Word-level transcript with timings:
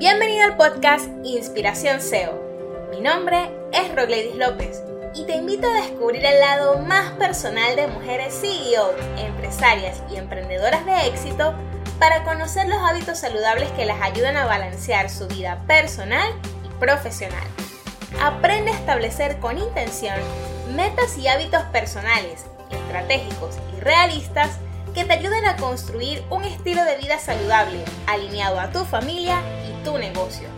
Bienvenido 0.00 0.44
al 0.44 0.56
podcast 0.56 1.10
Inspiración 1.24 2.00
SEO. 2.00 2.32
Mi 2.90 3.02
nombre 3.02 3.50
es 3.70 3.94
Rogledis 3.94 4.34
López 4.34 4.82
y 5.14 5.24
te 5.24 5.36
invito 5.36 5.70
a 5.70 5.74
descubrir 5.74 6.24
el 6.24 6.40
lado 6.40 6.78
más 6.78 7.10
personal 7.18 7.76
de 7.76 7.86
mujeres 7.86 8.32
CEO, 8.40 8.94
empresarias 9.18 10.02
y 10.10 10.16
emprendedoras 10.16 10.86
de 10.86 11.06
éxito 11.06 11.52
para 11.98 12.24
conocer 12.24 12.66
los 12.66 12.78
hábitos 12.78 13.18
saludables 13.18 13.70
que 13.72 13.84
las 13.84 14.00
ayudan 14.00 14.38
a 14.38 14.46
balancear 14.46 15.10
su 15.10 15.28
vida 15.28 15.62
personal 15.66 16.32
y 16.64 16.68
profesional. 16.80 17.46
Aprende 18.22 18.70
a 18.70 18.76
establecer 18.76 19.38
con 19.38 19.58
intención 19.58 20.16
metas 20.74 21.18
y 21.18 21.28
hábitos 21.28 21.64
personales, 21.64 22.46
estratégicos 22.70 23.58
y 23.76 23.80
realistas 23.80 24.56
que 24.94 25.04
te 25.04 25.12
ayuden 25.12 25.44
a 25.44 25.56
construir 25.56 26.24
un 26.30 26.44
estilo 26.44 26.86
de 26.86 26.96
vida 26.96 27.18
saludable, 27.18 27.84
alineado 28.06 28.58
a 28.58 28.70
tu 28.70 28.86
familia 28.86 29.42
tu 29.84 29.98
negocio, 29.98 30.48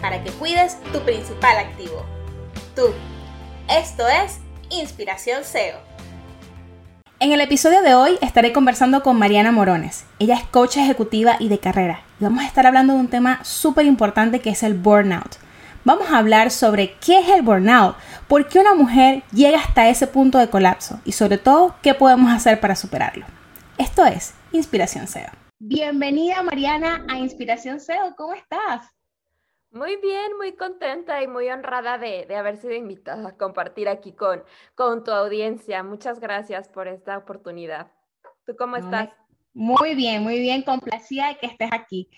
para 0.00 0.22
que 0.22 0.30
cuides 0.30 0.78
tu 0.92 1.00
principal 1.00 1.58
activo, 1.58 2.04
tú. 2.74 2.86
Esto 3.68 4.06
es 4.08 4.38
Inspiración 4.70 5.44
SEO. 5.44 5.78
En 7.20 7.32
el 7.32 7.40
episodio 7.40 7.82
de 7.82 7.94
hoy 7.94 8.16
estaré 8.20 8.52
conversando 8.52 9.02
con 9.02 9.18
Mariana 9.18 9.50
Morones. 9.50 10.04
Ella 10.18 10.36
es 10.36 10.44
coach 10.44 10.76
ejecutiva 10.76 11.36
y 11.40 11.48
de 11.48 11.58
carrera. 11.58 12.02
Y 12.20 12.24
vamos 12.24 12.44
a 12.44 12.46
estar 12.46 12.66
hablando 12.66 12.92
de 12.92 13.00
un 13.00 13.08
tema 13.08 13.40
súper 13.42 13.86
importante 13.86 14.40
que 14.40 14.50
es 14.50 14.62
el 14.62 14.74
burnout. 14.74 15.36
Vamos 15.84 16.10
a 16.10 16.18
hablar 16.18 16.50
sobre 16.50 16.94
qué 17.00 17.18
es 17.20 17.28
el 17.28 17.42
burnout, 17.42 17.96
por 18.28 18.46
qué 18.46 18.60
una 18.60 18.74
mujer 18.74 19.22
llega 19.32 19.58
hasta 19.58 19.88
ese 19.88 20.06
punto 20.06 20.38
de 20.38 20.50
colapso 20.50 21.00
y 21.04 21.12
sobre 21.12 21.38
todo 21.38 21.74
qué 21.82 21.94
podemos 21.94 22.32
hacer 22.32 22.60
para 22.60 22.76
superarlo. 22.76 23.26
Esto 23.78 24.04
es 24.04 24.34
Inspiración 24.52 25.08
SEO. 25.08 25.47
Bienvenida 25.60 26.40
Mariana 26.44 27.04
a 27.08 27.18
Inspiración 27.18 27.80
SEO, 27.80 28.14
¿cómo 28.16 28.32
estás? 28.32 28.94
Muy 29.72 29.96
bien, 29.96 30.36
muy 30.36 30.52
contenta 30.52 31.20
y 31.20 31.26
muy 31.26 31.48
honrada 31.48 31.98
de, 31.98 32.32
haber 32.36 32.58
sido 32.58 32.74
invitada 32.74 33.30
a 33.30 33.36
compartir 33.36 33.88
aquí 33.88 34.12
con, 34.12 34.44
con 34.76 35.02
tu 35.02 35.10
audiencia. 35.10 35.82
Muchas 35.82 36.20
gracias 36.20 36.68
por 36.68 36.86
esta 36.86 37.18
oportunidad. 37.18 37.90
¿Tú 38.46 38.54
cómo 38.56 38.76
estás? 38.76 39.10
Muy 39.52 39.96
bien, 39.96 40.22
muy 40.22 40.38
bien, 40.38 40.62
complacida 40.62 41.26
de 41.26 41.38
que 41.38 41.46
estés 41.46 41.70
aquí. 41.72 42.08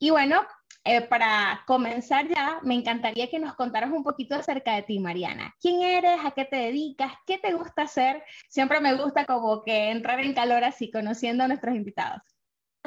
Y 0.00 0.10
bueno, 0.10 0.42
eh, 0.82 1.02
para 1.02 1.62
comenzar 1.68 2.26
ya, 2.26 2.58
me 2.64 2.74
encantaría 2.74 3.30
que 3.30 3.38
nos 3.38 3.54
contaras 3.54 3.92
un 3.92 4.02
poquito 4.02 4.34
acerca 4.34 4.74
de 4.74 4.82
ti, 4.82 4.98
Mariana. 4.98 5.54
¿Quién 5.60 5.82
eres? 5.82 6.18
¿A 6.24 6.32
qué 6.32 6.46
te 6.46 6.56
dedicas? 6.56 7.12
¿Qué 7.24 7.38
te 7.38 7.54
gusta 7.54 7.82
hacer? 7.82 8.24
Siempre 8.48 8.80
me 8.80 8.96
gusta 8.96 9.24
como 9.24 9.62
que 9.62 9.92
entrar 9.92 10.18
en 10.18 10.34
calor 10.34 10.64
así, 10.64 10.90
conociendo 10.90 11.44
a 11.44 11.48
nuestros 11.48 11.76
invitados. 11.76 12.37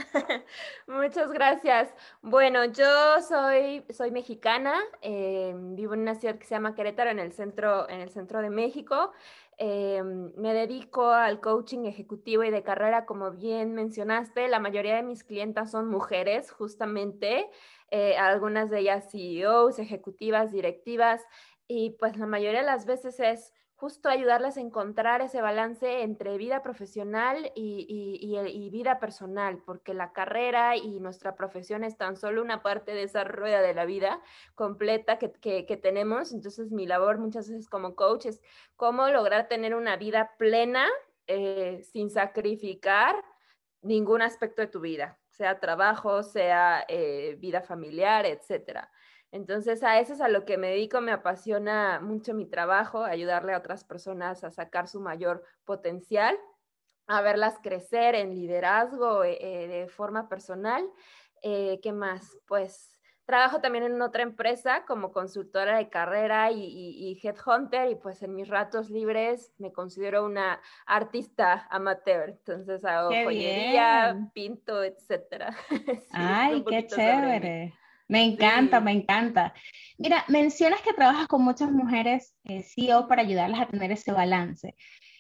Muchas 0.87 1.31
gracias. 1.31 1.93
Bueno, 2.21 2.65
yo 2.65 3.21
soy, 3.27 3.83
soy 3.89 4.11
mexicana, 4.11 4.73
eh, 5.01 5.53
vivo 5.55 5.93
en 5.93 6.01
una 6.01 6.15
ciudad 6.15 6.37
que 6.37 6.45
se 6.45 6.55
llama 6.55 6.75
Querétaro, 6.75 7.09
en 7.09 7.19
el 7.19 7.33
centro, 7.33 7.87
en 7.89 8.01
el 8.01 8.09
centro 8.09 8.41
de 8.41 8.49
México. 8.49 9.11
Eh, 9.57 10.01
me 10.03 10.53
dedico 10.53 11.09
al 11.11 11.39
coaching 11.39 11.85
ejecutivo 11.85 12.43
y 12.43 12.49
de 12.51 12.63
carrera, 12.63 13.05
como 13.05 13.31
bien 13.31 13.73
mencionaste. 13.73 14.47
La 14.47 14.59
mayoría 14.59 14.95
de 14.95 15.03
mis 15.03 15.23
clientas 15.23 15.71
son 15.71 15.87
mujeres, 15.89 16.51
justamente. 16.51 17.49
Eh, 17.89 18.17
algunas 18.17 18.69
de 18.69 18.79
ellas 18.79 19.09
CEOs, 19.11 19.79
ejecutivas, 19.79 20.51
directivas, 20.51 21.21
y 21.67 21.91
pues 21.91 22.17
la 22.17 22.25
mayoría 22.25 22.61
de 22.61 22.65
las 22.65 22.85
veces 22.85 23.19
es 23.19 23.53
justo 23.81 24.09
ayudarles 24.09 24.57
a 24.57 24.61
encontrar 24.61 25.21
ese 25.21 25.41
balance 25.41 26.03
entre 26.03 26.37
vida 26.37 26.61
profesional 26.61 27.51
y, 27.55 28.69
vida 28.71 28.99
personal, 28.99 29.57
porque 29.65 29.95
la 29.95 30.13
carrera 30.13 30.77
y 30.77 30.99
nuestra 30.99 31.33
profesión 31.35 31.83
es 31.83 31.97
tan 31.97 32.15
solo 32.15 32.43
una 32.43 32.61
parte 32.61 32.93
de 32.93 33.01
esa 33.01 33.23
rueda 33.23 33.59
de 33.59 33.73
la 33.73 33.85
vida 33.85 34.21
completa 34.53 35.17
que, 35.17 35.79
tenemos. 35.81 36.31
Entonces 36.31 36.71
mi 36.71 36.85
labor 36.85 37.17
muchas 37.17 37.49
veces 37.49 37.67
como 37.67 37.95
coach 37.95 38.27
es 38.27 38.39
cómo 38.75 39.07
lograr 39.07 39.47
tener 39.47 39.73
una 39.73 39.95
vida 39.95 40.35
plena 40.37 40.85
eh, 41.25 41.81
sin 41.91 42.11
sacrificar 42.11 43.15
ningún 43.81 44.21
aspecto 44.21 44.61
de 44.61 44.67
tu 44.67 44.79
vida 44.79 45.17
sea 45.31 45.59
trabajo, 45.59 46.21
sea 46.21 46.85
eh, 46.87 47.35
vida 47.39 47.61
familiar, 47.61 48.27
etcétera. 48.27 48.91
Entonces, 49.31 49.83
a 49.83 49.99
eso 49.99 50.13
es 50.13 50.21
a 50.21 50.27
lo 50.27 50.45
que 50.45 50.57
me 50.57 50.69
dedico, 50.69 51.01
me 51.01 51.11
apasiona 51.11 51.99
mucho 52.01 52.33
mi 52.33 52.45
trabajo, 52.45 53.03
ayudarle 53.03 53.53
a 53.53 53.57
otras 53.57 53.83
personas 53.83 54.43
a 54.43 54.51
sacar 54.51 54.87
su 54.87 54.99
mayor 54.99 55.43
potencial, 55.63 56.37
a 57.07 57.21
verlas 57.21 57.59
crecer 57.61 58.15
en 58.15 58.35
liderazgo 58.35 59.23
eh, 59.23 59.37
eh, 59.39 59.67
de 59.67 59.87
forma 59.87 60.29
personal. 60.29 60.89
¿Qué 61.41 61.91
más? 61.91 62.37
Pues 62.45 63.01
Trabajo 63.31 63.61
también 63.61 63.85
en 63.85 64.01
otra 64.01 64.23
empresa 64.23 64.83
como 64.85 65.13
consultora 65.13 65.77
de 65.77 65.87
carrera 65.87 66.51
y, 66.51 67.17
headhunter 67.23 67.89
y 67.89 67.95
pues 67.95 68.21
en 68.23 68.35
mis 68.35 68.49
ratos 68.49 68.89
libres 68.89 69.53
me 69.57 69.71
considero 69.71 70.25
una 70.25 70.59
artista 70.85 71.65
amateur. 71.69 72.31
Entonces 72.31 72.83
hago 72.83 73.09
joyería, 73.23 74.29
pinto, 74.33 74.83
etcétera. 74.83 75.55
Ay, 76.11 76.61
qué 76.67 76.87
chévere. 76.87 77.73
Me 78.11 78.25
encanta, 78.25 78.81
me 78.81 78.91
encanta. 78.91 79.53
Mira, 79.97 80.25
mencionas 80.27 80.81
que 80.81 80.91
trabajas 80.91 81.27
con 81.29 81.43
muchas 81.43 81.71
mujeres 81.71 82.35
eh, 82.43 82.61
CEO 82.61 83.07
para 83.07 83.21
ayudarlas 83.21 83.61
a 83.61 83.67
tener 83.67 83.89
ese 83.89 84.11
balance. 84.11 84.75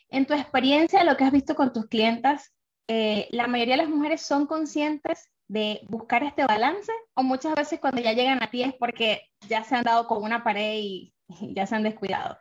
En 0.09 0.25
tu 0.25 0.33
experiencia, 0.33 1.05
lo 1.05 1.15
que 1.15 1.23
has 1.23 1.31
visto 1.31 1.55
con 1.55 1.71
tus 1.71 1.87
clientas, 1.87 2.53
eh, 2.89 3.29
¿la 3.31 3.47
mayoría 3.47 3.75
de 3.75 3.83
las 3.83 3.89
mujeres 3.89 4.23
son 4.23 4.45
conscientes 4.45 5.31
de 5.47 5.79
buscar 5.87 6.23
este 6.23 6.43
balance 6.43 6.91
o 7.13 7.23
muchas 7.23 7.55
veces 7.55 7.79
cuando 7.79 8.01
ya 8.01 8.11
llegan 8.11 8.43
a 8.43 8.51
ti 8.51 8.61
es 8.61 8.73
porque 8.73 9.21
ya 9.47 9.63
se 9.63 9.75
han 9.75 9.83
dado 9.83 10.05
con 10.05 10.21
una 10.21 10.43
pared 10.43 10.73
y, 10.75 11.13
ya 11.53 11.65
se 11.65 11.75
han 11.75 11.83
descuidado? 11.83 12.37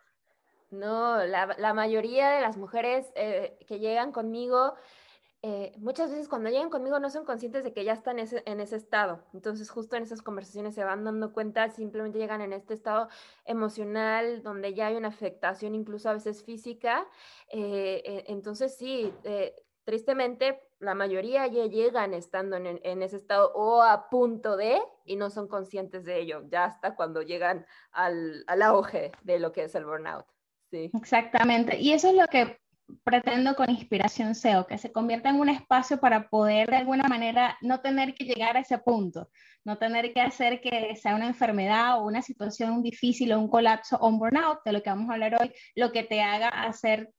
No, 0.73 1.25
la, 1.27 1.75
mayoría 1.75 2.29
de 2.31 2.41
las 2.41 2.57
mujeres 2.57 3.07
eh, 3.15 3.57
que 3.69 3.79
llegan 3.79 4.11
conmigo, 4.11 4.75
eh, 5.43 5.73
muchas 5.79 6.11
veces 6.11 6.29
cuando 6.29 6.51
llegan 6.51 6.69
conmigo 6.69 6.99
no 7.01 7.09
son 7.09 7.25
conscientes 7.25 7.65
de 7.65 7.73
que 7.73 7.85
ya 7.85 7.93
están 7.93 8.19
en 8.19 8.61
ese, 8.61 8.77
estado. 8.77 9.25
Entonces 9.33 9.71
justo 9.71 9.97
en 9.97 10.03
esas 10.03 10.23
conversaciones 10.23 10.75
se 10.75 10.85
van 10.85 11.05
dando 11.05 11.33
cuenta, 11.33 11.71
simplemente 11.71 12.19
llegan 12.19 12.43
en 12.43 12.53
este 12.53 12.75
estado 12.75 13.09
emocional 13.45 14.43
donde 14.43 14.75
ya 14.75 14.89
hay 14.89 14.97
una 14.97 15.09
afectación 15.09 15.75
incluso 15.75 16.11
a 16.11 16.15
veces 16.15 16.45
física. 16.45 17.07
Eh, 17.49 18.25
entonces 18.29 18.77
sí, 18.77 19.15
tristemente 19.85 20.61
la 20.79 20.95
mayoría 20.95 21.47
ya 21.47 21.67
llegan 21.67 22.15
estando 22.15 22.57
en, 22.57 23.03
ese 23.03 23.17
estado 23.17 23.53
o 23.55 23.83
a 23.83 24.09
punto 24.09 24.57
de 24.57 24.81
y 25.05 25.17
no 25.17 25.31
son 25.31 25.47
conscientes 25.47 26.05
de 26.05 26.21
ello, 26.21 26.43
ya 26.49 26.65
hasta 26.65 26.95
cuando 26.95 27.23
llegan 27.23 27.67
al, 27.93 28.45
auge 28.63 29.13
de 29.23 29.39
lo 29.39 29.53
que 29.53 29.65
es 29.65 29.75
el 29.75 29.85
burnout. 29.85 30.27
Sí. 30.71 30.91
Exactamente. 30.95 31.79
Y 31.79 31.93
eso 31.93 32.09
es 32.09 32.15
lo 32.15 32.27
que 32.29 32.59
pretendo 33.05 33.55
con 33.55 33.71
Inspiración 33.71 34.35
SEO, 34.35 34.67
que 34.67 34.79
se 34.79 34.93
convierta 34.93 35.31
en 35.31 35.41
un 35.41 35.49
espacio 35.49 35.99
para 36.01 36.29
poder 36.29 36.71
de 36.71 36.77
alguna 36.77 37.05
manera 37.09 37.57
no 37.61 37.81
tener 37.81 38.15
que 38.15 38.25
llegar 38.25 38.57
a 38.57 38.61
ese 38.61 38.79
punto, 38.79 39.29
no 39.65 39.79
tener 39.79 40.13
que 40.13 40.21
hacer 40.21 40.61
que 40.61 40.95
sea 40.97 41.15
una 41.15 41.27
enfermedad 41.27 41.99
o 41.99 42.07
una 42.07 42.23
situación 42.23 42.83
difícil 42.83 43.33
o 43.33 43.41
un 43.41 43.49
colapso 43.49 43.97
o 43.97 44.09
un 44.09 44.19
burnout, 44.19 44.61
de 44.65 44.73
lo 44.73 44.83
que 44.83 44.91
vamos 44.91 45.11
a 45.11 45.15
hablar 45.15 45.37
hoy, 45.41 45.53
lo 45.75 45.93
que 45.93 46.03
te 46.03 46.23
haga 46.23 46.49
hacer 46.49 47.11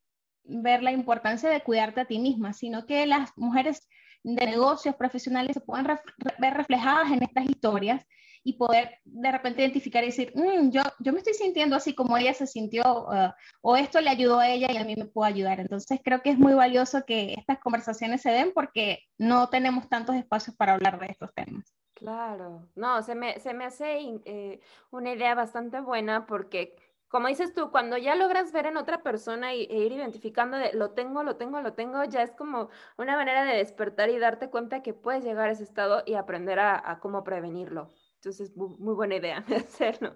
ver 0.44 0.84
la 0.84 0.92
importancia 0.92 1.50
de 1.50 1.62
cuidarte 1.62 2.02
a 2.02 2.06
ti 2.06 2.20
misma, 2.20 2.54
sino 2.54 2.86
que 2.86 3.06
las 3.06 3.32
mujeres 3.38 3.88
de 4.24 4.46
negocios 4.46 4.96
profesionales 4.96 5.54
se 5.54 5.62
puedan 5.62 6.00
ver 6.40 6.54
reflejadas 6.54 7.12
en 7.12 7.24
estas 7.24 7.46
historias 7.46 8.06
y 8.44 8.54
poder 8.54 9.00
de 9.06 9.32
repente 9.32 9.62
identificar 9.62 10.04
y 10.04 10.08
decir, 10.08 10.34
mm, 10.36 10.70
yo, 10.70 10.82
yo 11.00 11.14
me 11.14 11.20
estoy 11.20 11.34
sintiendo 11.34 11.76
así 11.76 11.94
como 11.94 12.18
ella 12.18 12.34
se 12.34 12.48
sintió, 12.48 12.84
uh, 12.84 13.32
o 13.62 13.76
esto 13.76 14.02
le 14.02 14.10
ayudó 14.10 14.40
a 14.40 14.50
ella 14.50 14.72
y 14.72 14.78
a 14.78 14.84
mí 14.84 14.96
me 14.96 15.06
puede 15.06 15.32
ayudar. 15.32 15.60
Entonces 15.60 16.00
creo 16.04 16.22
que 16.22 16.32
es 16.32 16.38
muy 16.38 16.54
valioso 16.54 17.04
que 17.06 17.34
estas 17.34 17.60
conversaciones 17.60 18.22
se 18.22 18.32
den 18.32 18.52
porque 18.54 19.00
no 19.18 19.50
tenemos 19.50 19.90
tantos 19.90 20.16
espacios 20.16 20.56
para 20.56 20.74
hablar 20.74 21.00
de 21.00 21.08
estos 21.08 21.34
temas. 21.34 21.74
Claro, 21.94 22.68
no, 22.76 23.04
se 23.04 23.14
me, 23.14 23.40
se 23.40 23.54
me 23.54 23.66
hace 23.66 24.00
eh, 24.26 24.60
una 24.90 25.14
idea 25.14 25.36
bastante 25.36 25.80
buena 25.82 26.26
porque 26.26 26.76
como 27.12 27.28
dices 27.28 27.54
tú, 27.54 27.72
cuando 27.72 27.98
ya 27.98 28.16
logras 28.16 28.54
ver 28.54 28.68
en 28.68 28.78
otra 28.78 29.04
persona 29.04 29.54
e, 29.54 29.64
ir 29.64 29.92
identificando 29.92 30.56
de 30.58 30.72
lo 30.74 30.92
tengo, 30.92 31.24
lo 31.24 31.36
tengo, 31.36 31.62
lo 31.62 31.74
tengo, 31.74 32.04
ya 32.06 32.24
es 32.24 32.32
como 32.32 32.70
una 32.98 33.18
manera 33.18 33.44
de 33.44 33.58
despertar 33.58 34.10
y 34.10 34.18
darte 34.18 34.50
cuenta 34.50 34.82
que 34.82 34.94
puedes 34.94 35.24
llegar 35.24 35.50
a 35.50 35.52
ese 35.52 35.64
estado 35.64 36.04
y 36.06 36.14
aprender 36.14 36.60
a, 36.60 37.00
cómo 37.02 37.24
prevenirlo. 37.26 37.90
Entonces, 38.24 38.56
muy, 38.56 38.94
buena 38.94 39.16
idea 39.16 39.42
de 39.48 39.56
hacerlo. 39.58 40.16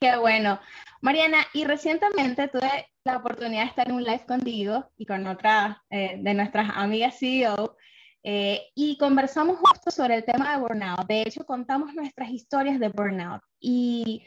Qué 0.00 0.16
bueno. 0.16 0.60
Mariana, 1.02 1.38
y 1.52 1.64
recientemente 1.64 2.46
tuve 2.46 2.86
la 3.02 3.16
oportunidad 3.16 3.62
de 3.62 3.68
estar 3.68 3.88
en 3.88 3.96
un 3.96 4.04
live 4.04 4.24
contigo 4.24 4.88
y 4.96 5.04
con 5.04 5.26
otra 5.26 5.82
eh, 5.90 6.16
de 6.16 6.34
nuestras 6.34 6.70
amigas 6.76 7.18
CEO 7.18 7.76
eh, 8.22 8.68
y 8.76 8.96
conversamos 8.98 9.58
justo 9.58 9.90
sobre 9.90 10.14
el 10.14 10.24
tema 10.24 10.52
de 10.52 10.60
burnout. 10.62 11.08
De 11.08 11.22
hecho, 11.22 11.44
contamos 11.44 11.92
nuestras 11.92 12.30
historias 12.30 12.78
de 12.78 12.88
burnout 12.88 13.42
y 13.58 14.24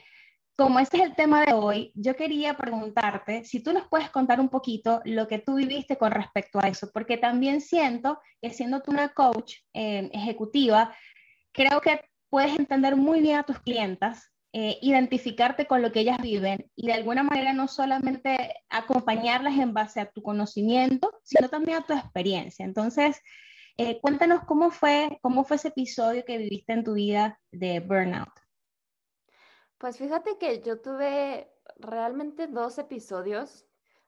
como 0.58 0.80
este 0.80 0.98
es 0.98 1.04
el 1.04 1.16
tema 1.16 1.46
de 1.46 1.54
hoy, 1.54 1.92
yo 1.96 2.16
quería 2.18 2.56
preguntarte 2.56 3.46
si 3.46 3.64
tú 3.64 3.72
nos 3.72 3.88
puedes 3.88 4.10
contar 4.10 4.42
un 4.42 4.50
poquito 4.50 5.02
lo 5.06 5.28
que 5.30 5.40
tú 5.40 5.56
viviste 5.56 5.98
con 5.98 6.12
respecto 6.12 6.60
a 6.60 6.68
eso, 6.68 6.92
porque 6.94 7.18
también 7.18 7.62
siento 7.62 8.20
que 8.42 8.50
siendo 8.50 8.82
tú 8.82 8.92
una 8.92 9.14
coach 9.14 9.56
eh, 9.74 10.10
ejecutiva, 10.14 10.94
creo 11.54 11.80
que 11.82 12.02
puedes 12.34 12.58
entender 12.58 12.96
muy 12.96 13.22
bien 13.22 13.38
a 13.38 13.44
tus 13.44 13.60
clientas, 13.60 14.34
eh, 14.54 14.80
identificarte 14.82 15.68
con 15.68 15.84
lo 15.84 15.92
que 15.92 16.00
ellas 16.00 16.18
viven 16.20 16.68
y 16.76 16.88
de 16.88 16.94
alguna 16.94 17.22
manera 17.22 17.54
no 17.54 17.68
solamente 17.68 18.56
acompañarlas 18.72 19.60
en 19.60 19.72
base 19.72 20.00
a 20.00 20.10
tu 20.10 20.24
conocimiento, 20.24 21.14
sino 21.22 21.48
también 21.48 21.78
a 21.78 21.86
tu 21.86 21.94
experiencia. 21.94 22.66
Entonces, 22.66 23.22
eh, 23.78 24.02
cuéntanos 24.02 24.46
cómo 24.46 24.72
fue, 24.72 25.20
cómo 25.22 25.44
fue 25.44 25.58
ese 25.58 25.68
episodio 25.68 26.26
que 26.26 26.40
viviste 26.40 26.74
en 26.74 26.84
tu 26.84 26.96
vida 26.96 27.40
de 27.52 27.82
burnout. 27.82 28.34
Pues 29.78 30.00
fíjate 30.00 30.40
que 30.40 30.60
yo 30.64 30.82
tuve 30.82 31.52
realmente 31.78 32.48
dos 32.48 32.80
episodios 32.80 33.68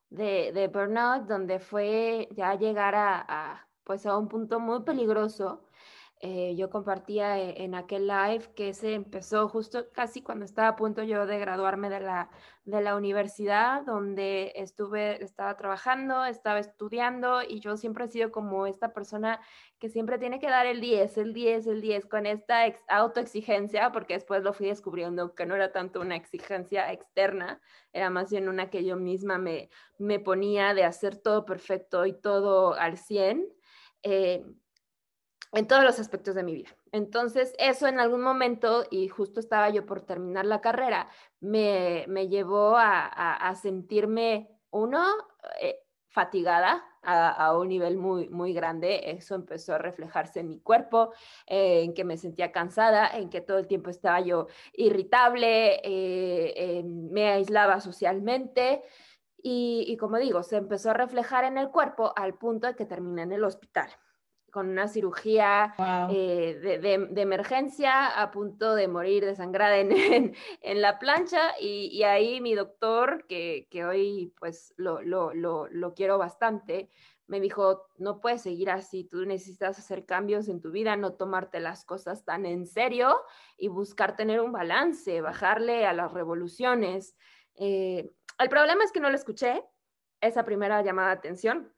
de, 0.10 0.52
de 0.52 0.68
burnout 0.68 1.28
donde 1.28 1.60
fue 1.60 2.28
ya 2.32 2.56
llegar 2.56 2.96
a, 2.96 3.68
pues 3.84 4.08
a 4.08 4.18
un 4.18 4.30
punto 4.30 4.60
muy 4.60 4.82
peligroso 4.82 5.65
eh, 6.28 6.56
yo 6.56 6.72
compartía 6.72 7.38
e, 7.40 7.64
en 7.64 7.76
aquel 7.76 8.08
live 8.08 8.52
que 8.56 8.74
se 8.74 8.96
empezó 8.96 9.48
justo 9.48 9.92
casi 9.92 10.24
cuando 10.24 10.44
estaba 10.44 10.70
a 10.70 10.76
punto 10.76 11.04
yo 11.04 11.28
de 11.28 11.38
graduarme 11.38 11.88
de 11.88 12.00
la, 12.00 12.32
de 12.64 12.82
la 12.82 12.96
universidad, 12.96 13.84
donde 13.84 14.52
estuve, 14.56 15.24
estaba 15.24 15.56
trabajando, 15.56 16.26
estaba 16.26 16.58
estudiando 16.58 17.44
y 17.44 17.60
yo 17.60 17.78
siempre 17.78 18.06
he 18.06 18.08
sido 18.08 18.32
como 18.32 18.66
esta 18.66 18.92
persona 18.92 19.40
que 19.78 19.88
siempre 19.88 20.18
tiene 20.18 20.40
que 20.40 20.50
dar 20.50 20.66
el 20.66 20.82
10, 20.82 21.16
el 21.20 21.34
10, 21.36 21.68
el 21.68 21.82
10, 21.82 22.08
con 22.08 22.26
esta 22.26 22.64
autoexigencia, 22.88 23.92
porque 23.92 24.16
después 24.16 24.42
lo 24.42 24.52
fui 24.54 24.66
descubriendo 24.66 25.36
que 25.36 25.46
no 25.46 25.54
era 25.54 25.72
tanto 25.72 26.02
una 26.02 26.16
exigencia 26.16 26.92
externa, 26.92 27.62
era 27.94 28.10
más 28.10 28.32
bien 28.32 28.50
una 28.50 28.72
que 28.72 28.84
yo 28.84 28.96
misma 28.96 29.38
me, 29.38 29.70
me 30.00 30.20
ponía 30.20 30.74
de 30.74 30.86
hacer 30.86 31.18
todo 31.18 31.46
perfecto 31.46 32.08
y 32.08 32.14
todo 32.14 32.74
al 32.74 32.98
100. 32.98 33.48
Eh, 34.02 34.44
en 35.56 35.68
todos 35.68 35.86
los 35.86 36.00
aspectos 36.00 36.36
de 36.36 36.44
mi 36.44 36.54
vida. 36.54 36.70
Entonces, 36.92 37.54
eso 37.58 37.88
en 37.88 38.00
algún 38.00 38.22
momento, 38.22 38.86
y 38.92 39.08
justo 39.08 39.40
estaba 39.40 39.70
yo 39.70 39.86
por 39.86 40.02
terminar 40.02 40.46
la 40.46 40.60
carrera, 40.60 41.10
me, 41.40 42.06
llevó 42.28 42.76
a, 42.78 43.56
sentirme, 43.56 44.50
uno, 44.70 45.06
eh, 45.62 45.80
fatigada 46.10 46.84
a, 47.02 47.58
un 47.58 47.70
nivel 47.70 47.96
muy, 47.96 48.28
muy 48.28 48.54
grande. 48.54 49.12
Eso 49.12 49.36
empezó 49.36 49.76
a 49.76 49.78
reflejarse 49.78 50.42
en 50.42 50.50
mi 50.50 50.60
cuerpo, 50.60 51.14
eh, 51.48 51.84
en 51.84 51.94
que 51.94 52.04
me 52.04 52.18
sentía 52.18 52.52
cansada, 52.52 53.08
en 53.18 53.30
que 53.30 53.40
todo 53.40 53.58
el 53.58 53.68
tiempo 53.68 53.90
estaba 53.90 54.20
yo 54.20 54.48
irritable, 54.74 55.80
eh, 55.84 56.84
me 56.84 57.30
aislaba 57.30 57.80
socialmente. 57.80 58.84
Y, 59.42 59.86
y 59.88 59.96
como 59.96 60.18
digo, 60.18 60.44
se 60.44 60.58
empezó 60.58 60.90
a 60.90 60.96
reflejar 60.96 61.46
en 61.46 61.58
el 61.58 61.70
cuerpo 61.70 62.12
al 62.18 62.34
punto 62.34 62.68
de 62.68 62.76
que 62.76 62.86
terminé 62.86 63.22
en 63.22 63.32
el 63.32 63.44
hospital 63.46 63.90
con 64.56 64.70
una 64.70 64.88
cirugía 64.88 65.76
eh, 66.10 66.80
de, 66.82 67.22
emergencia 67.22 68.08
a 68.08 68.32
punto 68.32 68.74
de 68.74 68.88
morir 68.88 69.26
desangrada 69.26 69.80
en, 69.80 69.92
en, 70.62 70.82
la 70.82 70.98
plancha 70.98 71.60
y, 71.60 72.02
ahí 72.04 72.40
mi 72.40 72.56
doctor, 72.56 73.26
que, 73.28 73.68
hoy 73.86 74.34
pues 74.40 74.74
lo, 74.78 75.02
lo, 75.02 75.94
quiero 75.94 76.18
bastante, 76.18 76.90
me 77.28 77.42
dijo, 77.42 77.88
no 77.98 78.22
puedes 78.22 78.44
seguir 78.44 78.70
así, 78.70 79.04
tú 79.04 79.26
necesitas 79.26 79.78
hacer 79.78 80.06
cambios 80.06 80.48
en 80.48 80.62
tu 80.62 80.72
vida, 80.72 80.96
no 80.96 81.16
tomarte 81.16 81.60
las 81.60 81.84
cosas 81.84 82.24
tan 82.24 82.46
en 82.46 82.66
serio 82.66 83.14
y 83.58 83.68
buscar 83.68 84.16
tener 84.16 84.40
un 84.40 84.54
balance, 84.54 85.20
bajarle 85.20 85.86
a 85.86 85.92
las 85.92 86.14
revoluciones. 86.14 87.18
Eh, 87.56 88.10
el 88.40 88.48
problema 88.48 88.86
es 88.86 88.94
que 88.94 89.02
no 89.02 89.10
lo 89.10 89.18
escuché, 89.18 89.66
esa 90.22 90.46
primera 90.46 90.82
llamada 90.82 91.10
de 91.10 91.16
atención, 91.16 91.75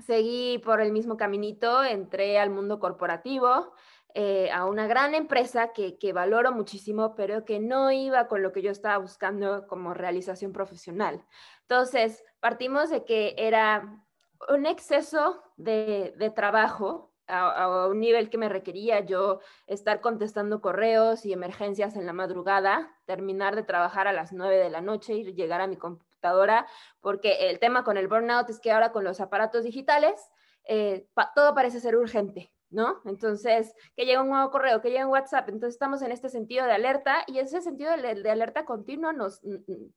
seguí 0.00 0.58
por 0.58 0.80
el 0.80 0.92
mismo 0.92 1.16
caminito, 1.16 1.84
entré 1.84 2.38
al 2.38 2.50
mundo 2.50 2.78
corporativo, 2.78 3.72
eh, 4.14 4.50
a 4.50 4.64
una 4.66 4.86
gran 4.86 5.14
empresa 5.14 5.72
que, 5.72 5.96
que, 5.98 6.12
valoro 6.12 6.52
muchísimo, 6.52 7.14
pero 7.14 7.44
que 7.44 7.60
no 7.60 7.92
iba 7.92 8.26
con 8.26 8.42
lo 8.42 8.52
que 8.52 8.62
yo 8.62 8.70
estaba 8.70 8.98
buscando 8.98 9.66
como 9.68 9.94
realización 9.94 10.52
profesional. 10.52 11.24
Entonces, 11.62 12.24
partimos 12.40 12.90
de 12.90 13.04
que 13.04 13.34
era 13.38 14.02
un 14.48 14.66
exceso 14.66 15.42
de, 15.56 16.14
de 16.16 16.30
trabajo 16.30 17.10
a, 17.30 17.86
un 17.88 18.00
nivel 18.00 18.30
que 18.30 18.38
me 18.38 18.48
requería 18.48 19.00
yo 19.00 19.40
estar 19.66 20.00
contestando 20.00 20.60
correos 20.60 21.24
y 21.24 21.32
emergencias 21.32 21.96
en 21.96 22.06
la 22.06 22.12
madrugada, 22.12 22.92
terminar 23.06 23.56
de 23.56 23.62
trabajar 23.62 24.08
a 24.08 24.12
las 24.12 24.32
9 24.32 24.56
de 24.56 24.70
la 24.70 24.80
noche 24.80 25.14
y 25.14 25.32
llegar 25.34 25.60
a 25.60 25.66
mi, 25.66 25.78
porque 27.00 27.48
el 27.50 27.58
tema 27.58 27.84
con 27.84 27.96
el 27.96 28.08
burnout 28.08 28.50
es 28.50 28.60
que 28.60 28.72
ahora 28.72 28.92
con 28.92 29.04
los 29.04 29.20
aparatos 29.20 29.64
digitales 29.64 30.20
eh, 30.64 31.06
todo 31.34 31.54
parece 31.54 31.80
ser 31.80 31.96
urgente, 31.96 32.52
¿no? 32.70 33.00
Entonces, 33.04 33.74
que 33.96 34.04
llega 34.04 34.22
un 34.22 34.28
nuevo 34.28 34.50
correo, 34.50 34.80
que 34.80 34.90
llega 34.90 35.06
un 35.06 35.12
WhatsApp, 35.12 35.48
entonces 35.48 35.74
estamos 35.74 36.02
en 36.02 36.12
este 36.12 36.28
sentido 36.28 36.64
de 36.64 36.72
alerta 36.72 37.24
y 37.26 37.38
ese 37.38 37.60
sentido 37.60 37.90
de, 37.96 38.30
alerta 38.30 38.64
continua 38.64 39.12
nos, 39.12 39.40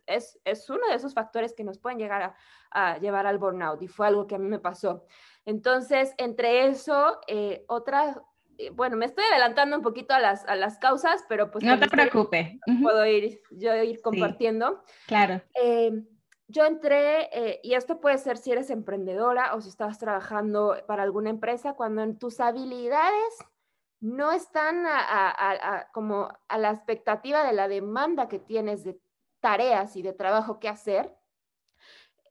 es, 0.07 0.39
es, 0.43 0.69
uno 0.69 0.87
de 0.87 0.95
esos 0.95 1.13
factores 1.13 1.53
que 1.53 1.63
nos 1.63 1.77
pueden 1.77 1.99
llegar 1.99 2.35
a, 2.71 2.97
llevar 2.97 3.27
al 3.27 3.37
burnout 3.37 3.81
y 3.83 3.87
fue 3.87 4.07
algo 4.07 4.25
que 4.25 4.35
a 4.35 4.39
mí 4.39 4.47
me 4.47 4.59
pasó. 4.59 5.05
Entonces, 5.45 6.13
entre 6.17 6.67
eso, 6.67 7.19
eh, 7.27 7.65
otra, 7.67 8.23
eh, 8.57 8.71
bueno, 8.71 8.97
me 8.97 9.05
estoy 9.05 9.25
adelantando 9.29 9.75
un 9.77 9.83
poquito 9.83 10.15
a 10.15 10.19
las, 10.19 10.43
a 10.45 10.55
las 10.55 10.79
causas, 10.79 11.23
pero 11.29 11.51
pues... 11.51 11.63
No 11.63 11.77
te 11.77 11.87
preocupes. 11.87 12.57
Puedo 12.81 13.05
ir, 13.05 13.41
yo 13.51 13.75
ir 13.75 14.01
compartiendo. 14.01 14.83
claro. 15.05 15.41
Eh, 15.61 16.03
yo 16.47 16.65
entré, 16.65 17.29
eh, 17.31 17.59
y 17.63 17.73
esto 17.73 17.99
puede 17.99 18.17
ser 18.17 18.37
si 18.37 18.51
eres 18.51 18.69
emprendedora 18.69 19.55
o 19.55 19.61
si 19.61 19.69
estás 19.69 19.97
trabajando 19.97 20.75
para 20.87 21.03
alguna 21.03 21.29
empresa, 21.29 21.73
cuando 21.73 22.01
en 22.01 22.17
tus 22.17 22.39
habilidades 22.39 23.37
no 24.01 24.33
están 24.33 24.85
como 25.93 26.27
a 26.49 26.57
la 26.57 26.71
expectativa 26.71 27.45
de 27.45 27.53
la 27.53 27.69
demanda 27.69 28.27
que 28.27 28.37
tienes 28.37 28.83
de 28.83 28.99
tareas 29.39 29.95
y 29.95 30.01
de 30.01 30.11
trabajo 30.11 30.59
que 30.59 30.67
hacer, 30.67 31.15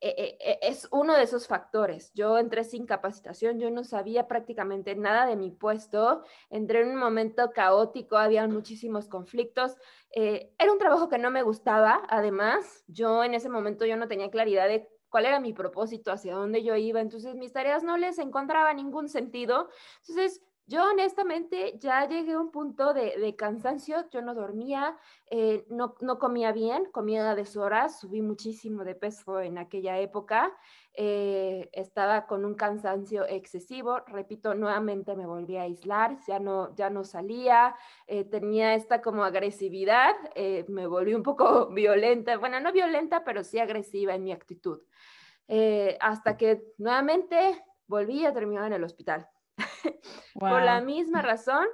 es 0.03 0.87
uno 0.91 1.15
de 1.15 1.23
esos 1.23 1.47
factores. 1.47 2.11
Yo 2.13 2.37
entré 2.37 2.63
sin 2.63 2.85
capacitación, 2.85 3.59
yo 3.59 3.71
no 3.71 3.83
sabía 3.83 4.27
prácticamente 4.27 4.95
nada 4.95 5.25
de 5.25 5.35
mi 5.35 5.49
puesto, 5.51 6.23
entré 6.49 6.81
en 6.81 6.89
un 6.89 6.97
momento 6.97 7.51
caótico, 7.51 8.17
había 8.17 8.47
muchísimos 8.47 9.07
conflictos. 9.07 9.75
Eh, 10.15 10.53
era 10.59 10.71
un 10.71 10.77
trabajo 10.79 11.09
que 11.09 11.17
no 11.17 11.31
me 11.31 11.43
gustaba, 11.43 12.03
además, 12.09 12.83
yo 12.87 13.23
en 13.23 13.33
ese 13.33 13.49
momento 13.49 13.85
yo 13.85 13.97
no 13.97 14.07
tenía 14.07 14.29
claridad 14.29 14.67
de 14.67 14.89
cuál 15.09 15.25
era 15.25 15.39
mi 15.39 15.53
propósito, 15.53 16.11
hacia 16.11 16.33
dónde 16.33 16.63
yo 16.63 16.75
iba, 16.75 16.99
entonces 16.99 17.35
mis 17.35 17.53
tareas 17.53 17.83
no 17.83 17.97
les 17.97 18.17
encontraba 18.17 18.73
ningún 18.73 19.09
sentido. 19.09 19.69
Entonces 20.01 20.41
yo 20.65 20.83
honestamente 20.89 21.77
ya 21.77 22.07
llegué 22.07 22.33
a 22.33 22.39
un 22.39 22.49
punto 22.49 22.93
de, 22.93 23.35
cansancio, 23.35 24.09
yo 24.11 24.21
no 24.21 24.33
dormía, 24.33 24.97
eh, 25.29 25.65
no, 25.69 25.95
comía 26.19 26.53
bien, 26.53 26.85
comía 26.91 27.29
a 27.29 27.35
deshoras, 27.35 27.99
subí 27.99 28.21
muchísimo 28.21 28.85
de 28.85 28.95
peso 28.95 29.41
en 29.41 29.57
aquella 29.57 29.99
época, 29.99 30.55
eh, 30.93 31.69
estaba 31.73 32.27
con 32.27 32.45
un 32.45 32.55
cansancio 32.55 33.25
excesivo, 33.25 33.99
repito, 34.07 34.55
nuevamente 34.55 35.15
me 35.17 35.25
volví 35.25 35.57
a 35.57 35.63
aislar, 35.63 36.17
ya 36.27 36.39
no, 36.39 36.73
ya 36.75 36.89
no 36.89 37.03
salía, 37.03 37.75
eh, 38.07 38.23
tenía 38.23 38.73
esta 38.73 39.01
como 39.01 39.25
agresividad, 39.25 40.15
me 40.69 40.87
volví 40.87 41.13
un 41.13 41.23
poco 41.23 41.67
violenta, 41.73 42.37
bueno, 42.37 42.61
no 42.61 42.71
violenta, 42.71 43.25
pero 43.25 43.43
sí 43.43 43.59
agresiva 43.59 44.15
en 44.15 44.23
mi 44.23 44.31
actitud, 44.31 44.79
hasta 45.99 46.37
que 46.37 46.63
nuevamente 46.77 47.63
volví 47.85 48.25
a 48.25 48.33
terminar 48.33 48.67
en 48.67 48.73
el 48.73 48.83
hospital. 48.85 49.27
Por 50.39 50.61
la 50.61 50.81
misma 50.81 51.21
razón. 51.21 51.65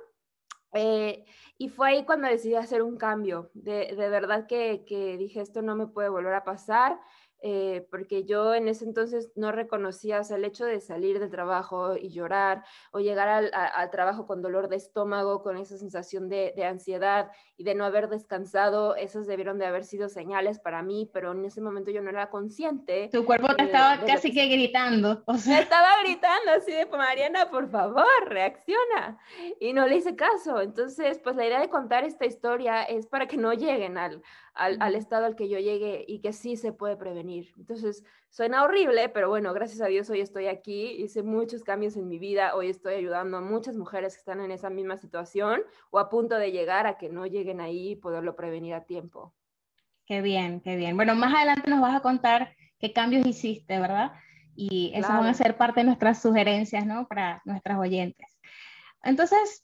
Eh, 0.74 1.26
y 1.58 1.70
fue 1.70 1.90
ahí 1.90 2.06
cuando 2.06 2.28
decidí 2.28 2.56
hacer 2.56 2.82
un 2.82 2.98
cambio. 2.98 3.50
De, 3.54 3.96
de 3.96 4.10
verdad 4.10 4.48
que, 4.48 4.86
que, 4.86 5.18
dije, 5.18 5.42
esto 5.42 5.62
no 5.62 5.76
me 5.76 5.88
puede 5.88 6.10
volver 6.10 6.34
a 6.34 6.44
pasar. 6.44 7.00
Eh, 7.42 7.88
porque 7.90 8.26
yo 8.26 8.54
en 8.54 8.68
ese 8.68 8.84
entonces 8.84 9.32
no 9.36 9.54
reconocía, 9.54 10.20
o 10.20 10.24
sea, 10.26 10.36
el 10.36 10.44
hecho 10.44 10.66
de 10.66 10.82
salir 10.82 11.20
del 11.20 11.30
trabajo 11.30 11.96
y 11.96 12.10
llorar 12.10 12.66
o 12.92 13.00
llegar 13.00 13.30
al, 13.30 13.92
trabajo 13.92 14.28
con 14.28 14.42
dolor 14.42 14.68
de 14.68 14.76
estómago, 14.76 15.42
con 15.42 15.56
esa 15.58 15.78
sensación 15.78 16.28
de, 16.28 16.54
ansiedad 16.66 17.32
y 17.56 17.64
de 17.64 17.76
no 17.76 17.86
haber 17.86 18.10
descansado, 18.10 18.96
esos 18.96 19.26
debieron 19.26 19.58
de 19.58 19.66
haber 19.66 19.86
sido 19.86 20.10
señales 20.10 20.60
para 20.60 20.84
mí, 20.84 21.10
pero 21.14 21.32
en 21.32 21.46
ese 21.46 21.62
momento 21.62 21.92
yo 21.92 22.02
no 22.02 22.10
era 22.10 22.30
consciente. 22.30 23.10
Tu 23.12 23.24
cuerpo 23.24 23.56
te 23.56 23.64
estaba 23.64 24.04
casi 24.06 24.34
que, 24.34 24.48
gritando. 24.48 25.24
O 25.26 25.38
sea. 25.38 25.56
Me 25.56 25.62
estaba 25.62 26.02
gritando 26.04 26.52
así 26.52 26.72
de, 26.72 26.86
Mariana, 26.88 27.50
por 27.50 27.70
favor, 27.70 28.06
reacciona. 28.28 29.18
Y 29.60 29.72
no 29.72 29.88
le 29.88 29.96
hice 29.96 30.16
caso. 30.16 30.62
Entonces, 30.62 31.20
pues 31.20 31.36
la 31.38 31.46
idea 31.46 31.62
de 31.62 31.70
contar 31.70 32.04
esta 32.04 32.26
historia 32.26 32.84
es 32.84 33.08
para 33.08 33.28
que 33.28 33.38
no 33.38 33.54
lleguen 33.54 33.98
al, 33.98 34.22
al, 34.60 34.96
estado 34.96 35.26
al 35.26 35.36
que 35.36 35.48
yo 35.48 35.58
llegué 35.58 36.04
y 36.08 36.20
que 36.20 36.34
sí 36.34 36.58
se 36.58 36.74
puede 36.74 36.98
prevenir. 36.98 37.54
Entonces, 37.58 38.04
suena 38.30 38.64
horrible, 38.64 39.08
pero 39.10 39.30
bueno, 39.30 39.54
gracias 39.54 39.80
a 39.82 39.88
Dios 39.88 40.10
hoy 40.10 40.20
estoy 40.20 40.48
aquí, 40.48 40.92
hice 41.02 41.24
muchos 41.24 41.64
cambios 41.64 41.96
en 41.96 42.10
mi 42.10 42.20
vida, 42.20 42.56
hoy 42.56 42.70
estoy 42.70 42.96
ayudando 42.96 43.38
a 43.38 43.42
muchas 43.42 43.78
mujeres 43.78 44.14
que 44.14 44.20
están 44.20 44.42
en 44.42 44.52
esa 44.52 44.70
misma 44.70 44.98
situación 44.98 45.62
o 45.92 46.00
a 46.00 46.10
punto 46.10 46.36
de 46.36 46.52
llegar 46.52 46.88
a 46.88 46.98
que 46.98 47.10
no 47.10 47.26
lleguen 47.26 47.62
ahí 47.62 47.92
y 47.92 47.96
poderlo 47.96 48.36
prevenir 48.36 48.74
a 48.74 48.84
tiempo. 48.84 49.34
Qué 50.06 50.22
bien, 50.22 50.60
qué 50.60 50.76
bien. 50.76 50.98
Bueno, 50.98 51.16
más 51.16 51.34
adelante 51.34 51.70
nos 51.70 51.82
vas 51.82 51.96
a 51.96 52.02
contar 52.02 52.56
qué 52.80 52.92
cambios 52.92 53.26
hiciste, 53.26 53.80
¿verdad? 53.80 54.12
Y 54.56 54.92
eso 54.94 55.08
van 55.08 55.28
a 55.28 55.34
ser 55.34 55.56
parte 55.56 55.80
de 55.80 55.86
nuestras 55.86 56.22
sugerencias, 56.22 56.86
¿no? 56.86 57.08
Para 57.08 57.42
nuestras 57.46 57.78
oyentes. 57.78 58.28
Entonces, 59.04 59.64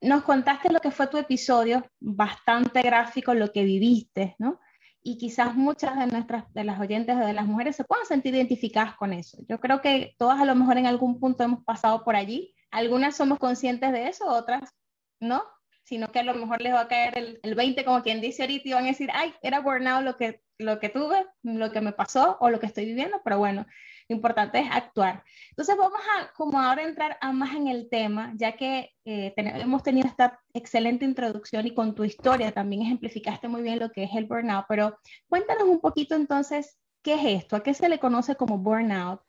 nos 0.00 0.22
contaste 0.24 0.72
lo 0.72 0.80
que 0.80 0.90
fue 0.90 1.06
tu 1.06 1.16
episodio, 1.16 1.84
bastante 2.00 2.82
gráfico, 2.82 3.34
lo 3.34 3.52
que 3.52 3.64
viviste, 3.64 4.36
¿no? 4.38 4.60
Y 5.02 5.18
quizás 5.18 5.54
muchas 5.54 5.96
de 5.98 6.06
nuestras, 6.06 6.52
de 6.52 6.64
las 6.64 6.80
oyentes 6.80 7.16
o 7.16 7.20
de 7.20 7.32
las 7.32 7.46
mujeres 7.46 7.76
se 7.76 7.84
puedan 7.84 8.06
sentir 8.06 8.34
identificadas 8.34 8.96
con 8.96 9.12
eso. 9.12 9.38
Yo 9.48 9.60
creo 9.60 9.80
que 9.80 10.14
todas 10.18 10.40
a 10.40 10.44
lo 10.44 10.54
mejor 10.54 10.78
en 10.78 10.86
algún 10.86 11.20
punto 11.20 11.44
hemos 11.44 11.64
pasado 11.64 12.04
por 12.04 12.16
allí. 12.16 12.54
Algunas 12.70 13.16
somos 13.16 13.38
conscientes 13.38 13.92
de 13.92 14.08
eso, 14.08 14.26
otras 14.26 14.74
no, 15.20 15.44
sino 15.84 16.10
que 16.10 16.18
a 16.18 16.24
lo 16.24 16.34
mejor 16.34 16.60
les 16.60 16.74
va 16.74 16.80
a 16.80 16.88
caer 16.88 17.16
el, 17.16 17.40
el 17.42 17.54
20, 17.54 17.84
como 17.84 18.02
quien 18.02 18.20
dice 18.20 18.42
ahorita, 18.42 18.68
y 18.68 18.72
van 18.72 18.84
a 18.84 18.88
decir, 18.88 19.08
ay, 19.14 19.32
era 19.42 19.60
burnout 19.60 20.02
lo 20.02 20.16
que, 20.16 20.42
lo 20.58 20.80
que 20.80 20.88
tuve, 20.88 21.24
lo 21.42 21.70
que 21.70 21.80
me 21.80 21.92
pasó 21.92 22.36
o 22.40 22.50
lo 22.50 22.58
que 22.58 22.66
estoy 22.66 22.86
viviendo, 22.86 23.20
pero 23.24 23.38
bueno, 23.38 23.64
lo 24.08 24.16
importante 24.16 24.60
es 24.60 24.68
actuar. 24.70 25.24
Entonces 25.50 25.76
vamos 25.76 26.00
a 26.18 26.32
como 26.34 26.60
ahora 26.60 26.82
entrar 26.82 27.18
a 27.20 27.32
más 27.32 27.54
en 27.54 27.68
el 27.68 27.88
tema, 27.88 28.32
ya 28.36 28.56
que 28.56 28.92
eh, 29.04 29.34
hemos 29.36 29.82
tenido 29.82 30.06
esta 30.06 30.40
excelente 30.52 31.04
introducción 31.04 31.66
y 31.66 31.74
con 31.74 31.94
tu 31.94 32.04
historia 32.04 32.52
también 32.52 32.82
ejemplificaste 32.82 33.48
muy 33.48 33.62
bien 33.62 33.78
lo 33.78 33.90
que 33.90 34.04
es 34.04 34.10
el 34.14 34.26
burnout, 34.26 34.66
pero 34.68 34.98
cuéntanos 35.28 35.64
un 35.64 35.80
poquito 35.80 36.14
entonces, 36.14 36.78
¿qué 37.02 37.14
es 37.14 37.42
esto? 37.42 37.56
¿A 37.56 37.62
qué 37.62 37.74
se 37.74 37.88
le 37.88 37.98
conoce 37.98 38.36
como 38.36 38.58
burnout? 38.58 39.20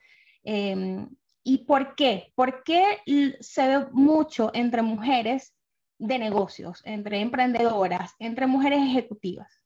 Em, 0.44 1.10
¿Y 1.44 1.60
por 1.60 1.96
qué? 1.96 2.34
¿Por 2.36 2.64
qué 2.64 3.00
se 3.40 3.68
ve 3.68 3.88
mucho 3.94 4.52
entre 4.54 4.82
mujeres 4.82 5.56
de 5.98 6.20
negocios, 6.20 6.82
entre 6.84 7.22
emprendedoras, 7.22 8.14
entre 8.20 8.48
mujeres 8.48 8.80
ejecutivas? 8.82 9.64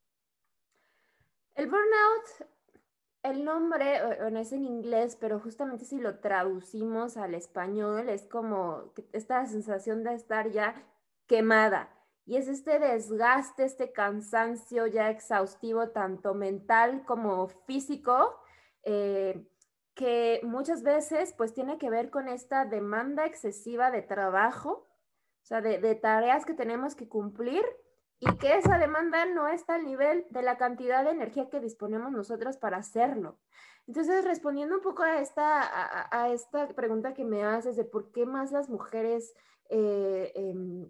El 1.56 1.66
burnout 1.66 2.52
el 3.24 3.46
nombre, 3.46 4.00
es 4.40 4.52
en 4.52 4.66
inglés, 4.66 5.16
pero 5.20 5.40
justamente 5.40 5.86
si 5.86 6.00
lo 6.00 6.20
traducimos 6.20 7.18
al 7.18 7.36
español 7.36 8.10
es 8.10 8.26
como 8.26 8.94
esta 9.14 9.46
sensación 9.46 10.04
de 10.04 10.16
estar 10.16 10.50
ya 10.50 10.76
quemada. 11.28 11.90
Y 12.26 12.38
es 12.38 12.48
este 12.48 12.80
desgaste, 12.80 13.64
este 13.64 13.92
cansancio 13.92 14.88
ya 14.88 15.10
exhaustivo, 15.10 15.90
tanto 15.90 16.34
mental 16.34 17.04
como 17.06 17.48
físico, 17.48 18.40
eh, 18.84 19.48
que 19.94 20.40
muchas 20.44 20.82
veces 20.84 21.34
pues 21.38 21.54
tiene 21.54 21.78
que 21.78 21.90
ver 21.90 22.10
con 22.10 22.28
esta 22.28 22.66
demanda 22.66 23.26
excesiva 23.26 23.92
de 23.92 24.02
trabajo, 24.02 24.88
o 25.42 25.46
sea, 25.46 25.62
de 25.62 25.96
tareas 25.96 26.46
que 26.46 26.54
tenemos 26.54 26.96
que 26.96 27.08
cumplir 27.08 27.64
y 28.22 28.38
que 28.38 28.56
esa 28.56 28.78
demanda 28.78 29.26
no 29.26 29.48
está 29.48 29.76
al 29.76 29.84
nivel 29.84 30.28
de 30.30 30.44
la 30.44 30.56
cantidad 30.56 31.04
de 31.04 31.10
energía 31.10 31.50
que 31.50 31.60
disponemos 31.60 32.12
nosotros 32.12 32.56
para 32.56 32.78
hacerlo. 32.78 33.40
Entonces, 33.88 34.24
respondiendo 34.24 34.76
un 34.76 34.82
poco 34.82 35.02
a 35.02 35.20
esta, 35.20 36.16
a, 36.16 36.30
esta 36.30 36.68
pregunta 36.70 37.16
que 37.16 37.26
me 37.26 37.44
haces 37.44 37.76
de 37.76 37.84
por 37.84 38.12
qué 38.12 38.28
más 38.28 38.52
las 38.52 38.70
mujeres, 38.70 39.34
eh, 39.70 40.32
em, 40.36 40.88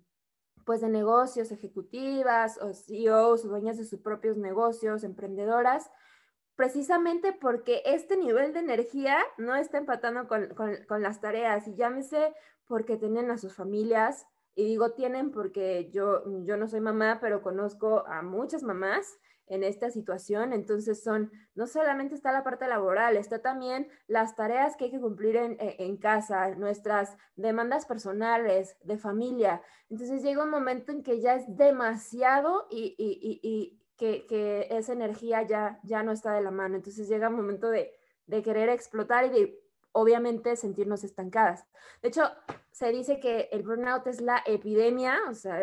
pues 0.66 0.82
de 0.82 0.90
negocios, 0.90 1.54
ejecutivas 1.54 2.58
o 2.62 2.74
CEOs, 2.74 3.44
dueñas 3.44 3.78
de 3.78 3.86
sus 3.86 4.02
propios 4.02 4.36
negocios, 4.36 5.06
emprendedoras, 5.06 5.90
precisamente 6.58 7.32
porque 7.32 7.82
este 7.86 8.18
nivel 8.18 8.52
de 8.52 8.60
energía 8.60 9.18
no 9.38 9.56
está 9.56 9.78
empatando 9.78 10.28
con, 10.28 10.50
con, 10.50 10.76
con 10.86 11.02
las 11.02 11.22
tareas 11.22 11.66
y 11.70 11.76
llámese 11.76 12.36
porque 12.68 12.98
tienen 12.98 13.32
a 13.32 13.38
sus 13.38 13.56
familias, 13.56 14.28
y 14.55 14.65
digo 14.65 14.91
tienen 14.91 15.31
porque 15.31 15.89
yo, 15.91 16.24
yo 16.43 16.58
no 16.58 16.67
soy 16.67 16.81
mamá, 16.81 17.20
pero 17.22 17.41
conozco 17.41 18.05
a 18.08 18.22
muchas 18.22 18.63
mamás 18.63 19.17
en 19.51 19.63
esta 19.63 19.89
situación. 19.91 20.53
Entonces 20.53 21.03
son, 21.03 21.29
no 21.55 21.67
solamente 21.67 22.15
está 22.15 22.31
la 22.31 22.43
parte 22.43 22.67
laboral, 22.67 23.17
está 23.17 23.41
también 23.41 23.88
las 24.08 24.36
tareas 24.36 24.75
que 24.75 24.86
hay 24.86 24.91
que 24.91 25.00
cumplir 25.00 25.36
en, 25.36 25.58
e, 25.60 25.75
en, 25.79 25.98
casa, 25.98 26.55
nuestras 26.55 27.17
demandas 27.36 27.86
personales, 27.86 28.77
de 28.84 28.98
familia. 28.98 29.62
Entonces 29.89 30.24
llega 30.24 30.43
un 30.43 30.50
momento 30.50 30.91
en 30.91 31.03
que 31.03 31.20
ya 31.20 31.36
es 31.36 31.43
demasiado 31.58 32.67
y, 32.70 32.96
y, 32.98 33.39
y, 33.43 33.77
que, 33.98 34.25
que, 34.25 34.67
esa 34.72 34.93
energía 34.93 35.43
ya, 35.43 35.79
ya 35.84 36.01
no 36.01 36.12
está 36.12 36.34
de 36.34 36.41
la 36.41 36.51
mano. 36.51 36.75
Entonces 36.75 37.08
llega 37.08 37.29
un 37.29 37.36
momento 37.36 37.70
de, 37.70 37.91
de 38.27 38.41
querer 38.41 38.70
explotar 38.70 39.25
y 39.25 39.29
de 39.29 39.61
obviamente 39.94 40.56
sentirnos 40.56 41.04
estancadas. 41.04 41.66
De 42.02 42.10
hecho, 42.10 42.24
se 42.72 42.92
dice 42.92 43.20
que 43.20 43.50
el 43.52 43.64
burnout 43.64 44.08
es 44.08 44.22
la 44.22 44.42
epidemia, 44.46 45.20
o 45.30 45.34
sea, 45.34 45.60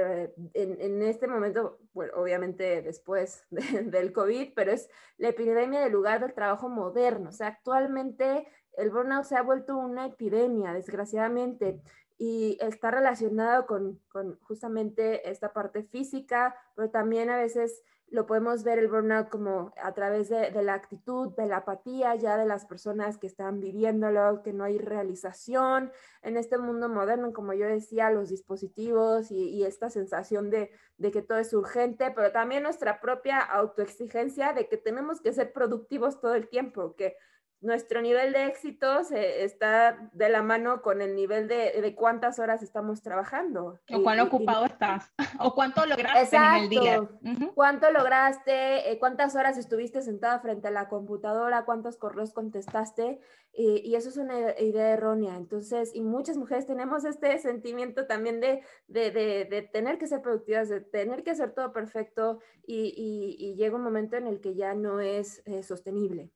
en, 0.55 1.03
este 1.03 1.27
momento, 1.27 1.79
obviamente 1.95 2.83
después 2.83 3.47
del 3.51 4.13
COVID, 4.13 4.53
pero 4.55 4.73
es 4.73 4.89
la 5.17 5.29
epidemia 5.29 5.81
del 5.81 5.93
lugar 5.93 6.21
del 6.21 6.35
trabajo 6.35 6.69
moderno. 6.69 7.31
O 7.31 7.33
sea, 7.33 7.49
actualmente 7.49 8.47
el 8.77 8.91
burnout 8.91 9.25
se 9.25 9.37
ha 9.37 9.43
vuelto 9.43 9.77
una 9.77 10.07
epidemia, 10.07 10.73
desgraciadamente, 10.73 11.81
y 12.19 12.59
está 12.61 12.91
relacionado 12.91 13.67
con, 13.67 14.01
con 14.09 14.39
justamente 14.41 15.29
esta 15.31 15.53
parte 15.53 15.85
física, 15.85 16.57
pero 16.75 16.91
también 16.91 17.31
a 17.31 17.37
veces 17.37 17.83
lo 18.11 18.27
podemos 18.27 18.65
ver 18.65 18.79
el 18.79 18.89
burnout 18.89 19.29
como 19.29 19.73
a 19.83 19.93
través 19.93 20.29
de, 20.29 20.51
la 20.63 20.75
actitud, 20.75 21.35
de 21.37 21.47
la 21.47 21.59
apatía 21.59 22.15
ya 22.15 22.37
de 22.37 22.47
las 22.47 22.65
personas 22.65 23.19
que 23.19 23.27
están 23.27 23.61
viviéndolo, 23.61 24.43
que 24.43 24.53
no 24.53 24.65
hay 24.65 24.79
realización 24.79 25.93
en 26.23 26.37
este 26.37 26.59
mundo 26.59 26.89
moderno, 26.89 27.33
como 27.33 27.53
yo 27.53 27.67
decía, 27.67 28.11
los 28.11 28.31
dispositivos 28.31 29.31
y, 29.31 29.65
esta 29.65 29.91
sensación 29.91 30.51
de, 30.51 30.71
de, 30.97 31.11
que 31.11 31.21
todo 31.21 31.39
es 31.39 31.53
urgente, 31.53 32.11
pero 32.15 32.33
también 32.33 32.63
nuestra 32.63 33.01
propia 33.01 33.41
autoexigencia 33.41 34.53
de 34.53 34.69
que 34.69 34.79
tenemos 34.79 35.21
que 35.21 35.33
ser 35.33 35.53
productivos 35.53 36.21
todo 36.21 36.35
el 36.35 36.49
tiempo, 36.49 36.95
que 36.97 37.17
nuestro 37.61 38.01
nivel 38.01 38.33
de 38.33 38.47
éxito 38.47 39.03
se, 39.05 39.45
está 39.45 40.11
de 40.13 40.29
la 40.29 40.43
mano 40.43 40.81
con 40.81 41.03
el 41.03 41.17
nivel 41.17 41.49
de, 41.49 41.81
de 41.81 41.95
cuántas 41.95 42.39
horas 42.39 42.63
estamos 42.63 43.03
trabajando. 43.03 43.81
O 43.93 44.03
cuán 44.03 44.21
ocupado 44.21 44.67
estás, 44.67 45.13
o 45.41 45.55
cuánto 45.55 45.85
lograste 45.85 46.37
en 46.37 46.55
el 46.55 46.69
día. 46.69 47.09
Cuánto 47.55 47.91
lograste, 47.91 48.91
eh, 48.91 48.99
cuántas 48.99 49.35
horas 49.35 49.59
estuviste 49.59 50.03
sentada 50.03 50.39
frente 50.41 50.69
a 50.69 50.71
la 50.71 50.89
computadora, 50.89 51.65
cuántos 51.65 51.97
correos 51.97 52.33
contestaste, 52.33 53.21
y 53.53 53.97
eso 53.97 54.09
es 54.09 54.17
una 54.17 54.57
idea 54.61 54.91
errónea. 54.91 55.37
Entonces, 55.37 55.91
y 55.93 56.03
muchas 56.03 56.37
mujeres 56.37 56.67
tenemos 56.67 57.05
este 57.05 57.37
sentimiento 57.39 58.07
también 58.07 58.41
de, 58.41 58.63
de, 58.87 59.11
de, 59.11 59.69
tener 59.73 59.99
que 59.99 60.07
ser 60.07 60.23
productivas, 60.23 60.69
de 60.69 60.81
tener 60.81 61.25
que 61.25 61.33
hacer 61.33 61.55
todo 61.55 61.73
perfecto, 61.73 62.39
y, 62.65 62.95
y, 62.97 63.57
llega 63.57 63.75
un 63.75 63.83
momento 63.83 64.17
en 64.17 64.29
el 64.29 64.41
que 64.41 64.55
ya 64.55 64.75
no 64.75 65.01
es 65.01 65.43
eh, 65.47 65.65
sostenible. 65.65 66.31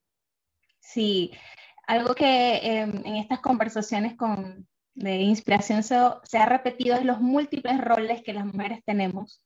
Sí, 0.82 1.32
algo 1.86 2.14
que 2.14 2.56
em, 2.56 2.90
en 3.06 3.16
estas 3.16 3.40
conversaciones 3.40 4.16
con, 4.16 4.66
de 4.94 5.16
inspiración 5.16 5.82
se, 5.82 5.96
se, 6.24 6.38
ha 6.38 6.46
repetido 6.46 6.96
es 6.96 7.04
los 7.04 7.20
múltiples 7.20 7.80
roles 7.80 8.22
que 8.22 8.34
las 8.34 8.44
mujeres 8.44 8.80
tenemos. 8.84 9.44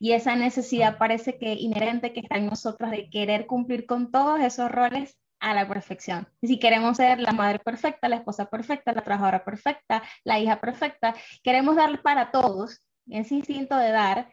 Y 0.00 0.12
esa 0.12 0.34
necesidad 0.36 0.98
parece 0.98 1.38
que 1.38 1.52
inherente 1.54 2.12
que 2.12 2.20
está 2.20 2.36
en 2.36 2.46
nosotros 2.46 2.90
de 2.90 3.10
querer 3.10 3.46
cumplir 3.46 3.86
con 3.86 4.10
todos 4.10 4.40
esos 4.40 4.70
roles 4.70 5.18
a 5.40 5.54
la 5.54 5.68
perfección. 5.68 6.28
Y 6.40 6.48
si 6.48 6.58
queremos 6.58 6.96
ser 6.96 7.20
la 7.20 7.32
madre 7.32 7.58
perfecta, 7.58 8.08
la 8.08 8.16
esposa 8.16 8.48
perfecta, 8.48 8.92
la 8.92 9.02
trabajadora 9.02 9.44
perfecta, 9.44 10.02
la 10.24 10.38
hija 10.38 10.60
perfecta, 10.60 11.14
queremos 11.42 11.76
dar 11.76 12.00
para 12.02 12.30
todos, 12.30 12.82
ese 13.08 13.34
instinto 13.34 13.76
de 13.76 13.90
dar, 13.90 14.30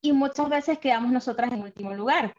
y 0.00 0.12
muchas 0.12 0.48
veces 0.48 0.78
quedamos 0.78 1.12
nosotras 1.12 1.52
en 1.52 1.62
último 1.62 1.94
lugar. 1.94 2.34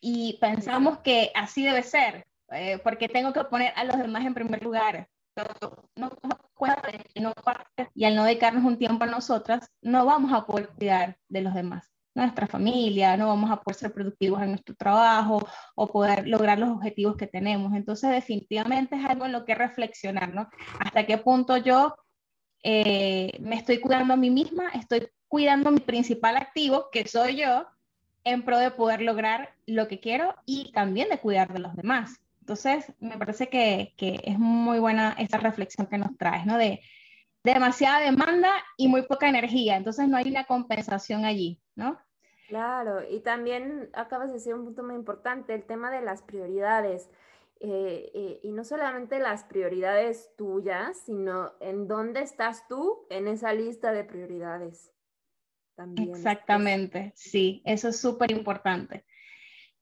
Y 0.00 0.38
pensamos 0.40 0.98
que 1.00 1.30
así 1.34 1.64
debe 1.64 1.82
ser, 1.82 2.26
eh, 2.54 2.78
porque 2.82 3.08
tengo 3.08 3.32
que 3.32 3.44
poner 3.44 3.72
a 3.76 3.84
los 3.84 3.96
demás 3.98 4.24
en 4.24 4.34
primer 4.34 4.62
lugar. 4.62 5.08
No, 5.96 6.10
y 7.94 8.04
al 8.04 8.14
no 8.14 8.24
dedicarnos 8.24 8.64
un 8.64 8.78
tiempo 8.78 9.04
a 9.04 9.06
nosotras, 9.06 9.70
no 9.80 10.04
vamos 10.04 10.32
a 10.32 10.46
poder 10.46 10.68
cuidar 10.68 11.16
de 11.28 11.40
los 11.40 11.54
demás, 11.54 11.90
nuestra 12.14 12.46
familia, 12.46 13.16
no 13.16 13.28
vamos 13.28 13.50
a 13.50 13.60
poder 13.60 13.76
ser 13.76 13.92
productivos 13.94 14.42
en 14.42 14.50
nuestro 14.50 14.74
trabajo 14.74 15.40
o 15.74 15.86
poder 15.86 16.28
lograr 16.28 16.58
los 16.58 16.68
objetivos 16.68 17.16
que 17.16 17.26
tenemos. 17.26 17.72
Entonces, 17.74 18.10
definitivamente 18.10 18.96
es 18.96 19.04
algo 19.04 19.24
en 19.24 19.32
lo 19.32 19.44
que 19.44 19.54
reflexionar, 19.54 20.34
¿no? 20.34 20.48
Hasta 20.78 21.06
qué 21.06 21.16
punto 21.18 21.56
yo 21.56 21.96
eh, 22.62 23.38
me 23.40 23.56
estoy 23.56 23.80
cuidando 23.80 24.14
a 24.14 24.18
mí 24.18 24.30
misma, 24.30 24.68
estoy 24.74 25.08
cuidando 25.28 25.70
mi 25.70 25.80
principal 25.80 26.36
activo, 26.36 26.88
que 26.92 27.08
soy 27.08 27.36
yo, 27.36 27.66
en 28.24 28.44
pro 28.44 28.58
de 28.58 28.70
poder 28.70 29.02
lograr 29.02 29.54
lo 29.66 29.88
que 29.88 29.98
quiero 29.98 30.34
y 30.46 30.70
también 30.72 31.08
de 31.08 31.18
cuidar 31.18 31.52
de 31.52 31.58
los 31.58 31.74
demás. 31.74 32.20
Entonces, 32.42 32.92
me 32.98 33.16
parece 33.16 33.48
que, 33.48 33.94
es 33.96 34.36
muy 34.36 34.80
buena 34.80 35.14
esa 35.16 35.38
reflexión 35.38 35.86
que 35.86 35.96
nos 35.96 36.18
traes, 36.18 36.44
¿no? 36.44 36.58
De, 36.58 36.80
demasiada 37.44 38.00
demanda 38.00 38.50
y 38.76 38.88
muy 38.88 39.02
poca 39.02 39.28
energía, 39.28 39.76
entonces 39.76 40.08
no 40.08 40.16
hay 40.16 40.28
una 40.28 40.44
compensación 40.44 41.24
allí, 41.24 41.60
¿no? 41.76 42.00
Claro, 42.48 43.08
y 43.08 43.20
también 43.20 43.90
acabas 43.92 44.28
de 44.28 44.34
decir 44.34 44.54
un 44.54 44.64
punto 44.64 44.82
muy 44.82 44.96
importante, 44.96 45.54
el 45.54 45.62
tema 45.62 45.92
de 45.92 46.02
las 46.02 46.22
prioridades. 46.22 47.10
Eh, 47.60 48.10
eh, 48.12 48.40
y 48.42 48.50
no 48.50 48.64
solamente 48.64 49.20
las 49.20 49.44
prioridades 49.44 50.30
tuyas, 50.36 50.98
sino 51.06 51.52
en 51.60 51.86
dónde 51.86 52.22
estás 52.22 52.66
tú 52.66 53.06
en 53.08 53.28
esa 53.28 53.52
lista 53.54 53.92
de 53.92 54.02
prioridades. 54.02 54.92
También. 55.76 56.10
Exactamente, 56.10 57.12
sí, 57.14 57.62
eso 57.64 57.88
es 57.88 58.00
súper 58.00 58.32
importante. 58.32 59.04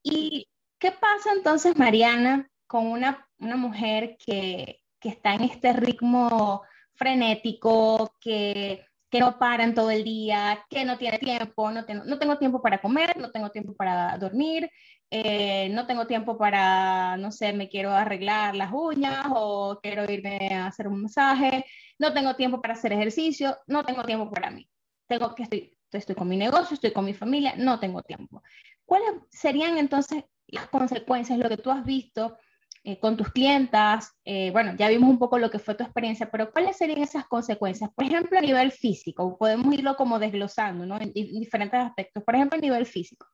Y 0.03 0.47
¿Qué 0.81 0.93
pasa 0.93 1.33
entonces, 1.37 1.77
Mariana, 1.77 2.50
con 2.71 2.87
una, 2.87 3.27
mujer 3.41 4.17
que, 4.25 4.81
está 5.03 5.35
en 5.35 5.43
este 5.43 5.73
ritmo 5.73 6.63
frenético, 6.95 8.15
que 8.21 8.85
que 9.11 9.19
no 9.19 9.41
paran 9.41 9.75
todo 9.75 9.91
el 9.91 10.05
día, 10.05 10.65
que 10.71 10.85
no 10.85 10.97
tiene 10.97 11.19
tiempo, 11.19 11.73
no, 11.73 11.85
tengo, 11.85 12.05
no 12.05 12.17
tengo 12.17 12.39
tiempo 12.39 12.63
para 12.63 12.81
comer, 12.81 13.17
no 13.17 13.33
tengo 13.33 13.51
tiempo 13.51 13.75
para 13.75 14.17
dormir, 14.19 14.71
eh, 15.11 15.69
no 15.71 15.85
tengo 15.89 16.07
tiempo 16.07 16.39
para, 16.39 17.17
no 17.17 17.33
sé, 17.33 17.53
me 17.53 17.69
quiero 17.69 17.91
arreglar 17.91 18.55
las 18.55 18.71
uñas 18.73 19.27
o 19.35 19.81
quiero 19.83 20.09
irme 20.09 20.51
a 20.55 20.69
hacer 20.69 20.87
un 20.87 21.03
masaje, 21.03 21.65
no 21.99 22.13
tengo 22.13 22.37
tiempo 22.37 22.63
para 22.63 22.75
hacer 22.75 22.93
ejercicio, 22.93 23.59
no 23.67 23.85
tengo 23.85 24.05
tiempo 24.05 24.31
para 24.31 24.53
mí. 24.53 24.71
Tengo 25.09 25.35
que 25.35 25.43
estoy, 25.43 25.77
estoy 25.91 26.15
con 26.15 26.29
mi 26.29 26.37
negocio, 26.37 26.75
estoy 26.75 26.93
con 26.93 27.05
mi 27.05 27.15
familia, 27.15 27.55
no 27.57 27.81
tengo 27.81 28.03
tiempo. 28.05 28.45
¿Cuáles 28.85 29.11
serían 29.29 29.77
entonces 29.77 30.23
las 30.47 30.69
consecuencias, 30.69 31.37
lo 31.37 31.49
que 31.49 31.57
tú 31.57 31.73
has 31.73 31.85
visto 31.85 32.37
eh, 32.83 32.99
con 32.99 33.15
tus 33.17 33.29
clientas, 33.29 34.19
eh, 34.25 34.51
bueno, 34.53 34.75
ya 34.75 34.89
vimos 34.89 35.11
un 35.11 35.19
poco 35.19 35.39
lo 35.39 35.51
que 35.51 35.59
fue 35.59 35.75
tu 35.75 35.85
experiencia, 35.85 36.31
pero 36.31 36.51
¿cuáles 36.51 36.79
serían 36.79 37.03
esas 37.03 37.27
consecuencias? 37.27 37.91
Por 37.95 38.07
ejemplo, 38.07 38.39
a 38.39 38.41
nivel 38.41 38.73
físico, 38.73 39.37
podemos 39.37 39.75
irlo 39.75 39.97
como 39.97 40.19
desglosando, 40.19 40.87
¿no? 40.87 40.99
En, 40.99 41.13
diferentes 41.13 41.79
aspectos. 41.79 42.25
Por 42.25 42.35
ejemplo, 42.35 42.57
a 42.57 42.61
nivel 42.61 42.87
físico. 42.87 43.27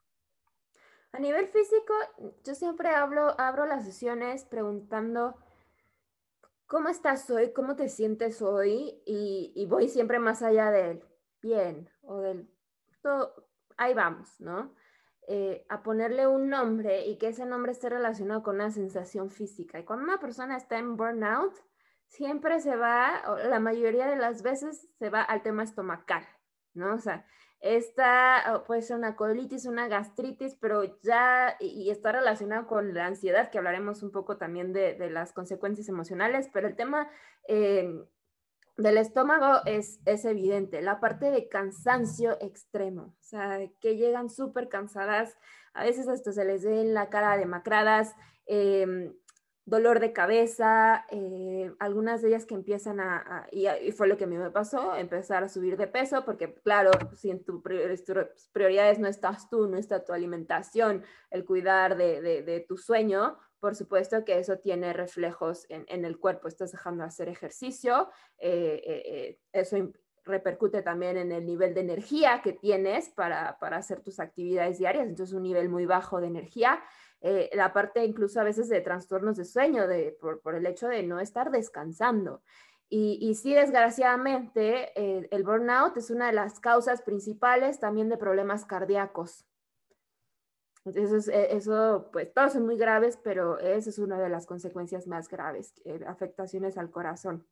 A 1.12 1.20
nivel 1.20 1.46
físico, 1.46 1.94
yo 2.44 2.56
siempre 2.56 2.88
hablo, 2.88 3.40
abro 3.40 3.66
las 3.66 3.84
sesiones 3.84 4.44
preguntando, 4.44 5.36
¿cómo 6.66 6.88
estás 6.88 7.30
hoy? 7.30 7.52
¿Cómo 7.52 7.76
te 7.76 7.88
sientes 7.88 8.42
hoy? 8.42 9.00
Y, 9.06 9.52
y 9.54 9.66
voy 9.66 9.88
siempre 9.88 10.18
más 10.18 10.42
allá 10.42 10.72
del 10.72 11.04
bien 11.40 11.88
o 12.02 12.18
del 12.18 12.50
todo, 13.00 13.46
ahí 13.76 13.94
vamos, 13.94 14.40
¿no? 14.40 14.74
Eh, 15.28 15.66
a 15.68 15.82
ponerle 15.82 16.28
un 16.28 16.48
nombre 16.48 17.04
y 17.04 17.18
que 17.18 17.28
ese 17.28 17.46
nombre 17.46 17.72
esté 17.72 17.88
relacionado 17.88 18.44
con 18.44 18.56
una 18.56 18.70
sensación 18.70 19.30
física. 19.30 19.80
Y 19.80 19.84
cuando 19.84 20.04
una 20.04 20.20
persona 20.20 20.56
está 20.56 20.78
en 20.78 20.96
burnout, 20.96 21.52
siempre 22.06 22.60
se 22.60 22.76
va, 22.76 23.22
la 23.48 23.58
mayoría 23.58 24.06
de 24.06 24.14
las 24.14 24.42
veces 24.42 24.88
se 25.00 25.10
va 25.10 25.22
al 25.22 25.42
tema 25.42 25.64
estomacal, 25.64 26.24
¿no? 26.74 26.94
O 26.94 26.98
sea, 26.98 27.26
esta 27.58 28.62
puede 28.68 28.82
ser 28.82 28.98
una 28.98 29.16
colitis, 29.16 29.66
una 29.66 29.88
gastritis, 29.88 30.54
pero 30.60 30.84
ya, 31.02 31.56
y, 31.58 31.90
está 31.90 32.12
relacionado 32.12 32.68
con 32.68 32.94
la 32.94 33.06
ansiedad, 33.06 33.50
que 33.50 33.58
hablaremos 33.58 34.04
un 34.04 34.12
poco 34.12 34.36
también 34.36 34.72
de, 34.72 34.94
de 34.94 35.10
las 35.10 35.32
consecuencias 35.32 35.88
emocionales, 35.88 36.48
pero 36.52 36.68
el 36.68 36.76
tema 36.76 37.10
eh, 37.48 37.92
del 38.76 38.98
estómago 38.98 39.62
es, 39.64 40.00
es 40.04 40.24
evidente, 40.24 40.82
la 40.82 41.00
parte 41.00 41.30
de 41.30 41.48
cansancio 41.48 42.36
extremo, 42.40 43.14
o 43.18 43.24
sea, 43.24 43.58
que 43.80 43.96
llegan 43.96 44.28
súper 44.28 44.68
cansadas, 44.68 45.36
a 45.72 45.84
veces 45.84 46.08
hasta 46.08 46.32
se 46.32 46.44
les 46.44 46.64
ve 46.64 46.84
la 46.84 47.08
cara 47.08 47.36
demacradas, 47.36 48.14
eh, 48.46 49.12
dolor 49.66 49.98
de 49.98 50.12
cabeza, 50.12 51.04
eh, 51.10 51.72
algunas 51.80 52.22
de 52.22 52.28
ellas 52.28 52.46
que 52.46 52.54
empiezan 52.54 53.00
a, 53.00 53.48
y, 53.50 53.66
fue 53.90 54.06
lo 54.06 54.16
que 54.16 54.24
a 54.24 54.28
mí 54.28 54.36
me 54.36 54.50
pasó, 54.50 54.94
empezar 54.94 55.42
a 55.42 55.48
subir 55.48 55.76
de 55.76 55.88
peso, 55.88 56.24
porque 56.24 56.54
claro, 56.54 56.92
si 57.14 57.30
en 57.30 57.44
tus 57.44 57.62
prioridades 58.52 59.00
no 59.00 59.08
estás 59.08 59.50
tú, 59.50 59.66
no 59.66 59.76
está 59.76 60.04
tu 60.04 60.12
alimentación, 60.12 61.02
el 61.30 61.44
cuidar 61.44 61.96
de, 61.96 62.20
de 62.20 62.60
tu 62.60 62.76
sueño, 62.76 63.38
por 63.66 63.74
supuesto 63.74 64.24
que 64.24 64.38
eso 64.38 64.58
tiene 64.58 64.92
reflejos 64.92 65.66
en, 65.68 66.04
el 66.04 66.20
cuerpo, 66.20 66.46
estás 66.46 66.70
dejando 66.70 67.02
de 67.02 67.08
hacer 67.08 67.28
ejercicio, 67.28 68.08
eh, 68.38 68.80
eh, 68.86 69.02
eh, 69.06 69.40
eso 69.52 69.76
repercute 70.22 70.82
también 70.82 71.16
en 71.16 71.32
el 71.32 71.44
nivel 71.44 71.74
de 71.74 71.80
energía 71.80 72.42
que 72.44 72.52
tienes 72.52 73.08
para, 73.08 73.58
hacer 73.60 74.02
tus 74.02 74.20
actividades 74.20 74.78
diarias, 74.78 75.08
entonces 75.08 75.34
un 75.34 75.42
nivel 75.42 75.68
muy 75.68 75.84
bajo 75.84 76.20
de 76.20 76.28
energía. 76.28 76.80
la 77.20 77.72
parte 77.72 78.04
incluso 78.04 78.40
a 78.40 78.44
veces 78.44 78.68
de 78.68 78.80
trastornos 78.82 79.36
de 79.36 79.44
sueño 79.44 79.88
de, 79.88 80.16
por, 80.20 80.54
el 80.54 80.64
hecho 80.64 80.86
de 80.86 81.02
no 81.02 81.18
estar 81.18 81.50
descansando. 81.50 82.44
Y 82.88 83.34
sí, 83.34 83.52
desgraciadamente, 83.52 84.92
el 85.34 85.42
burnout 85.42 85.96
es 85.96 86.12
una 86.12 86.28
de 86.28 86.34
las 86.34 86.60
causas 86.60 87.02
principales 87.02 87.80
también 87.80 88.08
de 88.08 88.16
problemas 88.16 88.64
cardíacos. 88.64 89.44
Entonces, 90.86 91.28
e, 91.28 91.56
eso, 91.56 92.08
pues 92.12 92.32
todos 92.32 92.52
son 92.52 92.66
muy 92.66 92.76
graves, 92.76 93.18
pero 93.22 93.58
esa 93.58 93.90
es 93.90 93.98
una 93.98 94.18
de 94.18 94.28
las 94.28 94.46
consecuencias 94.46 95.06
más 95.06 95.28
graves, 95.28 95.74
eh, 95.84 96.00
afectaciones 96.06 96.78
al 96.78 96.90
corazón. 96.90 97.46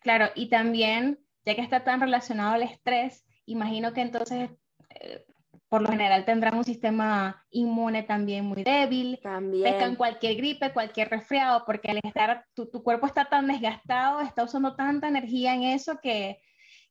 Claro, 0.00 0.26
y 0.34 0.48
también, 0.48 1.18
ya 1.44 1.54
que 1.54 1.60
está 1.60 1.84
tan 1.84 2.00
relacionado 2.00 2.54
al 2.54 2.62
estrés, 2.62 3.24
imagino 3.46 3.92
que 3.92 4.00
entonces, 4.00 4.50
eh, 4.90 5.24
por 5.68 5.82
lo 5.82 5.88
general, 5.88 6.24
tendrán 6.24 6.56
un 6.56 6.64
sistema 6.64 7.44
inmune 7.50 8.02
también 8.02 8.44
muy 8.44 8.62
débil, 8.62 9.18
también. 9.22 9.64
pescan 9.64 9.96
cualquier 9.96 10.36
gripe, 10.36 10.72
cualquier 10.72 11.10
resfriado, 11.10 11.64
porque 11.66 11.90
al 11.90 12.00
estar, 12.02 12.46
tu, 12.54 12.66
tu, 12.66 12.82
cuerpo 12.82 13.06
está 13.06 13.26
tan 13.26 13.46
desgastado, 13.46 14.20
está 14.20 14.44
usando 14.44 14.74
tanta 14.76 15.08
energía 15.08 15.54
en 15.54 15.64
eso 15.64 15.98
que, 16.02 16.40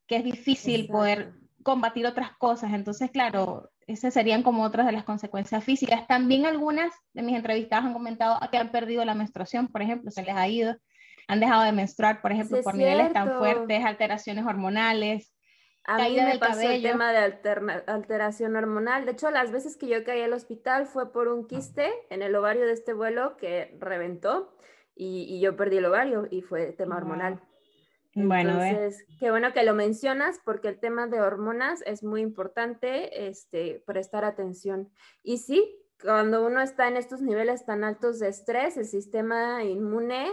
que 0.08 0.18
es 0.18 0.24
difícil 0.24 0.88
poder 0.88 1.34
combatir 1.64 2.06
otras 2.06 2.36
cosas. 2.38 2.74
Entonces, 2.74 3.12
claro, 3.12 3.72
esas 3.88 4.14
serían 4.14 4.44
como 4.44 4.64
otras 4.64 4.86
de 4.86 4.92
las 4.92 5.04
consecuencias 5.04 5.64
físicas. 5.64 6.08
También 6.08 6.46
algunas 6.46 6.94
de 7.14 7.24
mis 7.24 7.36
entrevistadas 7.36 7.86
han 7.86 7.94
comentado 7.94 8.40
que 8.52 8.58
han 8.58 8.72
perdido 8.72 9.04
la 9.06 9.16
menstruación, 9.16 9.68
por 9.68 9.82
ejemplo, 9.82 10.12
se 10.12 10.24
les 10.24 10.36
ha 10.36 10.48
ido, 10.48 10.76
han 11.28 11.40
dejado 11.40 11.64
de 11.64 11.72
menstruar, 11.72 12.22
por 12.22 12.32
ejemplo, 12.32 12.62
por 12.62 12.76
niveles 12.76 13.12
tan 13.14 13.38
fuertes, 13.38 13.84
alteraciones 13.84 14.46
hormonales. 14.46 15.34
A 15.86 15.98
mí 15.98 16.16
me 16.16 16.38
pasó 16.38 16.62
el 16.62 16.82
tema 16.82 17.12
de 17.12 17.36
alteración 17.88 18.56
hormonal. 18.56 19.06
De 19.06 19.12
hecho, 19.12 19.32
las 19.32 19.52
veces 19.52 19.76
que 19.76 19.88
yo 19.88 20.04
caí 20.06 20.22
al 20.22 20.32
hospital 20.32 20.86
fue 20.86 21.12
por 21.12 21.28
un 21.28 21.46
quiste 21.46 21.92
en 22.10 22.22
el 22.22 22.36
ovario 22.36 22.66
de 22.66 22.72
este 22.72 22.94
vuelo 22.94 23.36
que 23.36 23.76
reventó 23.80 24.56
y, 24.96 25.42
yo 25.42 25.56
perdí 25.58 25.78
el 25.78 25.86
ovario 25.86 26.28
y 26.30 26.42
fue 26.42 26.72
tema 26.72 26.96
hormonal. 26.96 27.42
Bueno, 28.16 28.64
Entonces, 28.64 29.06
qué 29.20 29.32
bueno 29.32 29.54
que 29.54 29.64
lo 29.64 29.74
mencionas 29.74 30.40
porque 30.46 30.68
el 30.68 30.80
tema 30.80 31.08
de 31.08 31.20
hormonas 31.20 31.82
es 31.86 32.04
muy 32.04 32.22
importante 32.22 33.28
este, 33.28 33.82
prestar 33.86 34.24
atención. 34.24 34.92
Y 35.24 35.40
sí, 35.40 35.80
cuando 36.02 36.46
uno 36.46 36.62
está 36.62 36.88
en 36.88 36.98
estos 36.98 37.22
niveles 37.22 37.66
tan 37.66 37.84
altos 37.84 38.20
de 38.20 38.30
estrés, 38.30 38.78
el 38.78 38.86
sistema 38.86 39.64
inmune 39.64 40.30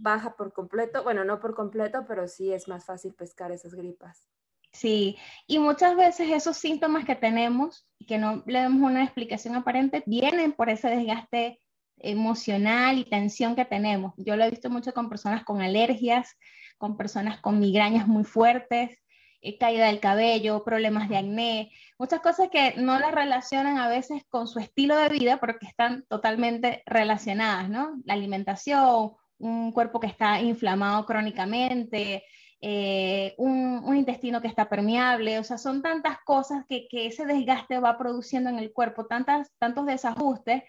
baja 0.00 0.34
por 0.36 0.52
completo, 0.52 1.04
bueno, 1.04 1.24
no 1.24 1.40
por 1.40 1.54
completo, 1.54 2.04
pero 2.06 2.26
sí 2.26 2.52
es 2.52 2.68
más 2.68 2.84
fácil 2.84 3.14
pescar 3.14 3.52
esas 3.52 3.74
gripas. 3.74 4.28
Sí, 4.72 5.16
y 5.46 5.58
muchas 5.58 5.96
veces 5.96 6.30
esos 6.30 6.56
síntomas 6.56 7.04
que 7.04 7.14
tenemos 7.14 7.88
y 7.98 8.06
que 8.06 8.18
no 8.18 8.42
le 8.46 8.60
damos 8.60 8.90
una 8.90 9.04
explicación 9.04 9.56
aparente 9.56 10.02
vienen 10.06 10.52
por 10.52 10.68
ese 10.68 10.88
desgaste 10.88 11.60
emocional 11.96 12.98
y 12.98 13.04
tensión 13.04 13.56
que 13.56 13.64
tenemos. 13.64 14.14
Yo 14.16 14.36
lo 14.36 14.44
he 14.44 14.50
visto 14.50 14.70
mucho 14.70 14.92
con 14.92 15.08
personas 15.08 15.44
con 15.44 15.60
alergias, 15.60 16.36
con 16.78 16.96
personas 16.96 17.40
con 17.40 17.60
migrañas 17.60 18.06
muy 18.06 18.24
fuertes, 18.24 18.98
eh, 19.40 19.58
caída 19.58 19.86
del 19.86 20.00
cabello, 20.00 20.64
problemas 20.64 21.08
de 21.08 21.16
acné, 21.16 21.70
muchas 21.98 22.20
cosas 22.20 22.48
que 22.50 22.74
no 22.76 22.98
las 22.98 23.12
relacionan 23.12 23.78
a 23.78 23.88
veces 23.88 24.22
con 24.28 24.48
su 24.48 24.58
estilo 24.58 24.96
de 24.96 25.10
vida 25.10 25.38
porque 25.38 25.66
están 25.66 26.04
totalmente 26.08 26.82
relacionadas, 26.86 27.68
¿no? 27.68 28.00
La 28.04 28.14
alimentación, 28.14 29.12
un 29.38 29.72
cuerpo 29.72 30.00
que 30.00 30.08
está 30.08 30.40
inflamado 30.40 31.06
crónicamente, 31.06 32.24
eh, 32.60 33.34
un, 33.38 33.96
intestino 33.96 34.40
que 34.40 34.48
está 34.48 34.68
permeable, 34.68 35.38
o 35.38 35.44
sea, 35.44 35.58
son 35.58 35.82
tantas 35.82 36.18
cosas 36.24 36.64
que, 36.68 36.88
que, 36.88 37.06
ese 37.06 37.24
desgaste 37.24 37.78
va 37.78 37.98
produciendo 37.98 38.50
en 38.50 38.58
el 38.58 38.72
cuerpo, 38.72 39.06
tantas, 39.06 39.52
tantos 39.58 39.86
desajustes, 39.86 40.64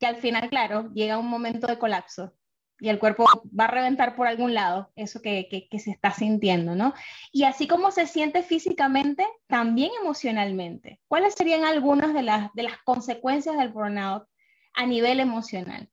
que 0.00 0.06
al 0.06 0.16
final, 0.16 0.48
claro, 0.48 0.90
llega 0.92 1.18
un 1.18 1.28
momento 1.28 1.66
de 1.68 1.78
colapso 1.78 2.32
y 2.80 2.88
el 2.88 2.98
cuerpo 2.98 3.24
va 3.58 3.64
a 3.64 3.70
reventar 3.70 4.14
por 4.14 4.26
algún 4.26 4.54
lado, 4.54 4.90
eso 4.94 5.20
que, 5.20 5.48
que, 5.70 5.78
se 5.78 5.90
está 5.90 6.12
sintiendo, 6.12 6.74
¿no? 6.74 6.94
Y 7.32 7.44
así 7.44 7.66
como 7.66 7.90
se 7.90 8.06
siente 8.06 8.42
físicamente, 8.42 9.26
también 9.46 9.90
emocionalmente. 10.00 11.00
¿Cuáles 11.08 11.34
serían 11.34 11.64
algunas 11.64 12.14
de 12.14 12.22
las, 12.22 12.52
de 12.54 12.62
las 12.64 12.78
consecuencias 12.82 13.56
del 13.56 13.70
burnout 13.70 14.28
a 14.74 14.86
nivel 14.86 15.20
emocional? 15.20 15.88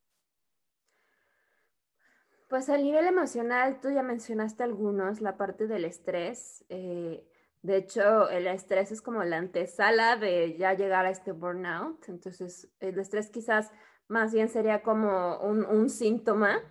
Pues 2.49 2.69
a 2.69 2.77
nivel 2.77 3.07
emocional, 3.07 3.79
tú 3.81 3.89
ya 3.89 4.03
mencionaste 4.03 4.63
algunos, 4.63 5.19
la 5.21 5.35
parte 5.35 5.65
del 5.67 5.85
estrés. 5.85 6.63
Eh, 6.69 7.25
de 7.63 7.77
hecho, 7.77 8.29
el 8.29 8.45
estrés 8.45 8.91
es 8.91 9.01
como 9.01 9.23
la 9.23 9.37
antesala 9.37 10.17
de 10.17 10.55
ya 10.55 10.73
llegar 10.75 11.07
a 11.07 11.09
este 11.09 11.31
burnout. 11.31 12.07
Entonces, 12.07 12.69
el 12.79 12.99
estrés 12.99 13.31
quizás 13.31 13.71
más 14.07 14.33
bien 14.33 14.49
sería 14.49 14.81
como 14.81 15.37
un, 15.39 15.89
síntoma 15.89 16.61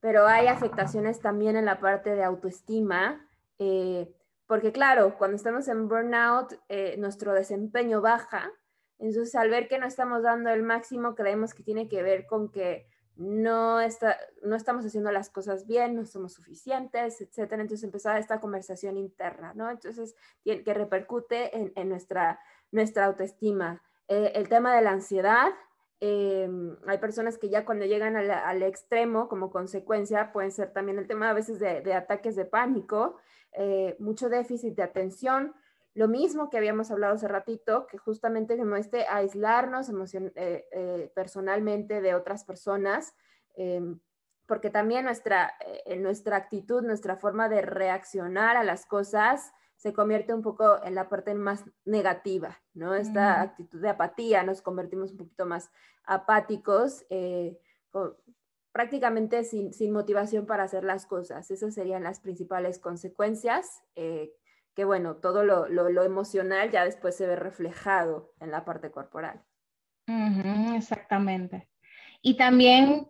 pero 0.00 0.26
hay 0.26 0.46
afectaciones 0.46 1.20
también 1.20 1.56
en 1.56 1.64
la 1.64 1.80
parte 1.80 2.14
de 2.14 2.22
autoestima, 2.22 3.26
eh, 3.58 4.14
porque 4.46 4.70
claro, 4.70 5.16
cuando 5.18 5.36
estamos 5.36 5.66
en 5.66 5.88
burnout, 5.88 6.52
eh, 6.68 6.96
nuestro 6.98 7.32
desempeño 7.32 8.00
baja, 8.00 8.52
entonces 8.98 9.34
al 9.34 9.50
ver 9.50 9.68
que 9.68 9.78
no 9.78 9.86
estamos 9.86 10.22
dando 10.22 10.50
el 10.50 10.62
máximo, 10.62 11.14
creemos 11.14 11.54
que 11.54 11.62
tiene 11.62 11.88
que 11.88 12.02
ver 12.02 12.26
con 12.26 12.50
que 12.52 12.86
no, 13.16 13.80
está, 13.80 14.18
no 14.42 14.56
estamos 14.56 14.84
haciendo 14.84 15.10
las 15.10 15.30
cosas 15.30 15.66
bien, 15.66 15.94
no 15.94 16.04
somos 16.04 16.34
suficientes, 16.34 17.20
etcétera. 17.20 17.62
Entonces 17.62 17.84
empezaba 17.84 18.18
esta 18.18 18.40
conversación 18.40 18.98
interna, 18.98 19.54
¿no? 19.54 19.70
Entonces, 19.70 20.14
que 20.44 20.74
repercute 20.74 21.50
en, 21.78 21.88
nuestra, 21.88 22.38
nuestra 22.70 23.06
autoestima. 23.06 23.82
Eh, 24.08 24.32
el 24.34 24.48
tema 24.48 24.76
de 24.76 24.82
la 24.82 24.90
ansiedad, 24.90 25.50
Em, 26.00 26.76
hay 26.86 26.98
personas 26.98 27.38
que 27.38 27.48
ya 27.48 27.64
cuando 27.64 27.86
llegan 27.86 28.16
al, 28.16 28.62
extremo 28.62 29.28
como 29.28 29.50
consecuencia 29.50 30.30
pueden 30.30 30.52
ser 30.52 30.72
también 30.72 30.98
el 30.98 31.06
tema 31.06 31.30
a 31.30 31.34
veces 31.34 31.58
de, 31.58 31.94
ataques 31.94 32.36
de 32.36 32.44
pánico, 32.44 33.16
eh, 33.52 33.96
mucho 33.98 34.28
déficit 34.28 34.74
de 34.74 34.82
atención, 34.82 35.54
lo 35.94 36.08
mismo 36.08 36.50
que 36.50 36.58
habíamos 36.58 36.90
hablado 36.90 37.14
hace 37.14 37.28
ratito, 37.28 37.86
que 37.86 37.96
justamente 37.96 38.58
como 38.58 38.76
este 38.76 39.06
aislarnos 39.06 39.88
eh, 39.88 40.68
eh, 40.70 41.10
personalmente 41.14 42.02
de 42.02 42.14
otras 42.14 42.44
personas, 42.44 43.14
em, 43.54 43.98
porque 44.46 44.68
también 44.68 45.06
nuestra, 45.06 45.54
nuestra 45.98 46.36
actitud, 46.36 46.82
nuestra 46.82 47.16
forma 47.16 47.48
de 47.48 47.62
reaccionar 47.62 48.56
a 48.56 48.62
las 48.62 48.86
cosas 48.86 49.52
se 49.76 49.92
convierte 49.92 50.32
un 50.32 50.42
poco 50.42 50.82
en 50.84 50.94
la 50.94 51.08
parte 51.08 51.34
más 51.34 51.64
negativa, 51.84 52.60
¿no? 52.74 52.94
Esta 52.94 53.40
actitud 53.42 53.80
de 53.80 53.90
apatía, 53.90 54.42
nos 54.42 54.62
convertimos 54.62 55.12
un 55.12 55.18
poquito 55.18 55.46
más 55.46 55.70
apáticos, 56.04 57.04
eh, 57.10 57.58
prácticamente 58.72 59.44
sin, 59.44 59.92
motivación 59.92 60.46
para 60.46 60.64
hacer 60.64 60.84
las 60.84 61.06
cosas. 61.06 61.50
Esas 61.50 61.74
serían 61.74 62.04
las 62.04 62.20
principales 62.20 62.78
consecuencias, 62.78 63.82
eh, 63.94 64.32
que 64.74 64.84
bueno, 64.84 65.16
todo 65.16 65.44
lo, 65.44 66.02
emocional 66.02 66.70
ya 66.70 66.84
después 66.84 67.16
se 67.16 67.26
ve 67.26 67.36
reflejado 67.36 68.32
en 68.40 68.50
la 68.50 68.64
parte 68.64 68.90
corporal. 68.90 69.42
exactamente. 70.74 71.68
Y 72.22 72.36
también 72.36 73.08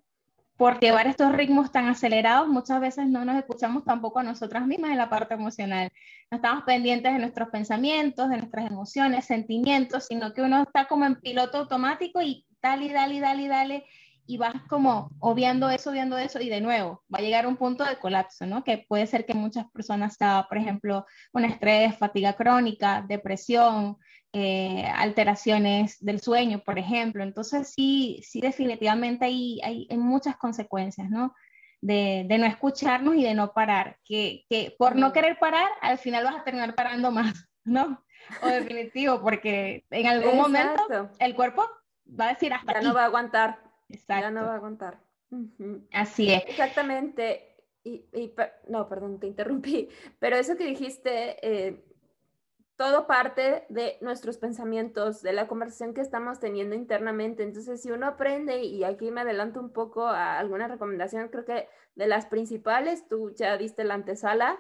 por 0.57 0.81
llevar 0.81 1.07
estos 1.07 1.33
ritmos 1.33 1.71
tan 1.71 1.87
acelerados, 1.89 2.49
muchas 2.49 2.81
veces 2.81 3.07
no 3.09 3.25
nos 3.25 3.37
escuchamos 3.37 3.85
tampoco 3.85 4.21
a 4.21 4.23
nosotras 4.23 4.67
mismas 4.67 4.91
en 4.91 4.99
la 4.99 5.11
parte 5.11 5.35
emocional. 5.35 5.91
No 6.31 6.37
estamos 6.37 6.65
pendientes 6.65 7.13
de 7.13 7.19
nuestros 7.19 7.49
pensamientos, 7.51 8.31
de 8.31 8.39
nuestras 8.39 8.71
emociones, 8.71 9.27
sentimientos, 9.27 10.07
sino 10.07 10.33
que 10.33 10.43
uno 10.43 10.63
está 10.63 10.87
como 10.87 11.05
en 11.05 11.17
piloto 11.17 11.59
automático 11.59 12.23
y 12.23 12.47
dale, 12.63 12.93
dale, 12.93 13.21
dale, 13.21 13.49
dale, 13.49 13.85
y 14.27 14.39
vas 14.39 14.55
como 14.69 15.11
obviando 15.21 15.71
eso, 15.71 15.91
obviando 15.91 16.19
eso, 16.19 16.41
y 16.41 16.49
de 16.49 16.61
nuevo 16.61 17.05
va 17.15 17.19
a 17.19 17.23
llegar 17.23 17.47
un 17.47 17.57
punto 17.57 17.85
de 17.85 17.97
colapso, 17.97 18.47
¿no? 18.47 18.65
Que 18.65 18.85
puede 18.89 19.07
ser 19.07 19.25
que 19.25 19.35
muchas 19.35 19.71
personas 19.71 20.13
están, 20.13 20.45
por 20.49 20.59
ejemplo, 20.59 21.07
con 21.33 21.45
estrés, 21.45 21.97
fatiga 21.97 22.33
crónica, 22.33 23.05
depresión, 23.07 23.99
eh, 24.33 24.85
alteraciones 24.95 26.05
del 26.05 26.21
sueño, 26.21 26.63
por 26.65 26.79
ejemplo. 26.79 27.23
Entonces, 27.23 27.73
sí, 27.73 28.21
sí 28.23 28.41
definitivamente 28.41 29.25
hay, 29.25 29.61
hay, 29.63 29.89
muchas 29.97 30.37
consecuencias, 30.37 31.09
¿no? 31.11 31.35
De, 31.81 32.25
de, 32.29 32.39
no 32.39 32.47
escucharnos 32.47 33.17
y 33.17 33.23
de 33.23 33.35
no 33.35 33.53
parar, 33.53 33.99
que, 34.05 34.45
que, 34.49 34.75
por 34.79 34.97
no 34.97 35.13
querer 35.13 35.39
parar, 35.39 35.69
al 35.81 35.99
final 35.99 36.25
vas 36.25 36.37
a 36.37 36.45
terminar 36.45 36.75
parando 36.75 37.11
más, 37.11 37.49
¿no? 37.65 38.05
O 38.43 38.47
definitivo, 38.47 39.21
porque 39.21 39.85
en 39.91 40.07
algún 40.07 40.37
momento 40.37 41.11
el 41.19 41.35
cuerpo 41.35 41.65
va 42.09 42.27
a 42.27 42.33
decir 42.35 42.53
hasta 42.53 42.75
Ya 42.75 42.81
no 42.81 42.95
va 42.95 43.03
a 43.03 43.07
aguantar. 43.07 43.61
Exacto. 43.89 44.23
Ya 44.23 44.31
no 44.31 44.47
va 44.47 44.53
a 44.53 44.57
aguantar. 44.57 45.01
Así 45.93 46.33
es. 46.33 46.45
Exactamente. 46.49 47.55
Y, 47.85 48.05
y, 48.13 48.35
no, 48.69 48.89
perdón, 48.89 49.21
te 49.21 49.29
interrumpí, 49.29 49.89
pero 50.19 50.37
eso 50.37 50.57
que 50.57 50.67
dijiste, 50.67 51.37
eh, 51.41 51.85
todo 52.77 53.07
parte 53.07 53.65
de 53.71 53.97
nuestros 54.03 54.37
pensamientos, 54.37 55.23
de 55.23 55.33
la 55.33 55.49
conversación 55.49 55.95
que 55.95 56.03
estamos 56.03 56.41
teniendo 56.41 56.75
internamente. 56.75 57.43
Entonces, 57.43 57.81
si 57.81 57.91
uno 57.91 58.07
aprende, 58.07 58.63
y 58.63 58.85
aquí 58.85 59.11
me 59.11 59.23
adelanto 59.23 59.61
un 59.61 59.71
poco 59.71 60.07
a 60.07 60.39
alguna 60.39 60.69
recomendación, 60.69 61.29
creo 61.29 61.45
que 61.45 61.69
de 61.95 62.07
las 62.07 62.27
principales, 62.27 63.09
tú 63.09 63.33
ya 63.35 63.57
diste 63.57 63.85
la 63.85 63.95
antesala, 63.95 64.59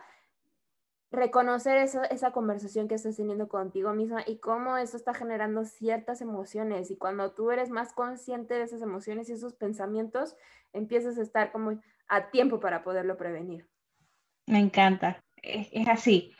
reconocer 1.10 1.76
esa 1.76 2.30
conversación 2.32 2.88
que 2.88 2.94
estás 2.94 3.16
teniendo 3.16 3.48
contigo 3.48 3.92
misma 3.92 4.24
y 4.26 4.38
cómo 4.38 4.76
eso 4.78 4.96
está 4.96 5.12
generando 5.12 5.64
ciertas 5.64 6.22
emociones. 6.22 6.90
Y 6.90 6.96
cuando 6.96 7.32
tú 7.32 7.50
eres 7.50 7.70
más 7.70 7.92
consciente 7.92 8.54
de 8.54 8.62
esas 8.62 8.80
emociones 8.80 9.28
y 9.28 9.32
esos 9.32 9.54
pensamientos, 9.54 10.36
empiezas 10.72 11.18
a 11.18 11.22
estar 11.22 11.52
como 11.52 11.80
a 12.08 12.30
tiempo 12.30 12.60
para 12.60 12.82
poderlo 12.82 13.16
prevenir. 13.16 13.68
Me 14.46 14.58
encanta, 14.58 15.22
es 15.42 15.88
así. 15.88 16.32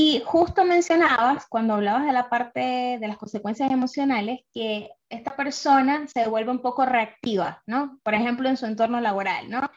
Y 0.00 0.22
justo 0.24 0.64
mencionabas, 0.64 1.48
cuando 1.48 1.74
hablabas 1.74 2.06
de 2.06 2.12
la 2.12 2.28
parte 2.28 2.98
de 3.00 3.08
las 3.08 3.18
consecuencias 3.18 3.72
emocionales, 3.72 4.42
que 4.54 4.92
esta 5.08 5.34
persona 5.34 6.06
se 6.06 6.28
vuelve 6.28 6.52
un 6.52 6.60
poco 6.60 6.86
reactiva, 6.86 7.64
¿no? 7.66 7.98
Por 8.04 8.14
ejemplo, 8.14 8.48
en 8.48 8.56
su 8.56 8.66
entorno 8.66 9.00
laboral, 9.00 9.50
¿no? 9.50 9.68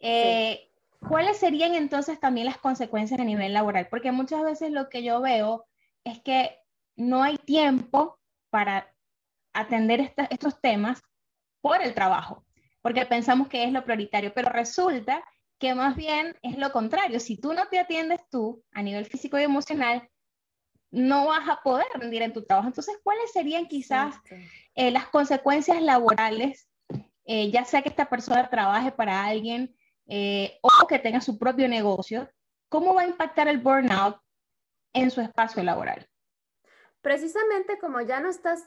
Eh, 0.00 0.72
¿Cuáles 0.98 1.36
serían 1.36 1.76
entonces 1.76 2.18
también 2.18 2.46
las 2.46 2.58
consecuencias 2.58 3.20
a 3.20 3.24
nivel 3.24 3.54
laboral? 3.54 3.86
Porque 3.88 4.10
muchas 4.10 4.42
veces 4.42 4.72
lo 4.72 4.88
que 4.88 5.04
yo 5.04 5.20
veo 5.20 5.66
es 6.02 6.20
que 6.20 6.58
no 6.96 7.22
hay 7.22 7.36
tiempo 7.38 8.18
para 8.50 8.92
atender 9.52 10.12
estos 10.30 10.60
temas 10.60 11.00
por 11.60 11.80
el 11.80 11.94
trabajo, 11.94 12.44
porque 12.82 13.06
pensamos 13.06 13.46
que 13.46 13.62
es 13.62 13.70
lo 13.70 13.84
prioritario, 13.84 14.34
pero 14.34 14.48
resulta 14.48 15.22
que 15.60 15.74
más 15.74 15.94
bien 15.94 16.36
es 16.42 16.56
lo 16.56 16.72
contrario. 16.72 17.20
Si 17.20 17.36
tú 17.36 17.52
no 17.52 17.68
te 17.68 17.78
atiendes 17.78 18.20
tú 18.30 18.64
a 18.72 18.82
nivel 18.82 19.04
físico 19.04 19.38
y 19.38 19.42
emocional, 19.42 20.08
no 20.90 21.26
vas 21.26 21.48
a 21.48 21.62
poder 21.62 21.86
rendir 21.94 22.22
en 22.22 22.32
tu 22.32 22.42
trabajo. 22.42 22.68
Entonces, 22.68 22.98
¿cuáles 23.04 23.30
serían 23.30 23.66
quizás 23.66 24.16
eh, 24.74 24.90
las 24.90 25.06
consecuencias 25.08 25.80
laborales, 25.82 26.68
eh, 27.26 27.50
ya 27.50 27.64
sea 27.66 27.82
que 27.82 27.90
esta 27.90 28.08
persona 28.08 28.48
trabaje 28.48 28.90
para 28.90 29.24
alguien 29.24 29.76
eh, 30.06 30.58
o 30.62 30.86
que 30.88 30.98
tenga 30.98 31.20
su 31.20 31.38
propio 31.38 31.68
negocio? 31.68 32.28
¿Cómo 32.70 32.94
va 32.94 33.02
a 33.02 33.08
impactar 33.08 33.46
el 33.46 33.58
burnout 33.58 34.16
en 34.94 35.10
su 35.10 35.20
espacio 35.20 35.62
laboral? 35.62 36.08
Precisamente 37.02 37.78
como 37.78 38.00
ya 38.00 38.18
no 38.20 38.30
estás 38.30 38.64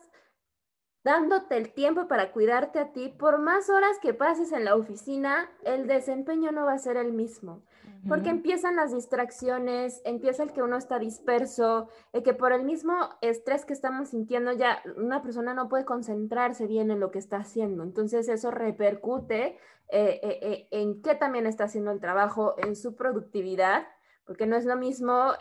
dándote 1.04 1.58
el 1.58 1.74
tiempo 1.74 2.08
para 2.08 2.32
cuidarte 2.32 2.80
a 2.80 2.94
ti, 2.94 3.10
por 3.10 3.40
más 3.40 3.70
horas 3.70 4.00
que 4.02 4.14
pases 4.14 4.52
en 4.52 4.66
la 4.66 4.76
oficina, 4.76 5.50
el 5.64 5.88
desempeño 5.88 6.52
no 6.52 6.66
va 6.66 6.74
a 6.74 6.80
ser 6.80 6.98
el 6.98 7.14
mismo. 7.14 7.62
Porque 8.08 8.30
empiezan 8.30 8.76
las 8.76 8.94
distracciones, 8.94 10.02
empieza 10.04 10.44
el 10.44 10.52
que 10.52 10.62
uno 10.62 10.76
está 10.76 11.00
disperso, 11.00 11.88
el 12.12 12.22
que 12.22 12.34
por 12.34 12.52
el 12.52 12.66
mismo 12.66 12.94
estrés 13.22 13.64
que 13.64 13.72
estamos 13.72 14.10
sintiendo 14.10 14.52
ya 14.52 14.82
una 14.98 15.22
persona 15.22 15.54
no 15.54 15.70
puede 15.70 15.86
concentrarse 15.86 16.68
bien 16.68 16.92
en 16.92 17.00
lo 17.00 17.12
que 17.12 17.20
está 17.20 17.38
haciendo. 17.38 17.82
Entonces 17.82 18.28
eso 18.28 18.52
repercute 18.52 19.58
eh, 19.88 20.20
eh, 20.22 20.40
eh, 20.42 20.68
en 20.72 21.02
qué 21.02 21.16
también 21.16 21.46
está 21.46 21.66
haciendo 21.66 21.92
el 21.92 22.02
trabajo, 22.02 22.56
en 22.58 22.76
su 22.76 22.96
productividad, 22.96 23.88
porque 24.26 24.48
no 24.48 24.58
es 24.58 24.66
lo 24.66 24.76
mismo, 24.76 25.34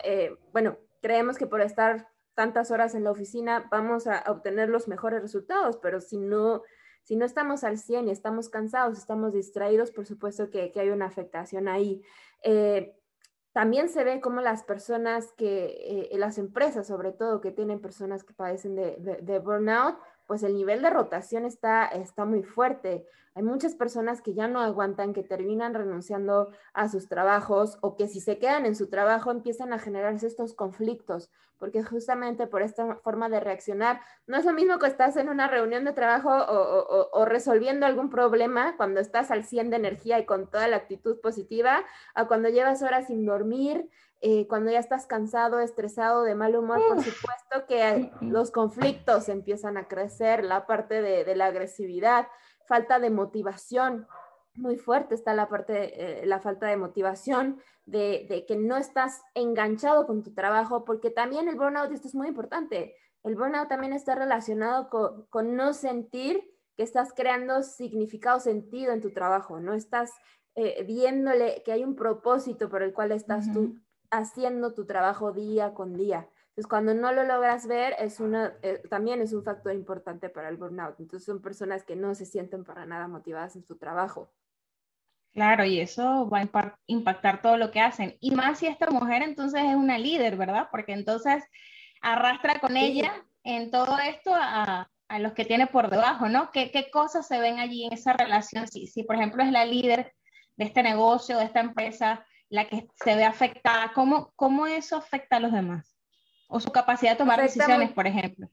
bueno, 0.53 0.77
creemos 1.01 1.37
que 1.37 1.47
por 1.47 1.61
estar 1.61 2.12
tantas 2.35 2.71
horas 2.71 2.95
en 2.95 3.03
la 3.03 3.11
oficina 3.11 3.67
vamos 3.71 4.07
a 4.07 4.23
obtener 4.27 4.69
los 4.69 4.87
mejores 4.87 5.21
resultados, 5.21 5.77
pero 5.77 6.01
si 6.01 6.17
no, 6.17 6.63
si 7.03 7.15
no 7.15 7.25
estamos 7.25 7.63
al 7.63 7.77
100 7.77 8.07
y 8.07 8.11
estamos 8.11 8.49
cansados, 8.49 8.97
estamos 8.97 9.33
distraídos, 9.33 9.91
por 9.91 10.05
supuesto 10.05 10.49
que, 10.49 10.71
hay 10.75 10.89
una 10.89 11.05
afectación 11.05 11.67
ahí. 11.67 12.01
Eh, 12.43 12.95
también 13.51 13.89
se 13.89 14.03
ve 14.03 14.19
como 14.19 14.41
las 14.41 14.63
personas 14.63 15.31
que, 15.33 16.09
eh, 16.11 16.17
las 16.17 16.37
empresas 16.37 16.87
sobre 16.87 17.11
todo, 17.11 17.39
que 17.39 17.51
tienen 17.51 17.79
personas 17.79 18.23
que 18.23 18.33
padecen 18.33 18.75
de 18.75 19.39
burnout, 19.39 19.97
pues 20.27 20.43
el 20.43 20.53
nivel 20.53 20.81
de 20.81 20.89
rotación 20.89 21.45
está, 21.45 21.85
está 21.85 22.25
muy 22.25 22.43
fuerte. 22.43 23.05
Hay 23.35 23.43
muchas 23.43 23.73
personas 23.73 24.21
que 24.21 24.33
ya 24.33 24.47
no 24.47 24.59
aguantan, 24.61 25.13
que 25.13 25.23
terminan 25.23 25.73
renunciando 25.73 26.51
a 26.73 26.87
sus 26.87 27.07
trabajos 27.07 27.79
o 27.81 27.95
que 27.95 28.07
si 28.07 28.19
se 28.19 28.37
quedan 28.37 28.65
en 28.65 28.75
su 28.75 28.89
trabajo 28.89 29.31
empiezan 29.31 29.73
a 29.73 29.79
generarse 29.79 30.27
estos 30.27 30.53
conflictos, 30.53 31.31
porque 31.57 31.83
justamente 31.83 32.45
por 32.45 32.61
esta 32.61 32.97
forma 32.97 33.29
de 33.29 33.39
reaccionar, 33.39 34.01
no 34.27 34.37
es 34.37 34.45
lo 34.45 34.53
mismo 34.53 34.77
que 34.77 34.85
estás 34.85 35.17
en 35.17 35.29
una 35.29 35.47
reunión 35.47 35.83
de 35.83 35.93
trabajo 35.93 36.29
o, 36.29 37.09
o 37.11 37.25
resolviendo 37.25 37.87
algún 37.87 38.11
problema 38.11 38.77
cuando 38.77 38.99
estás 38.99 39.31
al 39.31 39.43
100 39.43 39.71
de 39.71 39.77
energía 39.77 40.19
y 40.19 40.25
con 40.25 40.49
toda 40.49 40.67
la 40.67 40.77
actitud 40.77 41.19
positiva, 41.19 41.83
a 42.13 42.27
cuando 42.27 42.49
llevas 42.49 42.83
horas 42.83 43.07
sin 43.07 43.25
dormir, 43.25 43.89
eh, 44.25 44.47
cuando 44.47 44.71
ya 44.71 44.79
estás 44.79 45.05
cansado, 45.05 45.59
estresado, 45.59 46.23
de 46.23 46.33
mal 46.33 46.55
humor, 46.55 46.81
por 46.87 47.03
supuesto 47.03 47.65
que 47.67 48.09
los 48.21 48.51
conflictos 48.51 49.27
empiezan 49.27 49.75
a 49.75 49.89
crecer, 49.89 50.45
la 50.45 50.65
parte 50.65 51.01
de, 51.01 51.35
la 51.35 51.47
agresividad, 51.47 52.29
falta 52.65 52.99
de 52.99 53.09
motivación, 53.09 54.07
muy 54.55 54.77
fuerte 54.77 55.13
está 55.13 55.33
la 55.33 55.49
parte, 55.49 55.73
de, 55.73 55.93
eh, 55.97 56.25
la 56.25 56.39
falta 56.39 56.67
de 56.67 56.77
motivación, 56.77 57.61
de, 57.85 58.45
que 58.47 58.55
no 58.55 58.77
estás 58.77 59.21
enganchado 59.33 60.07
con 60.07 60.23
tu 60.23 60.33
trabajo, 60.33 60.85
porque 60.85 61.09
también 61.09 61.49
el 61.49 61.57
burnout, 61.57 61.91
esto 61.91 62.07
es 62.07 62.15
muy 62.15 62.29
importante, 62.29 62.95
el 63.23 63.35
burnout 63.35 63.67
también 63.67 63.91
está 63.91 64.15
relacionado 64.15 64.89
con, 65.29 65.57
no 65.57 65.73
sentir 65.73 66.49
que 66.77 66.83
estás 66.83 67.11
creando 67.13 67.61
significado, 67.61 68.39
sentido 68.39 68.93
en 68.93 69.01
tu 69.01 69.11
trabajo, 69.11 69.59
no 69.59 69.73
estás 69.73 70.13
eh, 70.55 70.81
viéndole 70.85 71.61
que 71.65 71.73
hay 71.73 71.83
un 71.83 71.97
propósito 71.97 72.69
por 72.69 72.83
el 72.83 72.93
cual 72.93 73.11
estás 73.11 73.51
tú 73.51 73.82
haciendo 74.13 74.73
tu 74.73 74.85
trabajo 74.85 75.31
día 75.31 75.73
con 75.73 75.95
día. 75.95 76.27
Entonces, 76.49 76.67
cuando 76.67 76.93
no 76.93 77.11
lo 77.11 77.23
logras 77.23 77.67
ver, 77.67 77.95
es 77.97 78.19
una, 78.19 78.53
eh, 78.61 78.81
también 78.89 79.21
es 79.21 79.33
un 79.33 79.43
factor 79.43 79.73
importante 79.73 80.29
para 80.29 80.49
el 80.49 80.57
burnout. 80.57 80.99
Entonces, 80.99 81.25
son 81.25 81.41
personas 81.41 81.83
que 81.83 81.95
no 81.95 82.13
se 82.13 82.25
sienten 82.25 82.63
para 82.63 82.85
nada 82.85 83.07
motivadas 83.07 83.55
en 83.55 83.65
su 83.65 83.75
trabajo. 83.77 84.31
Claro, 85.33 85.65
y 85.65 85.79
eso 85.79 86.29
va 86.29 86.39
a 86.41 86.77
impactar 86.85 87.41
todo 87.41 87.57
lo 87.57 87.71
que 87.71 87.81
hacen. 87.81 88.15
Y 88.19 88.31
más 88.31 88.59
si 88.59 88.67
esta 88.67 88.91
mujer 88.91 89.23
entonces 89.23 89.63
es 89.63 89.75
una 89.75 89.97
líder, 89.97 90.37
¿verdad? 90.37 90.67
Porque 90.69 90.93
entonces 90.93 91.43
arrastra 92.01 92.59
con 92.59 92.77
ella 92.77 93.25
en 93.43 93.71
todo 93.71 93.97
esto 93.97 94.31
a, 94.35 94.91
a 95.07 95.19
los 95.19 95.33
que 95.33 95.45
tiene 95.45 95.65
por 95.65 95.89
debajo, 95.89 96.29
¿no? 96.29 96.51
¿Qué, 96.51 96.69
qué 96.69 96.91
cosas 96.91 97.27
se 97.27 97.39
ven 97.39 97.59
allí 97.59 97.85
en 97.85 97.93
esa 97.93 98.13
relación? 98.13 98.67
Si, 98.67 98.85
si, 98.85 99.03
por 99.03 99.15
ejemplo, 99.15 99.41
es 99.41 99.51
la 99.51 99.65
líder 99.65 100.13
de 100.55 100.65
este 100.65 100.83
negocio, 100.83 101.39
de 101.39 101.45
esta 101.45 101.61
empresa, 101.61 102.23
la 102.53 102.67
que 102.67 102.87
se 103.03 103.15
ve 103.15 103.23
afectada, 103.23 103.93
¿cómo, 103.95 104.31
cómo 104.35 104.67
eso 104.67 104.95
afecta 104.95 105.37
a 105.37 105.39
los 105.39 105.51
demás? 105.51 105.97
O 106.47 106.59
su 106.59 106.71
capacidad 106.71 107.13
de 107.13 107.17
tomar 107.17 107.41
decisiones, 107.41 107.91
por 107.91 108.05
ejemplo. 108.05 108.47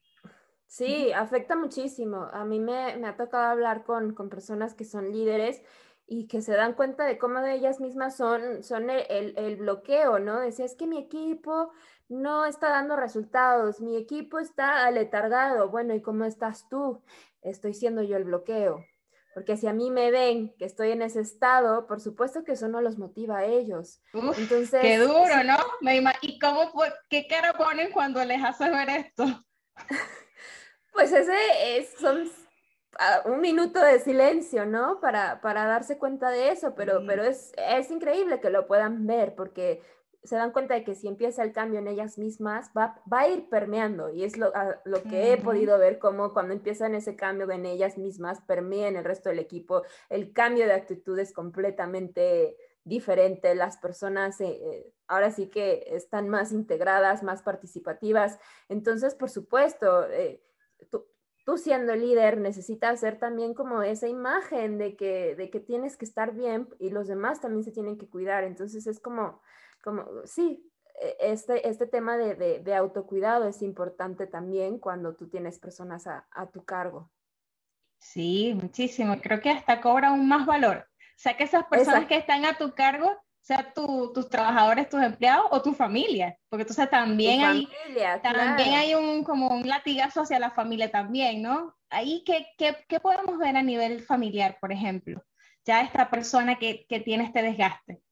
Sí, 0.67 1.13
afecta 1.13 1.55
muchísimo. 1.55 2.31
A 2.33 2.47
mí 2.47 2.61
me, 2.61 2.97
me 2.97 3.09
ha 3.09 3.19
tocado 3.19 3.45
hablar 3.45 3.85
con, 3.85 4.15
con, 4.15 4.31
personas 4.31 4.73
que 4.73 4.87
son 4.87 5.13
líderes 5.13 5.63
y 6.07 6.29
que 6.29 6.41
se 6.41 6.55
dan 6.55 6.73
cuenta 6.73 7.05
de 7.05 7.19
cómo 7.19 7.41
de 7.41 7.53
ellas 7.53 7.79
mismas 7.79 8.17
son, 8.17 8.65
son 8.65 8.89
el, 8.89 9.35
el, 9.37 9.57
bloqueo, 9.57 10.19
¿no? 10.19 10.41
Decía, 10.41 10.65
es 10.65 10.77
que 10.77 10.87
mi 10.87 10.97
equipo 10.97 11.71
no 12.09 12.47
está 12.47 12.71
dando 12.71 12.97
resultados, 12.97 13.83
mi 13.83 13.99
equipo 13.99 14.39
está 14.39 14.87
aletargado. 14.87 15.69
Bueno, 15.69 15.95
¿y 15.95 16.01
cómo 16.01 16.25
estás 16.25 16.71
tú? 16.71 17.03
Estoy 17.43 17.75
siendo 17.75 18.01
yo 18.01 18.17
el 18.17 18.25
bloqueo. 18.25 18.87
Porque 19.35 19.57
si 19.57 19.67
a 19.69 19.73
mí 19.73 19.91
me 19.91 20.11
ven 20.11 20.55
que 20.59 20.65
estoy 20.65 20.91
en 20.91 21.03
ese 21.03 21.21
estado, 21.21 21.87
por 21.87 22.01
supuesto 22.01 22.43
que 22.43 22.53
eso 22.53 22.69
no 22.69 22.81
los 22.81 22.99
motiva 22.99 23.39
a 23.39 23.45
ellos. 23.45 24.03
Entonces, 24.13 24.81
qué 24.81 24.99
duro, 24.99 25.45
¿no? 25.45 25.57
¿Y 26.21 26.39
cómo, 26.39 26.73
qué 27.09 27.27
cara 27.29 27.53
ponen 27.53 27.93
cuando 27.93 28.25
les 28.25 28.43
haces 28.43 28.71
ver 28.71 28.91
esto? 28.91 29.25
Pues 30.93 31.13
ese 31.13 31.79
es, 31.79 31.95
son 32.01 32.29
un 33.27 33.41
minuto 33.41 33.81
de 33.81 34.01
silencio, 34.01 34.67
¿no? 34.67 35.01
Para, 35.01 35.41
para 35.41 35.65
darse 35.65 35.99
cuenta 35.99 36.31
de 36.31 36.51
eso, 36.51 36.75
pero, 36.75 37.03
pero 37.07 37.23
es, 37.23 37.53
es 37.57 37.91
increíble 37.91 38.41
que 38.41 38.51
lo 38.51 38.67
puedan 38.67 39.07
ver 39.07 39.35
porque 39.35 39.83
se 40.23 40.37
dan 40.37 40.53
cuenta 40.53 40.75
de 40.75 40.85
que 40.85 40.95
si 40.95 41.09
empieza 41.09 41.43
el 41.43 41.53
cambio 41.53 41.79
en 41.79 41.89
ellas 41.89 42.19
mismas, 42.19 42.71
va, 42.77 43.01
va 43.11 43.21
a 43.21 43.29
ir 43.29 43.49
permeando. 43.49 44.11
Y 44.11 44.25
es 44.25 44.37
lo, 44.37 44.53
lo 44.85 45.03
que 45.03 45.33
he 45.33 45.37
podido 45.39 45.79
ver, 45.79 45.99
como 45.99 46.33
cuando 46.33 46.53
empiezan 46.53 46.95
ese 46.95 47.17
cambio 47.17 47.51
en 47.51 47.65
ellas 47.65 47.97
mismas, 47.97 48.41
permea 48.43 48.89
en 48.89 48.97
el 48.97 49.05
resto 49.05 49.31
del 49.31 49.39
equipo. 49.39 49.83
El 50.09 50.33
cambio 50.33 50.67
de 50.67 50.75
actitud 50.75 51.19
es 51.19 51.33
completamente 51.33 52.57
diferente. 52.85 53.55
Las 53.55 53.79
personas 53.79 54.41
eh, 54.41 54.61
eh, 54.63 54.93
ahora 55.07 55.31
sí 55.31 55.49
que 55.49 55.85
están 55.89 56.29
más 56.29 56.53
integradas, 56.53 57.23
más 57.23 57.43
participativas. 57.43 58.39
Entonces, 58.69 59.15
por 59.15 59.31
supuesto, 59.31 60.07
eh, 60.11 60.43
tú, 60.91 61.07
tú 61.47 61.57
siendo 61.57 61.95
líder 61.97 62.39
necesitas 62.39 63.01
ser 63.01 63.19
también 63.19 63.55
como 63.55 63.83
esa 63.83 64.09
imagen 64.09 64.77
de 64.77 64.97
que, 64.97 65.35
de 65.35 65.51
que 65.51 65.61
tienes 65.61 65.97
que 65.97 66.05
estar 66.05 66.35
bien 66.35 66.69
y 66.79 66.91
los 66.91 67.09
demás 67.09 67.41
también 67.41 67.65
se 67.65 67.73
tienen 67.73 67.97
que 67.97 68.09
cuidar. 68.09 68.45
Entonces 68.45 68.87
es 68.87 69.01
como 69.01 69.41
como, 69.83 70.05
sí, 70.25 70.71
e, 71.01 71.17
este, 71.21 71.69
este 71.69 71.87
tema 71.87 72.17
de, 72.17 72.61
de, 72.61 72.75
autocuidado 72.75 73.49
es 73.49 73.63
importante 73.63 74.27
también 74.27 74.79
cuando 74.79 75.15
tú 75.15 75.29
tienes 75.29 75.59
personas 75.59 76.07
a, 76.07 76.27
tu 76.53 76.65
cargo. 76.65 77.11
Sí, 77.99 78.57
muchísimo. 78.61 79.19
Creo 79.21 79.41
que 79.41 79.51
hasta 79.51 79.81
cobra 79.81 80.09
aún 80.09 80.29
más 80.29 80.47
valor. 80.47 80.87
O 80.99 81.23
sea, 81.23 81.37
que 81.37 81.45
esas 81.45 81.65
personas 81.67 82.07
que 82.07 82.17
están 82.17 82.45
a 82.45 82.57
tu 82.57 82.73
cargo, 82.75 83.11
sea 83.43 83.73
tus 83.73 84.29
trabajadores, 84.29 84.89
tus 84.89 85.03
empleados 85.03 85.47
o 85.51 85.63
tu 85.63 85.73
familia, 85.73 86.37
porque 86.49 86.63
entonces 86.63 86.89
también 86.91 87.43
hay, 87.43 87.69
también 88.23 88.75
hay 88.75 88.95
un, 88.95 89.25
como 89.25 89.49
un 89.49 89.67
latigazo 89.67 90.23
hacia 90.23 90.39
la 90.39 90.51
familia 90.51 90.91
también, 90.91 91.43
¿no? 91.43 91.75
Ahí, 91.89 92.23
¿qué, 92.25 92.47
qué, 92.57 92.77
qué 92.87 93.01
podemos 93.01 93.39
ver 93.39 93.57
a 93.57 93.63
nivel 93.63 94.03
familiar, 94.03 94.59
por 94.61 94.73
ejemplo? 94.73 95.25
Ya 95.65 95.83
esta 95.83 96.11
persona 96.11 96.59
que, 96.59 96.87
que 96.87 97.01
tiene 97.01 97.25
este 97.25 97.43
desgaste. 97.43 98.03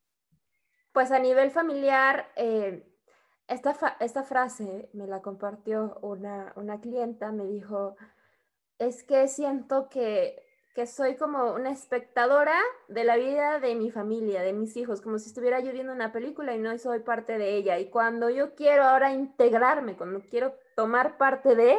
Pues 0.98 1.12
a 1.12 1.20
nivel 1.20 1.52
familiar, 1.52 2.28
eh, 2.34 2.82
esta, 3.46 3.96
esta, 4.00 4.24
frase 4.24 4.90
me 4.94 5.06
la 5.06 5.22
compartió 5.22 5.96
una, 6.02 6.52
una, 6.56 6.80
clienta, 6.80 7.30
me 7.30 7.46
dijo, 7.46 7.94
es 8.80 9.04
que 9.04 9.28
siento 9.28 9.88
que, 9.90 10.42
que, 10.74 10.88
soy 10.88 11.14
como 11.14 11.52
una 11.52 11.70
espectadora 11.70 12.58
de 12.88 13.04
la 13.04 13.16
vida 13.16 13.60
de 13.60 13.76
mi 13.76 13.92
familia, 13.92 14.42
de 14.42 14.52
mis 14.52 14.76
hijos, 14.76 15.00
como 15.00 15.20
si 15.20 15.28
estuviera 15.28 15.60
yo 15.60 15.70
viendo 15.70 15.92
una 15.92 16.10
película 16.10 16.56
y 16.56 16.58
no 16.58 16.76
soy 16.78 16.98
parte 16.98 17.38
de 17.38 17.54
ella. 17.54 17.78
Y 17.78 17.90
cuando 17.90 18.28
yo 18.28 18.56
quiero 18.56 18.82
ahora 18.82 19.12
integrarme, 19.12 19.96
cuando 19.96 20.18
quiero 20.28 20.56
tomar 20.74 21.16
parte 21.16 21.54
de, 21.54 21.78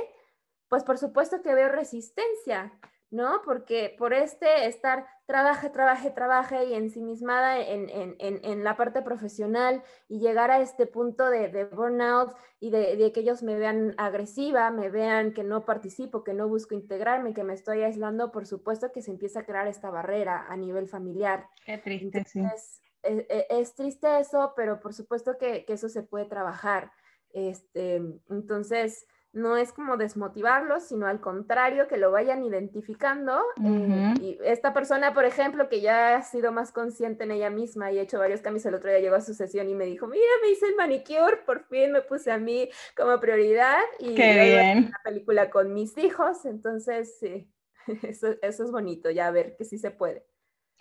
pues 0.69 0.85
por 0.85 0.97
supuesto 0.97 1.41
que 1.41 1.53
veo 1.53 1.67
resistencia. 1.67 2.71
¿No? 3.11 3.41
Porque 3.43 3.95
por 3.97 4.13
este 4.13 4.67
estar 4.67 5.07
trabaje, 5.25 5.69
trabaje, 5.69 6.11
trabaje 6.11 6.65
y 6.65 6.73
ensimismada 6.73 7.59
en, 7.59 7.89
en, 7.89 8.15
en, 8.19 8.39
en 8.43 8.63
la 8.63 8.77
parte 8.77 9.01
profesional 9.01 9.83
y 10.07 10.19
llegar 10.19 10.51
a 10.51 10.61
este 10.61 10.85
punto 10.85 11.29
de, 11.29 11.49
de 11.49 11.65
burnout 11.65 12.35
y 12.59 12.69
de, 12.69 12.95
de, 12.95 13.11
que 13.11 13.21
ellos 13.21 13.41
me 13.41 13.55
vean 13.55 13.95
agresiva, 13.97 14.69
me 14.69 14.89
vean 14.89 15.33
que 15.33 15.43
no 15.43 15.65
participo, 15.65 16.23
que 16.23 16.33
no 16.33 16.47
busco 16.47 16.75
integrarme, 16.75 17.33
que 17.33 17.43
me 17.43 17.53
estoy 17.53 17.81
aislando, 17.81 18.31
por 18.31 18.45
supuesto 18.45 18.91
que 18.91 19.01
se 19.01 19.11
empieza 19.11 19.41
a 19.41 19.45
crear 19.45 19.67
esta 19.67 19.89
barrera 19.89 20.45
a 20.47 20.55
nivel 20.55 20.87
familiar. 20.87 21.47
Qué 21.65 21.77
triste, 21.77 22.23
sí. 22.25 22.41
Es, 22.41 22.81
e, 23.01 23.25
e, 23.29 23.47
es, 23.49 23.75
triste 23.75 24.19
eso, 24.19 24.53
pero 24.55 24.79
por 24.79 24.93
supuesto 24.93 25.37
que, 25.37 25.65
que 25.65 25.73
eso 25.73 25.89
se 25.89 26.03
puede 26.03 26.25
trabajar. 26.25 26.91
Este, 27.31 27.95
entonces, 28.29 29.05
no 29.31 29.57
es 29.57 29.71
como 29.71 29.97
desmotivarlos, 29.97 30.83
sino 30.83 31.05
al 31.05 31.21
contrario, 31.21 31.87
que 31.87 31.97
lo 31.97 32.11
vayan 32.11 32.43
identificando. 32.43 33.39
Eh, 33.63 34.13
y 34.21 34.37
esta 34.43 34.73
persona, 34.73 35.13
por 35.13 35.25
ejemplo, 35.25 35.69
que 35.69 35.81
ya 35.81 36.17
ha 36.17 36.21
sido 36.23 36.51
más 36.51 36.71
consciente 36.71 37.25
en 37.25 37.31
ella 37.31 37.49
misma 37.49 37.91
y 37.91 37.99
ha 37.99 38.01
hecho 38.01 38.19
varios 38.19 38.41
cambios, 38.41 38.65
el 38.65 38.75
otro 38.75 38.89
día 38.89 38.99
llegó 38.99 39.15
a 39.15 39.21
su 39.21 39.33
sesión 39.33 39.69
y 39.69 39.75
me 39.75 39.85
dijo, 39.85 40.07
mira, 40.07 40.23
me 40.41 40.51
hice 40.51 40.67
el 40.67 40.75
manicure, 40.75 41.37
por 41.45 41.65
fin 41.65 41.91
me 41.91 42.01
puse 42.01 42.31
a 42.31 42.37
mí 42.37 42.69
como 42.97 43.19
prioridad 43.19 43.79
y 43.99 44.15
Qué 44.15 44.85
una 44.87 44.99
película 45.03 45.49
con 45.49 45.73
mis 45.73 45.97
hijos, 45.97 46.45
entonces 46.45 47.17
sí, 47.19 47.51
eso, 48.03 48.35
eso 48.41 48.63
es 48.63 48.71
bonito, 48.71 49.11
ya 49.11 49.29
ver 49.31 49.55
que 49.57 49.65
sí 49.65 49.77
se 49.77 49.91
puede. 49.91 50.25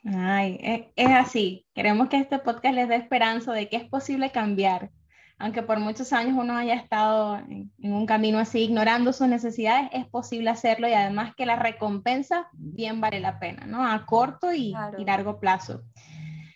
Ay, 0.04 0.58
e, 0.62 0.92
es 0.96 1.10
así. 1.10 1.66
Queremos 1.74 2.08
que 2.08 2.18
este 2.18 2.38
podcast 2.38 2.74
les 2.74 2.88
dé 2.88 2.96
esperanza 2.96 3.52
de 3.52 3.68
que 3.68 3.76
es 3.76 3.84
posible 3.84 4.30
cambiar, 4.30 4.90
aunque 5.38 5.62
por 5.62 5.78
muchos 5.78 6.12
años 6.12 6.36
uno 6.36 6.56
haya 6.56 6.74
estado 6.74 7.38
en, 7.38 7.70
un 7.80 8.06
camino 8.06 8.38
así, 8.38 8.64
ignorando 8.64 9.12
sus 9.12 9.28
necesidades, 9.28 9.88
es 9.92 10.06
posible 10.06 10.50
hacerlo 10.50 10.88
y 10.88 10.92
además 10.92 11.34
que 11.36 11.46
la 11.46 11.56
recompensa 11.56 12.48
bien 12.52 13.00
vale 13.00 13.20
la 13.20 13.38
pena, 13.38 13.64
¿no? 13.66 13.86
A 13.86 14.04
corto 14.04 14.52
y, 14.52 14.74
largo 15.06 15.38
plazo. 15.38 15.82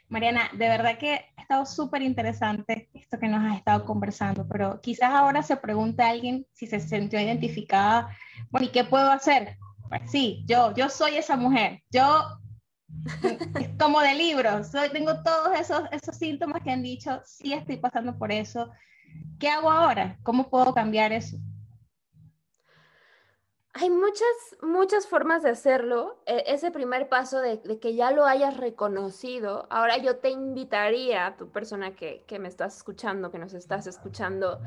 Mariana, 0.09 0.51
de 0.53 0.69
verdad 0.69 0.99
que 0.99 1.25
ha 1.37 1.41
estado 1.41 1.65
súper 1.65 2.03
interesante 2.03 2.91
esto 2.93 3.19
que 3.19 3.29
nos 3.29 3.45
has 3.45 3.57
estado 3.57 3.85
conversando, 3.85 4.47
pero 4.49 4.81
quizás 4.81 5.13
ahora 5.13 5.43
se 5.43 5.57
pregunta 5.57 6.07
a 6.07 6.11
alguien 6.11 6.45
si 6.53 6.67
se 6.67 6.81
sintió 6.81 7.21
identificada, 7.21 8.09
bueno, 8.51 8.67
¿y 8.67 8.71
qué 8.71 8.85
puedo 8.85 9.11
hacer? 9.11 9.57
Pues 9.89 10.11
sí, 10.11 10.43
yo, 10.47 10.75
yo 10.75 10.89
soy 10.89 11.17
esa 11.17 11.37
mujer, 11.37 11.83
yo 11.91 12.42
como 13.79 14.01
de 14.01 14.15
libros. 14.15 14.71
tengo 14.93 15.23
todos 15.23 15.59
esos, 15.59 15.83
esos 15.91 16.17
síntomas 16.17 16.63
que 16.63 16.71
han 16.71 16.83
dicho, 16.83 17.21
sí 17.25 17.53
estoy 17.53 17.77
pasando 17.77 18.17
por 18.17 18.33
eso. 18.33 18.71
¿Qué 19.39 19.49
hago 19.49 19.71
ahora? 19.71 20.19
¿Cómo 20.23 20.49
puedo 20.49 20.73
cambiar 20.73 21.13
eso? 21.13 21.37
Hay 23.75 23.89
muchas, 23.89 24.27
muchas 24.61 25.07
formas 25.07 25.43
de 25.43 25.51
hacerlo. 25.51 26.23
E, 26.27 26.45
ese 26.47 26.71
primer 26.71 27.09
paso 27.09 27.41
de, 27.41 27.61
que 27.81 27.95
ya 27.95 28.11
lo 28.11 28.27
hayas 28.27 28.59
reconocido. 28.59 29.67
Ahora 29.71 29.97
yo 29.97 30.19
te 30.19 30.29
invitaría, 30.29 31.37
tu 31.39 31.51
persona 31.51 31.97
que, 31.97 32.23
que 32.27 32.39
me 32.39 32.49
estás 32.49 32.77
escuchando, 32.77 33.31
que 33.31 33.39
nos 33.39 33.55
estás 33.55 33.87
escuchando, 33.87 34.61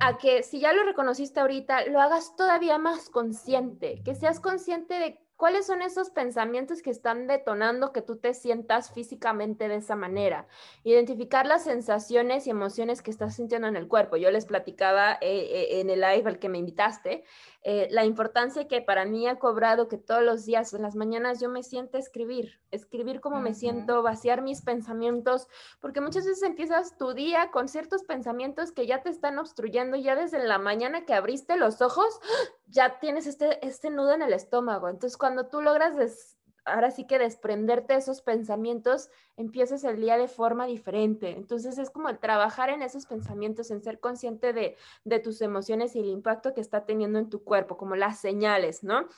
a 0.00 0.18
que 0.18 0.42
si 0.42 0.60
ya 0.60 0.74
lo 0.74 0.84
reconociste 0.84 1.40
ahorita, 1.40 1.86
lo 1.86 2.00
hagas 2.00 2.36
todavía 2.36 2.76
más 2.76 3.08
consciente, 3.08 4.02
que 4.04 4.14
seas 4.14 4.38
consciente 4.38 4.98
de 4.98 5.21
¿Cuáles 5.42 5.66
son 5.66 5.82
esos 5.82 6.10
pensamientos 6.10 6.82
que 6.82 6.90
están 6.90 7.26
detonando 7.26 7.92
que 7.92 8.00
tú 8.00 8.14
te 8.14 8.32
sientas 8.32 8.92
físicamente 8.92 9.66
de 9.66 9.74
esa 9.74 9.96
manera? 9.96 10.46
Identificar 10.84 11.46
las 11.46 11.64
sensaciones 11.64 12.46
y 12.46 12.50
emociones 12.50 13.02
que 13.02 13.10
estás 13.10 13.34
sintiendo 13.34 13.66
en 13.66 13.74
el 13.74 13.88
cuerpo. 13.88 14.16
Yo 14.16 14.30
les 14.30 14.46
platicaba 14.46 15.14
eh, 15.14 15.18
eh, 15.20 15.80
en 15.80 15.90
el 15.90 16.00
live 16.00 16.22
al 16.26 16.38
que 16.38 16.48
me 16.48 16.58
invitaste 16.58 17.24
eh, 17.64 17.86
la 17.90 18.04
importancia 18.04 18.66
que 18.66 18.80
para 18.80 19.04
mí 19.04 19.28
ha 19.28 19.38
cobrado 19.38 19.86
que 19.88 19.96
todos 19.96 20.22
los 20.22 20.44
días, 20.44 20.74
en 20.74 20.82
las 20.82 20.96
mañanas, 20.96 21.40
yo 21.40 21.48
me 21.48 21.62
siento 21.62 21.96
escribir, 21.96 22.60
escribir 22.70 23.20
cómo 23.20 23.40
me 23.40 23.54
siento, 23.54 24.02
vaciar 24.02 24.42
mis 24.42 24.62
pensamientos, 24.62 25.46
porque 25.80 26.00
muchas 26.00 26.26
veces 26.26 26.42
empiezas 26.42 26.96
tu 26.98 27.14
día 27.14 27.50
con 27.52 27.68
ciertos 27.68 28.02
pensamientos 28.02 28.72
que 28.72 28.86
ya 28.86 29.02
te 29.02 29.10
están 29.10 29.38
obstruyendo, 29.38 29.96
ya 29.96 30.16
desde 30.16 30.44
la 30.44 30.58
mañana 30.58 31.04
que 31.04 31.14
abriste 31.14 31.56
los 31.56 31.82
ojos, 31.82 32.20
ya 32.66 32.98
tienes 32.98 33.26
este, 33.26 33.64
este 33.64 33.90
nudo 33.90 34.12
en 34.12 34.22
el 34.22 34.32
estómago. 34.32 34.88
Entonces, 34.88 35.16
cuando 35.16 35.46
tú 35.46 35.60
logras 35.60 36.36
ahora 36.64 36.90
sí 36.90 37.06
que 37.06 37.18
desprenderte 37.18 37.94
de 37.94 37.98
esos 37.98 38.22
pensamientos, 38.22 39.10
empiezas 39.36 39.84
el 39.84 40.00
día 40.00 40.16
de 40.16 40.28
forma 40.28 40.66
diferente. 40.66 41.30
Entonces 41.30 41.78
es 41.78 41.90
como 41.90 42.08
el 42.08 42.18
trabajar 42.18 42.70
en 42.70 42.82
esos 42.82 43.06
pensamientos, 43.06 43.70
en 43.70 43.82
ser 43.82 44.00
consciente 44.00 44.52
de, 44.52 44.76
tus 45.20 45.40
emociones 45.42 45.94
y 45.94 46.00
el 46.00 46.08
impacto 46.08 46.54
que 46.54 46.60
está 46.60 46.84
teniendo 46.84 47.18
en 47.18 47.30
tu 47.30 47.44
cuerpo, 47.44 47.76
como 47.76 47.96
las 47.96 48.18
señales, 48.18 48.82
¿no? 48.82 49.08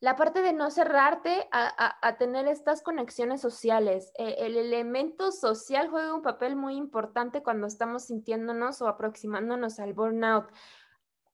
La 0.00 0.14
parte 0.14 0.42
de 0.42 0.52
no 0.52 0.70
cerrarte 0.70 1.48
a, 1.50 2.16
tener 2.18 2.46
estas 2.46 2.82
conexiones 2.82 3.40
sociales. 3.40 4.12
E, 4.16 4.46
el 4.46 4.56
elemento 4.56 5.32
social 5.32 5.88
juega 5.88 6.14
un 6.14 6.22
papel 6.22 6.54
muy 6.54 6.76
importante 6.76 7.42
cuando 7.42 7.66
estamos 7.66 8.04
sintiéndonos 8.04 8.80
o 8.80 8.86
aproximándonos 8.86 9.80
al 9.80 9.94
burnout 9.94 10.52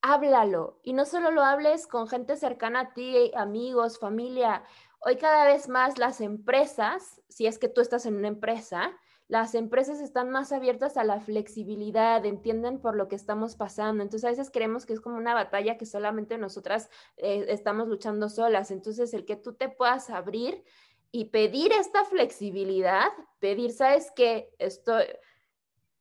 háblalo. 0.05 0.79
Y 0.83 0.93
no 0.93 1.05
solo 1.05 1.31
lo 1.31 1.43
hables 1.43 1.87
con 1.87 2.07
gente 2.07 2.37
cercana 2.37 2.79
a 2.81 2.93
ti, 2.93 3.31
amigos, 3.35 3.97
familia. 3.99 4.63
Hoy 5.07 5.17
cada 5.17 5.45
vez 5.45 5.69
más 5.69 5.99
las 5.99 6.19
empresas, 6.19 7.21
si 7.29 7.45
es 7.45 7.59
que 7.59 7.67
tú 7.67 7.79
estás 7.79 8.07
en 8.07 8.15
una 8.15 8.27
empresa, 8.27 8.91
las 9.27 9.53
empresas 9.53 9.99
están 9.99 10.31
más 10.31 10.51
abiertas 10.51 10.97
a 10.97 11.03
la 11.03 11.19
flexibilidad, 11.19 12.25
entienden 12.25 12.79
por 12.81 12.95
lo 12.95 13.07
que 13.07 13.15
estamos 13.15 13.55
pasando. 13.55 14.01
Entonces 14.01 14.25
a 14.25 14.31
veces 14.31 14.49
creemos 14.49 14.87
que 14.87 14.93
es 14.93 14.99
como 14.99 15.17
una 15.17 15.35
batalla 15.35 15.77
que 15.77 15.85
solamente 15.85 16.39
nosotras 16.39 16.89
eh, 17.17 17.45
estamos 17.49 17.87
luchando 17.87 18.29
solas. 18.29 18.71
Entonces 18.71 19.13
el 19.13 19.25
que 19.25 19.35
tú 19.35 19.53
te 19.53 19.69
puedas 19.69 20.09
abrir 20.09 20.63
y 21.11 21.25
pedir 21.25 21.71
esta 21.71 22.03
flexibilidad, 22.05 23.11
pedir, 23.37 23.73
¿sabes 23.73 24.11
qué? 24.15 24.55
Esto, 24.57 24.97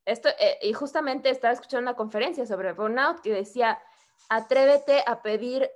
esto, 0.07 0.31
eh, 0.39 0.61
y 0.63 0.73
justamente 0.73 1.29
estaba 1.29 1.53
escuchando 1.53 1.91
una 1.91 1.97
conferencia 1.97 2.47
sobre 2.47 2.73
burnout 2.73 3.21
que 3.21 3.35
decía, 3.35 3.79
atrévete 4.31 5.05
a 5.07 5.21
pedir 5.21 5.71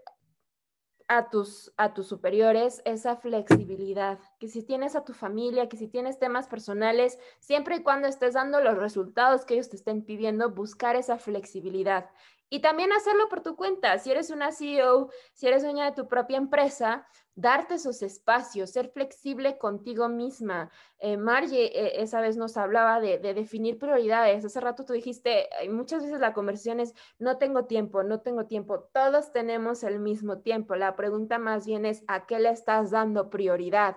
a 1.09 1.31
tus, 1.31 1.73
a 1.79 1.95
tus 1.95 2.07
superiores 2.07 2.83
esa 2.85 3.17
flexibilidad, 3.17 4.19
que 4.39 4.49
si 4.49 4.63
tienes 4.63 4.95
a 4.95 5.05
tu 5.05 5.15
familia, 5.15 5.69
que 5.69 5.79
si 5.79 5.89
tienes 5.89 6.19
temas 6.19 6.49
personales, 6.49 7.19
siempre 7.41 7.77
y 7.77 7.83
cuando 7.83 8.09
estés 8.09 8.35
dando 8.35 8.61
los 8.61 8.77
resultados 8.77 9.45
que 9.45 9.55
ellos 9.55 9.71
te 9.71 9.77
estén 9.77 10.05
pidiendo, 10.05 10.51
buscar 10.51 10.97
esa 10.97 11.19
flexibilidad. 11.19 12.11
Y 12.51 12.61
también 12.61 12.93
hacerlo 12.93 13.29
por 13.29 13.43
tu 13.43 13.57
cuenta. 13.57 13.99
Si 13.99 14.11
eres 14.11 14.31
una 14.31 14.53
CEO, 14.53 15.11
si 15.33 15.47
eres 15.47 15.63
dueña 15.63 15.85
de 15.85 15.93
tu 15.93 16.09
propia 16.09 16.39
empresa, 16.39 17.07
darte 17.35 17.75
esos 17.75 18.03
espacios, 18.03 18.71
ser 18.71 18.89
flexible 18.89 19.59
contigo 19.59 20.09
misma. 20.09 20.71
Eh, 20.99 21.17
Margie 21.17 21.67
eh, 21.67 22.03
esa 22.03 22.21
vez 22.21 22.37
nos 22.37 22.57
hablaba 22.57 23.01
de, 23.01 23.19
definir 23.19 23.79
prioridades. 23.79 24.45
Hace 24.45 24.61
rato 24.61 24.85
tú 24.85 24.93
dijiste, 24.93 25.49
muchas 25.71 26.03
veces 26.03 26.21
la 26.21 26.33
conversión 26.33 26.81
es, 26.81 26.95
no 27.19 27.39
tengo 27.39 27.67
tiempo, 27.67 28.03
no 28.03 28.21
tengo 28.23 28.47
tiempo. 28.47 28.89
Todos 28.93 29.33
tenemos 29.33 29.85
el 29.85 30.01
mismo 30.01 30.39
tiempo. 30.39 30.75
La 30.75 30.97
pregunta 30.97 31.39
más 31.39 31.67
bien 31.67 31.87
es, 31.87 32.03
¿a 32.09 32.27
qué 32.27 32.41
le 32.41 32.51
estás 32.51 32.91
dando 32.91 33.31
prioridad? 33.31 33.97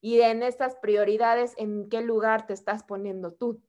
Y 0.00 0.20
en 0.20 0.42
estas 0.42 0.76
prioridades, 0.76 1.54
¿en 1.56 1.88
qué 1.88 2.02
lugar 2.02 2.46
te 2.46 2.52
estás 2.52 2.82
poniendo 2.82 3.32
tú? 3.32 3.62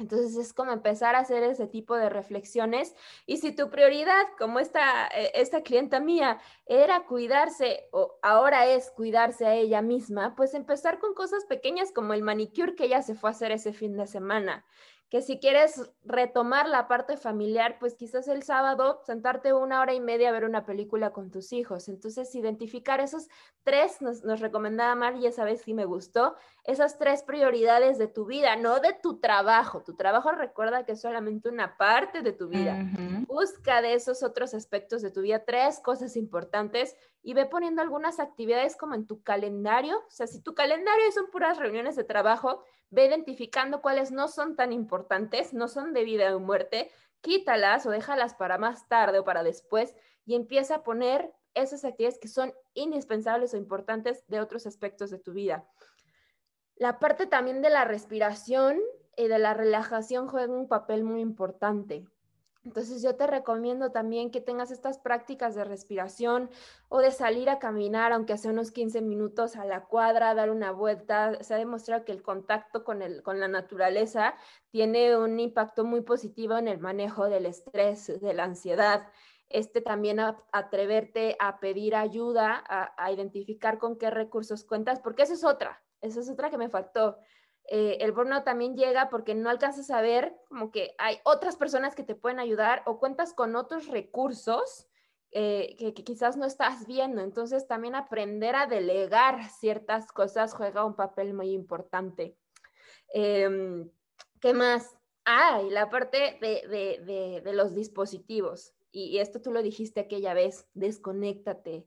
Entonces 0.00 0.36
es 0.36 0.52
como 0.52 0.72
empezar 0.72 1.14
a 1.14 1.20
hacer 1.20 1.42
ese 1.42 1.66
tipo 1.66 1.96
de 1.96 2.08
reflexiones. 2.08 2.94
Y 3.26 3.36
si 3.36 3.54
tu 3.54 3.70
prioridad, 3.70 4.26
como 4.38 4.58
esta, 4.58 5.06
eh, 5.08 5.30
esta 5.34 5.62
clienta 5.62 6.00
mía, 6.00 6.40
era 6.66 7.04
cuidarse 7.04 7.88
o 7.92 8.18
ahora 8.22 8.66
es 8.66 8.90
cuidarse 8.90 9.46
a 9.46 9.54
ella 9.54 9.82
misma, 9.82 10.34
pues 10.34 10.54
empezar 10.54 10.98
con 10.98 11.14
cosas 11.14 11.44
pequeñas 11.44 11.92
como 11.92 12.14
el 12.14 12.22
manicure 12.22 12.74
que 12.74 12.86
ella 12.86 13.02
se 13.02 13.14
fue 13.14 13.30
a 13.30 13.32
hacer 13.32 13.52
ese 13.52 13.72
fin 13.72 13.96
de 13.96 14.06
semana 14.06 14.64
que 15.10 15.22
si 15.22 15.40
quieres 15.40 15.90
retomar 16.04 16.68
la 16.68 16.86
parte 16.86 17.16
familiar, 17.16 17.78
pues 17.80 17.96
quizás 17.96 18.28
el 18.28 18.44
sábado 18.44 19.00
sentarte 19.04 19.52
una 19.52 19.80
hora 19.80 19.92
y 19.92 20.00
media 20.00 20.28
a 20.28 20.32
ver 20.32 20.44
una 20.44 20.64
película 20.64 21.10
con 21.10 21.32
tus 21.32 21.52
hijos. 21.52 21.88
Entonces, 21.88 22.32
identificar 22.36 23.00
esos 23.00 23.28
tres, 23.64 24.00
nos, 24.00 24.22
recomendaba 24.38 24.94
Mar 24.94 25.16
y 25.16 25.26
esa 25.26 25.44
vez 25.44 25.62
sí 25.62 25.74
me 25.74 25.84
gustó, 25.84 26.36
esas 26.62 26.96
tres 26.96 27.24
prioridades 27.24 27.98
de 27.98 28.06
tu 28.06 28.24
vida, 28.24 28.54
no 28.54 28.78
de 28.78 28.92
tu 29.02 29.18
trabajo. 29.18 29.82
Tu 29.82 29.96
trabajo 29.96 30.30
recuerda 30.30 30.84
que 30.84 30.92
es 30.92 31.00
solamente 31.00 31.48
una 31.48 31.76
parte 31.76 32.22
de 32.22 32.32
tu 32.32 32.46
vida. 32.46 32.78
Busca 33.26 33.82
de 33.82 33.94
esos 33.94 34.22
otros 34.22 34.54
aspectos 34.54 35.02
de 35.02 35.10
tu 35.10 35.22
vida 35.22 35.44
tres 35.44 35.80
cosas 35.80 36.16
importantes 36.16 36.96
y 37.20 37.34
ve 37.34 37.46
poniendo 37.46 37.82
algunas 37.82 38.20
actividades 38.20 38.76
como 38.76 38.94
en 38.94 39.08
tu 39.08 39.22
calendario. 39.24 39.98
O 39.98 40.10
sea, 40.10 40.28
si 40.28 40.40
tu 40.40 40.54
calendario 40.54 41.10
son 41.10 41.30
puras 41.32 41.58
reuniones 41.58 41.96
de 41.96 42.04
trabajo, 42.04 42.62
ve 42.90 43.06
identificando 43.06 43.80
cuáles 43.80 44.10
no 44.10 44.28
son 44.28 44.56
tan 44.56 44.72
importantes, 44.72 45.54
no 45.54 45.68
son 45.68 45.92
de 45.92 46.04
vida 46.04 46.34
o 46.34 46.40
muerte, 46.40 46.90
quítalas 47.20 47.86
o 47.86 47.90
déjalas 47.90 48.34
para 48.34 48.58
más 48.58 48.88
tarde 48.88 49.20
o 49.20 49.24
para 49.24 49.42
después 49.42 49.94
y 50.24 50.34
empieza 50.34 50.76
a 50.76 50.82
poner 50.82 51.32
esas 51.54 51.84
actividades 51.84 52.18
que 52.18 52.28
son 52.28 52.52
indispensables 52.74 53.54
o 53.54 53.56
importantes 53.56 54.24
de 54.28 54.40
otros 54.40 54.66
aspectos 54.66 55.10
de 55.10 55.18
tu 55.18 55.32
vida. 55.32 55.66
La 56.76 56.98
parte 56.98 57.26
también 57.26 57.62
de 57.62 57.70
la 57.70 57.84
respiración 57.84 58.78
y 59.16 59.28
de 59.28 59.38
la 59.38 59.54
relajación 59.54 60.28
juega 60.28 60.52
un 60.52 60.68
papel 60.68 61.04
muy 61.04 61.20
importante. 61.20 62.06
Entonces 62.64 63.02
yo 63.02 63.16
te 63.16 63.26
recomiendo 63.26 63.90
también 63.90 64.30
que 64.30 64.42
tengas 64.42 64.70
estas 64.70 64.98
prácticas 64.98 65.54
de 65.54 65.64
respiración 65.64 66.50
o 66.88 66.98
de 66.98 67.10
salir 67.10 67.48
a 67.48 67.58
caminar, 67.58 68.12
aunque 68.12 68.36
sea 68.36 68.50
unos 68.50 68.70
15 68.70 69.00
minutos 69.00 69.56
a 69.56 69.64
la 69.64 69.86
cuadra, 69.86 70.34
dar 70.34 70.50
una 70.50 70.70
vuelta. 70.70 71.42
Se 71.42 71.54
ha 71.54 71.56
demostrado 71.56 72.04
que 72.04 72.12
el 72.12 72.22
contacto 72.22 72.84
con, 72.84 73.00
el, 73.00 73.22
con 73.22 73.40
la 73.40 73.48
naturaleza 73.48 74.34
tiene 74.70 75.16
un 75.16 75.40
impacto 75.40 75.84
muy 75.84 76.02
positivo 76.02 76.58
en 76.58 76.68
el 76.68 76.78
manejo 76.78 77.30
del 77.30 77.46
estrés, 77.46 78.20
de 78.20 78.34
la 78.34 78.44
ansiedad. 78.44 79.08
Este 79.48 79.80
también 79.80 80.20
atreverte 80.52 81.36
a 81.40 81.60
pedir 81.60 81.96
ayuda, 81.96 82.62
a, 82.68 83.10
identificar 83.10 83.78
con 83.78 83.96
qué 83.96 84.10
recursos 84.10 84.64
cuentas, 84.64 85.00
porque 85.00 85.22
esa 85.22 85.32
es 85.32 85.44
otra, 85.44 85.82
esa 86.02 86.20
es 86.20 86.28
otra 86.28 86.50
que 86.50 86.58
me 86.58 86.68
faltó 86.68 87.16
eh, 87.72 87.98
el 88.00 88.10
burnout 88.10 88.42
también 88.42 88.76
llega 88.76 89.08
porque 89.08 89.36
no 89.36 89.48
alcanzas 89.48 89.92
a 89.92 90.00
ver 90.00 90.36
como 90.48 90.72
que 90.72 90.96
hay 90.98 91.20
otras 91.22 91.54
personas 91.54 91.94
que 91.94 92.02
te 92.02 92.16
pueden 92.16 92.40
ayudar 92.40 92.82
o 92.84 92.98
cuentas 92.98 93.32
con 93.32 93.54
otros 93.54 93.86
recursos 93.86 94.88
eh, 95.30 95.76
que, 95.78 95.94
quizás 95.94 96.36
no 96.36 96.46
estás 96.46 96.88
viendo. 96.88 97.20
Entonces 97.22 97.68
también 97.68 97.94
aprender 97.94 98.56
a 98.56 98.66
delegar 98.66 99.48
ciertas 99.50 100.10
cosas 100.10 100.52
juega 100.52 100.84
un 100.84 100.96
papel 100.96 101.32
muy 101.32 101.52
importante. 101.52 102.36
Em, 103.14 103.88
¿Qué 104.40 104.52
más? 104.52 104.96
Ah, 105.24 105.62
y 105.64 105.70
la 105.70 105.88
parte 105.90 106.38
de, 106.40 107.52
los 107.54 107.72
dispositivos. 107.72 108.74
y, 108.90 109.18
esto 109.18 109.40
tú 109.40 109.52
lo 109.52 109.62
dijiste 109.62 110.00
aquella 110.00 110.34
vez, 110.34 110.66
desconéctate 110.74 111.86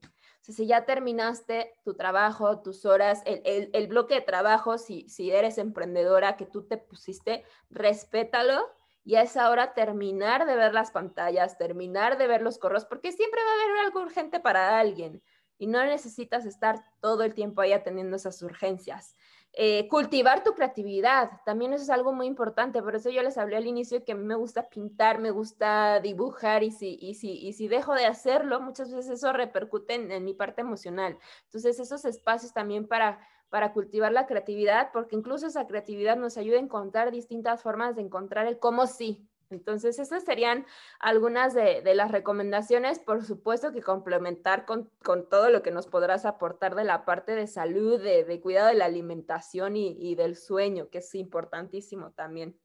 si 0.52 0.68
ya 0.68 0.86
terminaste 0.86 1.74
tu 1.86 1.94
trabajo, 1.94 2.60
tus 2.62 2.86
horas, 2.86 3.22
el, 3.26 3.88
bloque 3.88 4.16
de 4.16 4.22
trabajo, 4.22 4.78
si, 4.78 5.08
si 5.08 5.32
eres 5.32 5.58
emprendedora 5.58 6.36
que 6.36 6.46
tú 6.46 6.64
te 6.64 6.78
pusiste, 6.78 7.46
respétalo 7.70 8.68
y 9.06 9.16
a 9.16 9.22
esa 9.22 9.50
hora 9.50 9.74
terminar 9.74 10.46
de 10.46 10.56
ver 10.56 10.74
las 10.74 10.92
pantallas, 10.92 11.58
terminar 11.58 12.18
de 12.18 12.28
ver 12.28 12.42
los 12.42 12.58
correos, 12.58 12.86
porque 12.86 13.14
siempre 13.14 13.40
va 13.42 13.50
a 13.50 13.66
haber 13.66 13.86
algo 13.86 14.02
urgente 14.02 14.40
para 14.42 14.80
alguien 14.80 15.22
y 15.58 15.68
no 15.68 15.84
necesitas 15.86 16.46
estar 16.46 16.84
todo 17.00 17.24
el 17.24 17.34
tiempo 17.34 17.62
ahí 17.62 17.72
atendiendo 17.72 18.18
esas 18.18 18.42
urgencias. 18.42 19.16
Eh, 19.56 19.88
cultivar 19.88 20.44
tu 20.44 20.54
creatividad, 20.56 21.30
también 21.46 21.74
eso 21.74 21.84
es 21.84 21.90
algo 21.92 22.12
muy 22.12 22.26
importante, 22.26 22.82
por 22.82 22.96
eso 22.96 23.12
yo 23.12 23.22
les 23.22 23.38
hablé 23.38 23.56
al 23.56 23.68
inicio 23.68 24.04
que 24.04 24.14
a 24.14 24.16
mí 24.16 24.24
me 24.24 24.34
gusta 24.34 24.68
pintar, 24.68 25.20
me 25.20 25.30
gusta 25.30 26.00
dibujar 26.00 26.64
y 26.64 26.72
si, 26.72 26.98
y 27.00 27.14
si, 27.14 27.34
y 27.34 27.54
si 27.54 27.68
dejo 27.68 27.94
de 27.94 28.08
hacerlo, 28.08 28.60
muchas 28.62 28.92
veces 28.92 29.12
eso 29.12 29.32
repercute 29.32 29.94
en, 29.94 30.26
mi 30.26 30.34
parte 30.34 30.62
emocional. 30.62 31.20
Entonces, 31.46 31.80
esos 31.80 32.04
espacios 32.04 32.52
también 32.52 32.88
para, 32.88 33.20
para 33.50 33.74
cultivar 33.74 34.12
la 34.12 34.26
creatividad, 34.26 34.90
porque 34.92 35.16
incluso 35.16 35.46
esa 35.46 35.68
creatividad 35.68 36.18
nos 36.18 36.38
ayuda 36.38 36.58
a 36.58 36.62
encontrar 36.62 37.12
distintas 37.12 37.62
formas 37.62 37.96
de 37.96 38.02
encontrar 38.02 38.48
el 38.48 38.58
cómo 38.58 38.88
sí, 38.88 39.30
entonces, 39.54 40.00
esas 40.00 40.24
serían 40.24 40.66
algunas 41.00 41.54
de, 41.54 41.82
las 41.94 42.12
recomendaciones, 42.12 43.00
por 43.00 43.24
supuesto 43.24 43.72
que 43.72 43.82
complementar 43.82 44.66
con, 44.66 44.90
todo 45.30 45.50
lo 45.50 45.62
que 45.64 45.72
nos 45.72 45.88
podrás 45.88 46.26
aportar 46.26 46.76
de 46.76 46.84
la 46.84 47.06
parte 47.06 47.36
de 47.36 47.48
salud, 47.48 48.02
de, 48.02 48.40
cuidado 48.42 48.68
de 48.68 48.76
la 48.76 48.86
alimentación 48.86 49.78
y, 49.78 50.16
del 50.16 50.36
sueño, 50.36 50.90
que 50.90 50.98
es 51.00 51.16
importantísimo 51.16 52.12
también. 52.12 52.58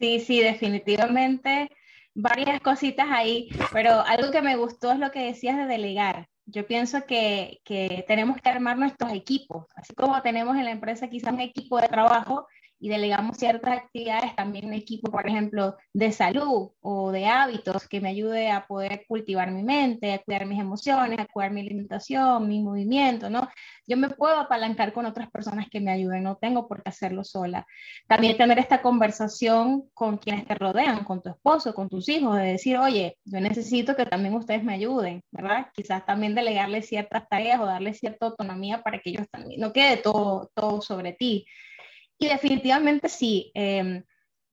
Sí, 0.00 0.20
sí, 0.20 0.40
definitivamente 0.40 1.70
varias 2.14 2.60
cositas 2.60 3.06
ahí, 3.10 3.48
pero 3.72 4.00
algo 4.00 4.30
que 4.30 4.42
me 4.42 4.56
gustó 4.56 4.92
es 4.92 4.98
lo 4.98 5.10
que 5.10 5.26
decías 5.26 5.56
de 5.56 5.66
delegar. 5.66 6.28
Yo 6.46 6.66
pienso 6.66 7.06
que, 7.06 7.60
que 7.64 8.04
tenemos 8.06 8.40
que 8.40 8.48
armar 8.48 8.78
nuestros 8.78 9.12
equipos, 9.12 9.66
así 9.74 9.94
como 9.94 10.20
tenemos 10.22 10.56
en 10.56 10.64
la 10.64 10.70
empresa 10.70 11.08
quizás 11.08 11.32
un 11.32 11.40
equipo 11.40 11.80
de 11.80 11.88
trabajo, 11.88 12.46
y 12.84 12.90
delegamos 12.90 13.38
ciertas 13.38 13.78
actividades, 13.78 14.36
también 14.36 14.66
un 14.66 14.74
equipo, 14.74 15.10
por 15.10 15.26
ejemplo, 15.26 15.74
de 15.94 16.12
salud 16.12 16.72
o 16.82 17.12
de 17.12 17.24
hábitos 17.24 17.88
que 17.88 17.98
me 17.98 18.10
ayude 18.10 18.50
a 18.50 18.66
poder 18.66 19.06
cultivar 19.08 19.50
mi 19.50 19.62
mente, 19.62 20.12
a 20.12 20.18
cuidar 20.18 20.44
mis 20.44 20.60
emociones, 20.60 21.18
a 21.18 21.24
cuidar 21.24 21.50
mi 21.50 21.62
alimentación, 21.62 22.46
mi 22.46 22.62
movimiento, 22.62 23.30
¿no? 23.30 23.48
Yo 23.86 23.96
me 23.96 24.10
puedo 24.10 24.36
apalancar 24.36 24.92
con 24.92 25.06
otras 25.06 25.30
personas 25.30 25.70
que 25.70 25.80
me 25.80 25.92
ayuden, 25.92 26.24
no 26.24 26.36
tengo 26.36 26.68
por 26.68 26.82
qué 26.82 26.90
hacerlo 26.90 27.24
sola. 27.24 27.66
También 28.06 28.36
tener 28.36 28.58
esta 28.58 28.82
conversación 28.82 29.88
con 29.94 30.18
quienes 30.18 30.46
te 30.46 30.54
rodean, 30.54 31.04
con 31.04 31.22
tu 31.22 31.30
esposo, 31.30 31.72
con 31.72 31.88
tus 31.88 32.06
hijos, 32.10 32.36
de 32.36 32.42
decir, 32.42 32.76
oye, 32.76 33.16
yo 33.24 33.40
necesito 33.40 33.96
que 33.96 34.04
también 34.04 34.34
ustedes 34.34 34.62
me 34.62 34.74
ayuden, 34.74 35.22
¿verdad? 35.30 35.68
Quizás 35.72 36.04
también 36.04 36.34
delegarles 36.34 36.86
ciertas 36.86 37.26
tareas 37.30 37.60
o 37.60 37.64
darles 37.64 37.98
cierta 37.98 38.26
autonomía 38.26 38.82
para 38.82 38.98
que 38.98 39.08
ellos 39.08 39.26
también, 39.30 39.58
no 39.58 39.72
quede 39.72 39.96
todo, 39.96 40.50
todo 40.54 40.82
sobre 40.82 41.14
ti. 41.14 41.46
Y 42.18 42.28
definitivamente 42.28 43.08
sí, 43.08 43.50
em, 43.54 44.04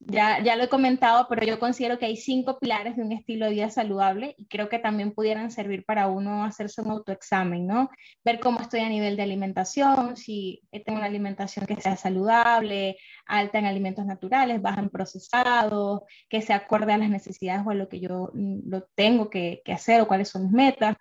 ya, 0.08 0.42
ya 0.44 0.56
lo 0.56 0.64
he 0.64 0.70
comentado, 0.70 1.28
pero 1.30 1.46
yo 1.46 1.60
considero 1.60 2.00
que 2.00 2.08
hay 2.08 2.18
cinco 2.18 2.60
pilares 2.60 2.96
de 2.96 3.04
un 3.04 3.12
estilo 3.12 3.46
de 3.46 3.52
vida 3.52 3.70
saludable 3.70 4.34
y 4.38 4.48
creo 4.48 4.68
que 4.68 4.80
también 4.80 5.14
pudieran 5.14 5.52
servir 5.52 5.86
para 5.86 6.08
uno 6.08 6.44
hacerse 6.44 6.82
un 6.82 6.92
autoexamen, 6.92 7.68
¿no? 7.68 7.90
Ver 8.26 8.40
cómo 8.40 8.62
estoy 8.62 8.80
a 8.82 8.90
nivel 8.90 9.16
de 9.16 9.24
alimentación, 9.24 10.18
si 10.18 10.62
tengo 10.86 10.98
una 10.98 11.08
alimentación 11.08 11.66
que 11.68 11.80
sea 11.80 11.98
saludable, 11.98 12.98
alta 13.26 13.60
en 13.60 13.66
alimentos 13.66 14.06
naturales, 14.06 14.62
baja 14.62 14.82
en 14.82 14.90
procesados, 14.90 16.02
que 16.30 16.42
se 16.42 16.54
acorde 16.54 16.94
a 16.94 16.98
las 16.98 17.10
necesidades 17.10 17.64
o 17.66 17.70
a 17.70 17.76
lo 17.76 17.88
que 17.88 18.00
yo 18.00 18.32
mm, 18.34 18.70
lo 18.70 18.88
tengo 18.96 19.30
que, 19.30 19.62
que 19.64 19.74
hacer 19.74 20.02
o 20.02 20.08
cuáles 20.08 20.30
son 20.30 20.44
mis 20.44 20.52
metas 20.52 20.98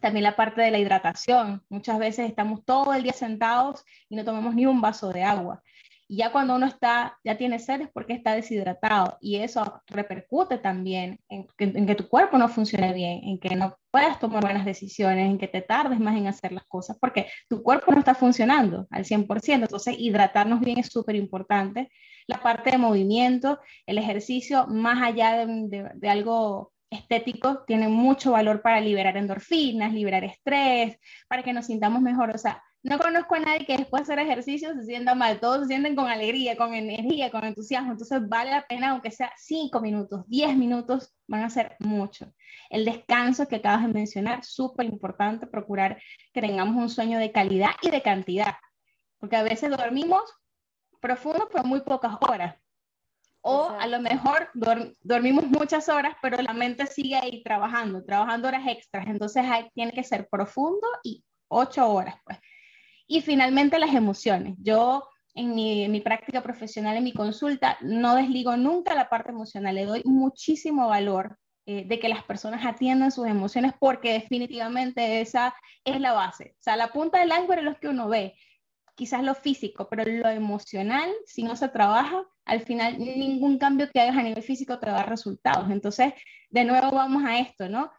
también 0.00 0.24
la 0.24 0.36
parte 0.36 0.60
de 0.60 0.70
la 0.70 0.78
hidratación. 0.78 1.62
Muchas 1.68 1.98
veces 1.98 2.28
estamos 2.28 2.64
todo 2.64 2.92
el 2.94 3.04
día 3.04 3.12
sentados 3.12 3.84
y 4.08 4.16
no 4.16 4.24
tomamos 4.24 4.54
ni 4.54 4.66
un 4.66 4.80
vaso 4.80 5.12
de 5.12 5.22
agua. 5.22 5.62
Y 6.06 6.18
ya 6.18 6.32
cuando 6.32 6.54
uno 6.54 6.66
está, 6.66 7.18
ya 7.24 7.36
tiene 7.36 7.58
sed 7.58 7.82
es 7.82 7.88
porque 7.92 8.12
está 8.12 8.34
deshidratado 8.34 9.16
y 9.20 9.36
eso 9.36 9.82
repercute 9.86 10.58
también 10.58 11.18
en 11.28 11.46
que, 11.56 11.94
tu 11.94 12.08
cuerpo 12.08 12.36
no 12.36 12.48
funcione 12.48 12.92
bien, 12.92 13.20
en 13.24 13.38
que 13.38 13.56
no 13.56 13.76
puedas 13.90 14.18
tomar 14.18 14.42
buenas 14.42 14.66
decisiones, 14.66 15.30
en 15.30 15.38
que 15.38 15.48
te 15.48 15.62
tardes 15.62 15.98
más 15.98 16.16
en 16.16 16.26
hacer 16.26 16.52
las 16.52 16.64
cosas, 16.66 16.98
porque 17.00 17.28
tu 17.48 17.62
cuerpo 17.62 17.92
no 17.92 18.00
está 18.00 18.14
funcionando 18.14 18.86
al 18.90 19.04
100%. 19.04 19.64
Entonces, 19.64 19.96
hidratarnos 19.98 20.60
bien 20.60 20.78
es 20.78 20.88
súper 20.88 21.16
importante. 21.16 21.90
La 22.26 22.42
parte 22.42 22.72
de 22.72 22.78
movimiento, 22.78 23.60
el 23.86 23.98
ejercicio, 23.98 24.66
más 24.66 25.02
allá 25.02 25.46
de, 25.46 25.90
de 25.94 26.08
algo 26.08 26.72
estético, 26.90 27.64
tiene 27.66 27.88
mucho 27.88 28.32
valor 28.32 28.62
para 28.62 28.80
liberar 28.80 29.16
endorfinas, 29.16 29.92
liberar 29.92 30.24
estrés, 30.24 30.98
para 31.28 31.42
que 31.42 31.52
nos 31.52 31.66
sintamos 31.66 32.02
mejor. 32.02 32.30
O 32.34 32.38
sea, 32.38 32.62
no 32.84 32.98
conozco 32.98 33.34
a 33.34 33.40
nadie 33.40 33.64
que 33.64 33.78
después 33.78 34.06
de 34.06 34.12
hacer 34.12 34.26
ejercicio 34.26 34.74
se 34.74 34.84
sienta 34.84 35.14
mal, 35.14 35.40
todos 35.40 35.60
se 35.62 35.68
sienten 35.68 35.96
con 35.96 36.06
alegría, 36.06 36.54
con 36.54 36.74
energía, 36.74 37.30
con 37.30 37.42
entusiasmo, 37.44 37.92
entonces 37.92 38.28
vale 38.28 38.50
la 38.50 38.66
pena, 38.66 38.90
aunque 38.90 39.10
sea 39.10 39.32
5 39.38 39.80
minutos, 39.80 40.24
10 40.28 40.54
minutos, 40.54 41.14
van 41.26 41.44
a 41.44 41.50
ser 41.50 41.76
mucho. 41.78 42.30
El 42.68 42.84
descanso 42.84 43.48
que 43.48 43.56
acabas 43.56 43.86
de 43.86 43.92
mencionar, 43.92 44.44
súper 44.44 44.84
importante, 44.84 45.46
procurar 45.46 45.98
que 46.34 46.42
tengamos 46.42 46.76
un 46.76 46.90
sueño 46.90 47.18
de 47.18 47.32
calidad 47.32 47.70
y 47.80 47.88
de 47.90 48.02
cantidad, 48.02 48.56
porque 49.18 49.36
a 49.36 49.42
veces 49.42 49.70
dormimos 49.70 50.22
profundo, 51.00 51.48
pero 51.50 51.64
muy 51.64 51.80
pocas 51.80 52.16
horas. 52.20 52.54
O 53.40 53.68
a 53.68 53.86
lo 53.86 54.00
mejor 54.00 54.50
dormimos 55.02 55.46
muchas 55.46 55.88
horas, 55.88 56.14
pero 56.20 56.40
la 56.42 56.52
mente 56.52 56.86
sigue 56.86 57.16
ahí 57.16 57.42
trabajando, 57.42 58.04
trabajando 58.04 58.48
horas 58.48 58.66
extras. 58.66 59.06
Entonces 59.06 59.44
tiene 59.74 59.92
que 59.92 60.04
ser 60.04 60.28
profundo 60.28 60.86
y 61.02 61.24
ocho 61.48 61.90
horas, 61.90 62.16
pues. 62.24 62.38
Y 63.06 63.20
finalmente 63.20 63.78
las 63.78 63.94
emociones. 63.94 64.54
Yo 64.58 65.08
en 65.34 65.54
mi, 65.54 66.00
práctica 66.00 66.42
profesional, 66.42 66.96
en 66.96 67.04
mi 67.04 67.12
consulta, 67.12 67.76
no 67.80 68.14
desligo 68.14 68.56
nunca 68.56 68.94
la 68.94 69.08
parte 69.08 69.30
emocional, 69.30 69.74
le 69.74 69.84
doy 69.84 70.02
muchísimo 70.04 70.88
valor 70.88 71.38
eh, 71.66 71.84
de 71.86 71.98
que 71.98 72.08
las 72.08 72.22
personas 72.22 72.64
atiendan 72.64 73.10
sus 73.10 73.26
emociones 73.26 73.72
porque 73.78 74.12
definitivamente 74.12 75.20
esa 75.20 75.54
es 75.84 76.00
la 76.00 76.12
base. 76.12 76.54
O 76.58 76.62
sea, 76.62 76.76
la 76.76 76.92
punta 76.92 77.18
del 77.18 77.30
iceberg 77.30 77.58
es 77.60 77.64
lo 77.64 77.80
que 77.80 77.88
uno 77.88 78.08
ve, 78.08 78.34
quizás 78.94 79.24
lo 79.24 79.34
físico, 79.34 79.88
pero 79.90 80.04
lo 80.04 80.28
emocional, 80.28 81.10
si 81.26 81.42
no 81.42 81.56
se 81.56 81.68
trabaja, 81.68 82.24
al 82.44 82.60
final 82.60 82.98
ningún 82.98 83.58
cambio 83.58 83.90
que 83.90 84.00
hagas 84.00 84.16
a 84.16 84.22
nivel 84.22 84.42
físico 84.42 84.78
te 84.78 84.86
da 84.86 85.02
resultados. 85.02 85.68
Entonces, 85.70 86.14
de 86.50 86.64
nuevo 86.64 86.92
vamos 86.92 87.24
a 87.24 87.38
esto, 87.38 87.68
¿no? 87.68 87.90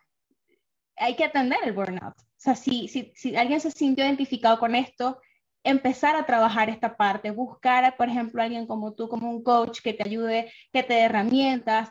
Hay 0.95 1.15
que 1.17 1.25
atender 1.25 1.59
el 1.65 1.73
burnout 1.73 2.15
sea, 2.45 2.55
si, 2.55 2.87
si, 2.87 3.35
alguien 3.35 3.59
se 3.59 3.71
sintió 3.71 4.05
identificado 4.05 4.59
con 4.59 4.75
esto, 4.75 5.19
empezar 5.63 6.15
a 6.15 6.25
trabajar 6.25 6.69
esta 6.69 6.95
parte, 6.95 7.31
buscar, 7.31 7.97
por 7.97 8.07
ejemplo, 8.07 8.41
a 8.41 8.45
alguien 8.45 8.67
como 8.67 8.93
tú, 8.93 9.09
como 9.09 9.29
un 9.31 9.43
coach 9.43 9.81
que 9.81 9.93
te 9.93 10.03
ayude, 10.07 10.51
que 10.71 10.83
te 10.83 10.93
dé 10.93 11.01
herramientas, 11.01 11.89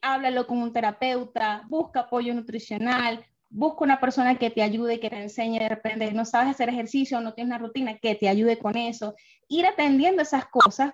háblalo 0.00 0.46
con 0.46 0.58
un 0.58 0.72
terapeuta, 0.72 1.64
busca 1.68 2.00
apoyo 2.00 2.32
nutricional, 2.32 3.24
busca 3.50 3.84
una 3.84 3.98
persona 3.98 4.38
que 4.38 4.50
te 4.50 4.62
ayude, 4.62 5.00
que 5.00 5.10
te 5.10 5.20
enseñe 5.20 5.58
de 5.58 5.68
repente, 5.68 6.12
no 6.12 6.24
sabes 6.24 6.50
hacer 6.50 6.68
ejercicio, 6.68 7.20
no 7.20 7.34
tienes 7.34 7.50
una 7.50 7.66
rutina, 7.66 7.98
que 7.98 8.14
te 8.14 8.28
ayude 8.28 8.58
con 8.58 8.76
eso, 8.76 9.14
ir 9.48 9.66
atendiendo 9.66 10.22
esas 10.22 10.46
cosas 10.46 10.92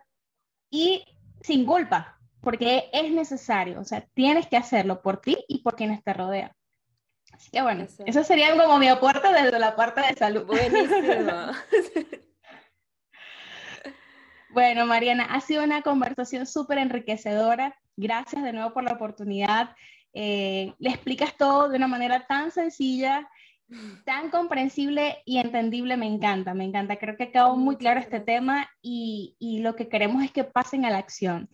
y 0.70 1.04
sin 1.42 1.66
culpa, 1.66 2.18
porque 2.40 2.88
es 2.92 3.10
necesario, 3.12 3.80
o 3.80 3.84
sea, 3.84 4.06
tienes 4.14 4.46
que 4.46 4.56
hacerlo 4.56 5.02
por 5.02 5.20
ti 5.20 5.36
y 5.46 5.62
por 5.62 5.76
quienes 5.76 6.02
te 6.02 6.14
rodean. 6.14 6.52
Que 7.52 7.62
bueno, 7.62 7.86
eso 8.06 8.24
sería 8.24 8.56
como 8.56 8.78
mi 8.78 8.88
aporte 8.88 9.28
desde 9.32 9.58
la 9.58 9.76
parte 9.76 10.00
de 10.00 10.14
salud. 10.14 10.44
Buenísimo. 10.46 11.32
bueno, 14.50 14.86
Mariana, 14.86 15.24
ha 15.24 15.40
sido 15.40 15.64
una 15.64 15.82
conversación 15.82 16.46
súper 16.46 16.78
enriquecedora. 16.78 17.76
Gracias 17.96 18.42
de 18.42 18.52
nuevo 18.52 18.72
por 18.72 18.84
la 18.84 18.92
oportunidad. 18.92 19.74
Eh, 20.12 20.72
le 20.78 20.90
explicas 20.90 21.36
todo 21.36 21.68
de 21.68 21.76
una 21.76 21.88
manera 21.88 22.26
tan 22.26 22.50
sencilla, 22.50 23.28
tan 24.04 24.30
comprensible 24.30 25.22
y 25.24 25.38
entendible. 25.38 25.96
Me 25.96 26.06
encanta, 26.06 26.54
me 26.54 26.64
encanta. 26.64 26.96
Creo 26.96 27.16
que 27.16 27.32
quedó 27.32 27.56
muy 27.56 27.76
claro 27.76 28.00
este 28.00 28.20
tema 28.20 28.68
y, 28.80 29.36
y 29.38 29.60
lo 29.60 29.74
que 29.76 29.88
queremos 29.88 30.22
es 30.22 30.30
que 30.30 30.44
pasen 30.44 30.84
a 30.84 30.90
la 30.90 30.98
acción. 30.98 31.48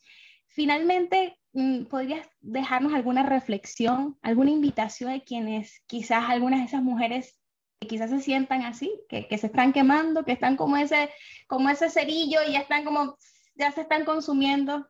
Finalmente, 0.60 1.40
mm, 1.54 1.84
¿podrías 1.84 2.28
dejarnos 2.42 2.92
alguna 2.92 3.22
reflexión, 3.22 4.18
alguna 4.20 4.50
invitación 4.50 5.10
de 5.10 5.24
quienes 5.24 5.82
quizás 5.86 6.28
algunas 6.28 6.60
de 6.60 6.66
esas 6.66 6.82
mujeres 6.82 7.40
que 7.80 7.88
quizás 7.88 8.10
se 8.10 8.20
sientan 8.20 8.60
así, 8.64 9.00
que, 9.08 9.26
se 9.38 9.46
están 9.46 9.72
quemando, 9.72 10.22
que 10.22 10.32
están 10.32 10.58
como 10.58 10.76
ese, 10.76 11.08
como 11.46 11.70
ese 11.70 11.88
cerillo 11.88 12.40
y 12.46 12.52
ya 12.52 12.58
están 12.58 12.84
como, 12.84 13.16
ya 13.54 13.72
se 13.72 13.80
están 13.80 14.04
consumiendo? 14.04 14.86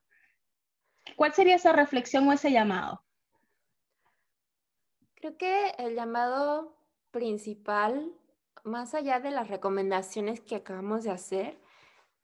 ¿Cuál 1.14 1.34
sería 1.34 1.54
esa 1.54 1.72
reflexión 1.72 2.26
o 2.26 2.32
ese 2.32 2.50
llamado? 2.50 3.04
Creo 5.14 5.36
que 5.36 5.70
el 5.78 5.94
llamado 5.94 6.76
principal, 7.12 8.12
más 8.64 8.92
allá 8.94 9.20
de 9.20 9.30
las 9.30 9.46
recomendaciones 9.46 10.40
que 10.40 10.56
acabamos 10.56 11.04
de 11.04 11.12
hacer, 11.12 11.60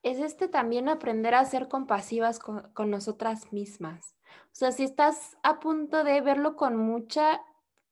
es 0.07 0.21
este 0.21 0.47
también 0.47 0.89
aprender 0.89 1.35
a 1.35 1.45
ser 1.45 1.67
compasivas 1.67 2.39
con, 2.39 2.91
nosotras 2.91 3.53
mismas. 3.53 4.15
O 4.45 4.55
sea, 4.55 4.71
si 4.71 4.85
estás 4.85 5.37
a 5.43 5.59
punto 5.59 6.05
de 6.05 6.21
verlo 6.21 6.55
con 6.55 6.77
mucha 6.77 7.43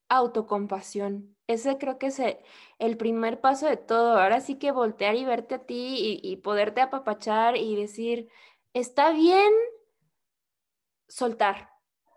autocompasión, 0.09 1.37
ese 1.49 1.77
creo 1.77 1.99
que 1.99 2.07
es 2.07 2.21
el, 2.79 2.97
primer 2.97 3.41
paso 3.41 3.67
de 3.67 3.77
todo. 3.77 4.17
Ahora 4.17 4.41
sí 4.41 4.61
que 4.61 4.71
voltear 4.71 5.17
y 5.17 5.25
verte 5.25 5.57
a 5.57 5.67
ti 5.67 6.21
y, 6.23 6.33
y 6.33 6.37
poderte 6.37 6.83
apapachar 6.83 7.57
y 7.57 7.75
decir, 7.75 8.29
está 8.75 9.11
bien 9.11 9.53
soltar, 11.09 11.71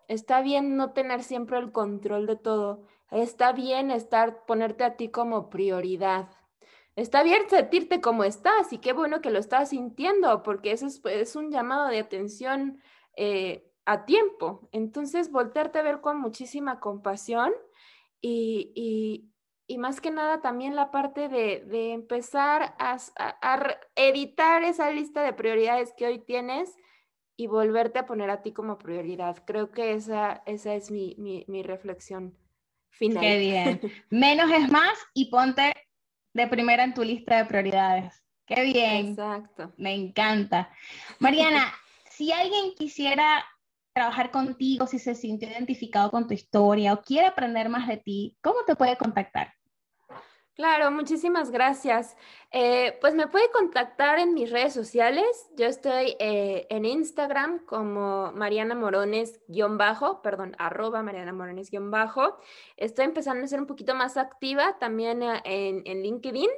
está 0.08 0.42
bien 0.42 0.78
no 0.78 0.92
tener 0.94 1.24
siempre 1.24 1.58
el 1.58 1.72
control 1.72 2.28
de 2.28 2.36
todo, 2.36 2.84
está 3.10 3.52
bien 3.52 3.90
estar, 3.90 4.46
ponerte 4.46 4.84
a 4.84 4.96
ti 4.96 5.10
como 5.10 5.50
prioridad. 5.50 6.30
Está 6.98 7.22
bien 7.22 7.44
sentirte 7.48 8.02
como 8.02 8.24
estás 8.24 8.74
y 8.74 8.80
qué 8.80 8.92
bueno 8.92 9.22
que 9.22 9.30
lo 9.30 9.38
estás 9.38 9.70
sintiendo, 9.70 10.42
porque 10.42 10.72
eso 10.72 10.88
es, 10.88 11.36
un 11.36 11.52
llamado 11.52 11.90
de 11.90 12.00
atención 12.00 12.82
eh, 13.16 13.72
a 13.86 14.06
tiempo. 14.06 14.68
Entonces, 14.72 15.32
voltearte 15.32 15.78
a 15.78 15.84
ver 15.84 16.02
con 16.02 16.20
muchísima 16.20 16.80
compasión 16.80 17.54
y, 18.20 19.32
más 19.78 20.02
que 20.02 20.10
nada 20.10 20.42
también 20.42 20.76
la 20.76 20.90
parte 20.90 21.30
de, 21.30 21.94
empezar 21.94 22.76
a, 22.80 22.98
editar 23.96 24.64
esa 24.64 24.90
lista 24.90 25.22
de 25.22 25.34
prioridades 25.34 25.94
que 25.96 26.08
hoy 26.08 26.18
tienes 26.18 26.76
y 27.36 27.46
volverte 27.46 28.00
a 28.00 28.08
poner 28.08 28.32
a 28.32 28.42
ti 28.42 28.54
como 28.54 28.80
prioridad. 28.80 29.44
Creo 29.46 29.70
que 29.70 29.94
esa, 29.94 30.42
esa 30.48 30.74
es 30.74 30.90
mi, 30.90 31.16
mi 31.48 31.62
reflexión 31.62 32.36
final. 32.90 33.22
Qué 33.22 33.38
bien. 33.38 33.82
Menos 34.10 34.50
es 34.50 34.72
más 34.72 34.98
y 35.14 35.30
ponte 35.30 35.76
de 36.38 36.48
primera 36.48 36.84
en 36.84 36.94
tu 36.94 37.04
lista 37.04 37.38
de 37.38 37.46
prioridades. 37.46 38.24
Qué 38.46 38.62
bien. 38.64 39.08
Exacto. 39.08 39.74
Me 39.78 39.94
encanta. 39.94 40.70
Mariana, 41.20 41.74
si 42.10 42.32
alguien 42.32 42.74
quisiera 42.78 43.44
trabajar 43.94 44.32
contigo, 44.32 44.86
si 44.88 45.00
se 45.00 45.16
sintió 45.16 45.50
identificado 45.50 46.12
con 46.12 46.28
tu 46.28 46.34
historia 46.34 46.94
o 46.94 47.02
quiere 47.02 47.28
aprender 47.28 47.68
más 47.68 47.88
de 47.88 47.98
ti, 47.98 48.38
¿cómo 48.42 48.60
te 48.66 48.76
puede 48.76 48.96
contactar? 48.96 49.57
Claro, 50.58 50.90
muchísimas 50.90 51.52
gracias. 51.52 52.18
Eh, 52.52 52.98
pues 53.00 53.14
me 53.14 53.28
puede 53.28 53.52
contactar 53.52 54.18
en 54.18 54.34
mis 54.34 54.50
redes 54.50 54.74
sociales. 54.74 55.52
Yo 55.56 55.68
estoy 55.68 56.16
eh, 56.18 56.66
en 56.72 56.84
Instagram 56.84 57.64
como 57.64 58.32
Mariana 58.32 58.74
Morones-bajo, 58.74 60.24
perdón, 60.24 60.56
arroba 60.58 61.04
Mariana 61.04 61.32
Morones-bajo. 61.32 62.40
Estoy 62.76 63.06
empezando 63.06 63.44
a 63.44 63.48
ser 63.48 63.60
un 63.60 63.68
poquito 63.68 63.94
más 63.94 64.18
activa 64.18 64.80
también 64.80 65.22
eh, 65.22 65.42
en, 65.46 66.02
LinkedIn. 66.02 66.50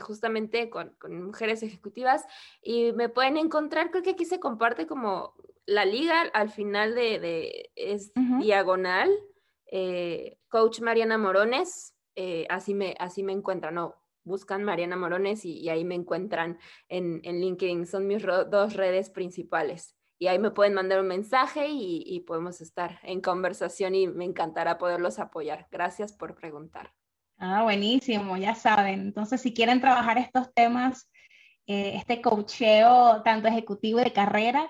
justamente 0.00 0.68
con, 0.68 0.96
mujeres 1.08 1.62
ejecutivas 1.62 2.26
y 2.60 2.92
me 2.94 3.08
pueden 3.08 3.36
encontrar, 3.36 3.92
creo 3.92 4.02
que 4.02 4.10
aquí 4.10 4.24
se 4.24 4.40
comparte 4.40 4.88
como 4.88 5.34
la 5.64 5.84
liga 5.84 6.22
al 6.32 6.50
final 6.50 6.96
de, 6.96 7.70
es 7.76 8.12
diagonal, 8.40 9.08
coach 10.48 10.80
Mariana 10.80 11.18
Morones, 11.18 11.94
eh, 12.20 12.46
así, 12.50 12.74
me, 12.74 12.96
así 12.98 13.22
me 13.22 13.32
encuentran, 13.32 13.76
no, 13.76 13.94
buscan 14.24 14.64
Mariana 14.64 14.96
Morones 14.96 15.44
y, 15.44 15.68
ahí 15.68 15.84
me 15.84 15.94
encuentran 15.94 16.58
en, 16.88 17.22
LinkedIn, 17.22 17.86
son 17.86 18.08
mis 18.08 18.24
dos 18.50 18.74
redes 18.74 19.08
principales. 19.08 19.94
y 20.18 20.26
ahí 20.26 20.40
me 20.40 20.50
pueden 20.50 20.74
mandar 20.74 21.00
un 21.00 21.06
mensaje 21.06 21.68
y, 21.70 22.18
podemos 22.26 22.60
estar 22.60 22.98
en 23.04 23.20
conversación 23.20 23.94
y 23.94 24.08
me 24.08 24.24
encantará 24.24 24.78
poderlos 24.78 25.20
apoyar. 25.20 25.68
Gracias 25.70 26.12
por 26.12 26.34
preguntar. 26.34 26.92
Ah, 27.36 27.62
buenísimo, 27.62 28.36
ya 28.36 28.56
saben. 28.56 29.00
Entonces, 29.00 29.40
si 29.40 29.54
quieren 29.54 29.80
trabajar 29.80 30.18
estos 30.18 30.52
temas, 30.54 31.08
eh, 31.68 31.92
este 31.94 32.20
coacheo 32.20 33.22
tanto 33.22 33.46
ejecutivo 33.46 34.00
de 34.00 34.12
carrera 34.12 34.68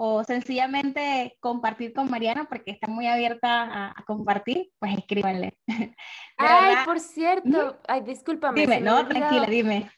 o 0.00 0.22
sencillamente 0.22 1.36
compartir 1.40 1.92
con 1.92 2.08
Mariana 2.08 2.46
porque 2.48 2.70
está 2.70 2.86
muy 2.86 3.08
abierta 3.08 3.90
a, 3.90 4.04
compartir, 4.06 4.70
pues 4.78 4.96
escríbanle. 4.96 5.58
Ay, 6.38 6.76
por 6.84 7.00
cierto, 7.00 7.78
ay, 7.88 8.02
discúlpame. 8.02 8.60
Dime, 8.60 8.80
no, 8.80 9.04
tranquila, 9.08 9.46
dime. 9.46 9.90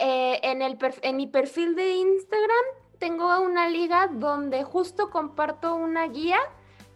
Eh, 0.00 0.40
en, 0.42 0.60
el 0.60 0.76
en 1.02 1.16
mi 1.16 1.28
perfil 1.28 1.76
de 1.76 1.94
Instagram 1.94 2.64
tengo 2.98 3.40
una 3.40 3.68
liga 3.68 4.08
donde 4.08 4.64
justo 4.64 5.10
comparto 5.10 5.76
una 5.76 6.08
guía 6.08 6.38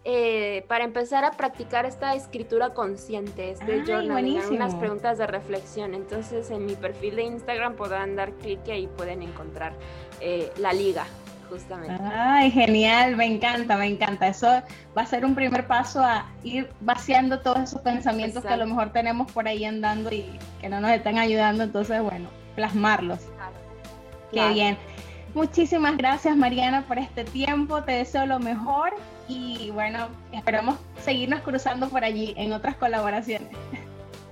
eh, 0.03 0.65
para 0.67 0.83
empezar 0.83 1.25
a 1.25 1.31
practicar 1.33 1.87
esta 1.87 2.17
escritura 2.17 2.75
consciente, 2.75 3.53
este 3.53 3.85
journaling, 3.87 4.41
unas 4.51 4.75
preguntas 4.75 5.19
de 5.19 5.29
reflexión. 5.29 5.95
Entonces 5.95 6.51
en 6.51 6.67
mi 6.67 6.75
perfil 6.75 7.15
de 7.15 7.23
Instagram 7.23 7.77
podrán 7.77 8.17
dar 8.17 8.33
clic 8.33 8.59
y 8.67 8.71
ahí 8.73 8.87
pueden 8.89 9.23
encontrar 9.23 9.75
eh, 10.21 10.53
la 10.59 10.73
liga. 10.73 11.07
Justamente. 11.49 12.03
Ay, 12.12 12.51
genial, 12.51 13.16
me 13.16 13.26
encanta, 13.26 13.76
me 13.76 13.86
encanta. 13.86 14.28
Eso 14.28 14.46
va 14.96 15.03
a 15.03 15.07
ser 15.07 15.24
un 15.24 15.34
primer 15.34 15.66
paso 15.66 16.03
a 16.03 16.26
ir 16.44 16.70
vaciando 16.80 17.40
todos 17.40 17.61
esos 17.61 17.80
pensamientos 17.80 18.44
que 18.44 18.53
a 18.53 18.57
lo 18.57 18.66
mejor 18.66 18.92
tenemos 18.92 19.30
por 19.32 19.49
ahí 19.49 19.64
andando 19.64 20.11
y 20.11 20.26
que 20.61 20.68
no 20.68 20.80
nos 20.80 20.90
están 20.90 21.18
ayudando. 21.18 21.64
Entonces, 21.64 22.03
bueno, 22.03 22.28
plasmarlos. 22.55 23.20
Qué 24.32 24.49
bien. 24.51 24.76
Muchísimas 25.34 25.96
gracias, 25.96 26.36
Mariana, 26.36 26.86
por 26.86 26.99
este 26.99 27.24
tiempo. 27.24 27.82
Te 27.82 27.92
deseo 27.92 28.26
lo 28.26 28.38
mejor 28.38 28.92
y 29.28 29.70
bueno, 29.72 30.09
esperamos 30.32 30.76
seguirnos 31.03 31.40
cruzando 31.40 31.88
por 31.88 32.05
allí 32.05 32.34
en 32.36 32.53
otras 32.53 32.76
colaboraciones. 32.76 33.49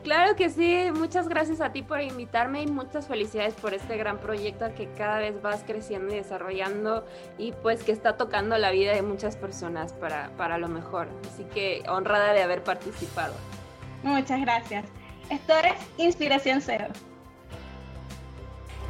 Claro 0.07 0.37
que 0.37 0.51
sí, 0.51 0.85
muchas 0.95 1.29
gracias 1.29 1.61
a 1.61 1.73
ti 1.73 1.83
por 1.83 2.01
invitarme 2.01 2.63
y 2.63 2.69
muchas 2.69 3.09
felicidades 3.09 3.55
por 3.55 3.75
este 3.75 3.97
gran 3.97 4.19
proyecto 4.19 4.73
que 4.77 4.89
cada 4.97 5.19
vez 5.19 5.43
vas 5.43 5.65
creciendo 5.67 6.15
y 6.15 6.19
desarrollando 6.19 7.05
y 7.39 7.51
pues 7.51 7.83
que 7.83 7.91
está 7.91 8.17
tocando 8.17 8.57
la 8.57 8.71
vida 8.71 8.95
de 8.95 9.03
muchas 9.03 9.35
personas 9.35 9.93
para, 9.95 10.31
para 10.37 10.59
lo 10.59 10.69
mejor. 10.69 11.09
Así 11.29 11.43
que 11.53 11.83
honrada 11.89 12.33
de 12.35 12.41
haber 12.41 12.63
participado. 12.63 13.35
Muchas 14.05 14.41
gracias. 14.43 14.85
Esto 15.29 15.55
es 15.55 15.75
Inspiración 15.99 16.61
Cero. 16.61 16.87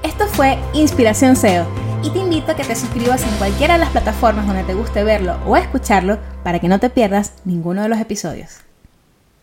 Esto 0.02 0.26
fue 0.26 0.58
Inspiración 0.74 1.34
SEO 1.34 1.66
y 2.02 2.10
te 2.10 2.18
invito 2.18 2.52
a 2.52 2.56
que 2.56 2.64
te 2.64 2.76
suscribas 2.76 3.22
en 3.22 3.34
cualquiera 3.38 3.78
de 3.78 3.80
las 3.80 3.90
plataformas 3.90 4.46
donde 4.46 4.64
te 4.64 4.74
guste 4.74 5.02
verlo 5.02 5.38
o 5.46 5.56
escucharlo 5.56 6.18
para 6.44 6.58
que 6.58 6.68
no 6.68 6.78
te 6.78 6.90
pierdas 6.90 7.36
ninguno 7.46 7.80
de 7.80 7.88
los 7.88 8.00
episodios. 8.00 8.65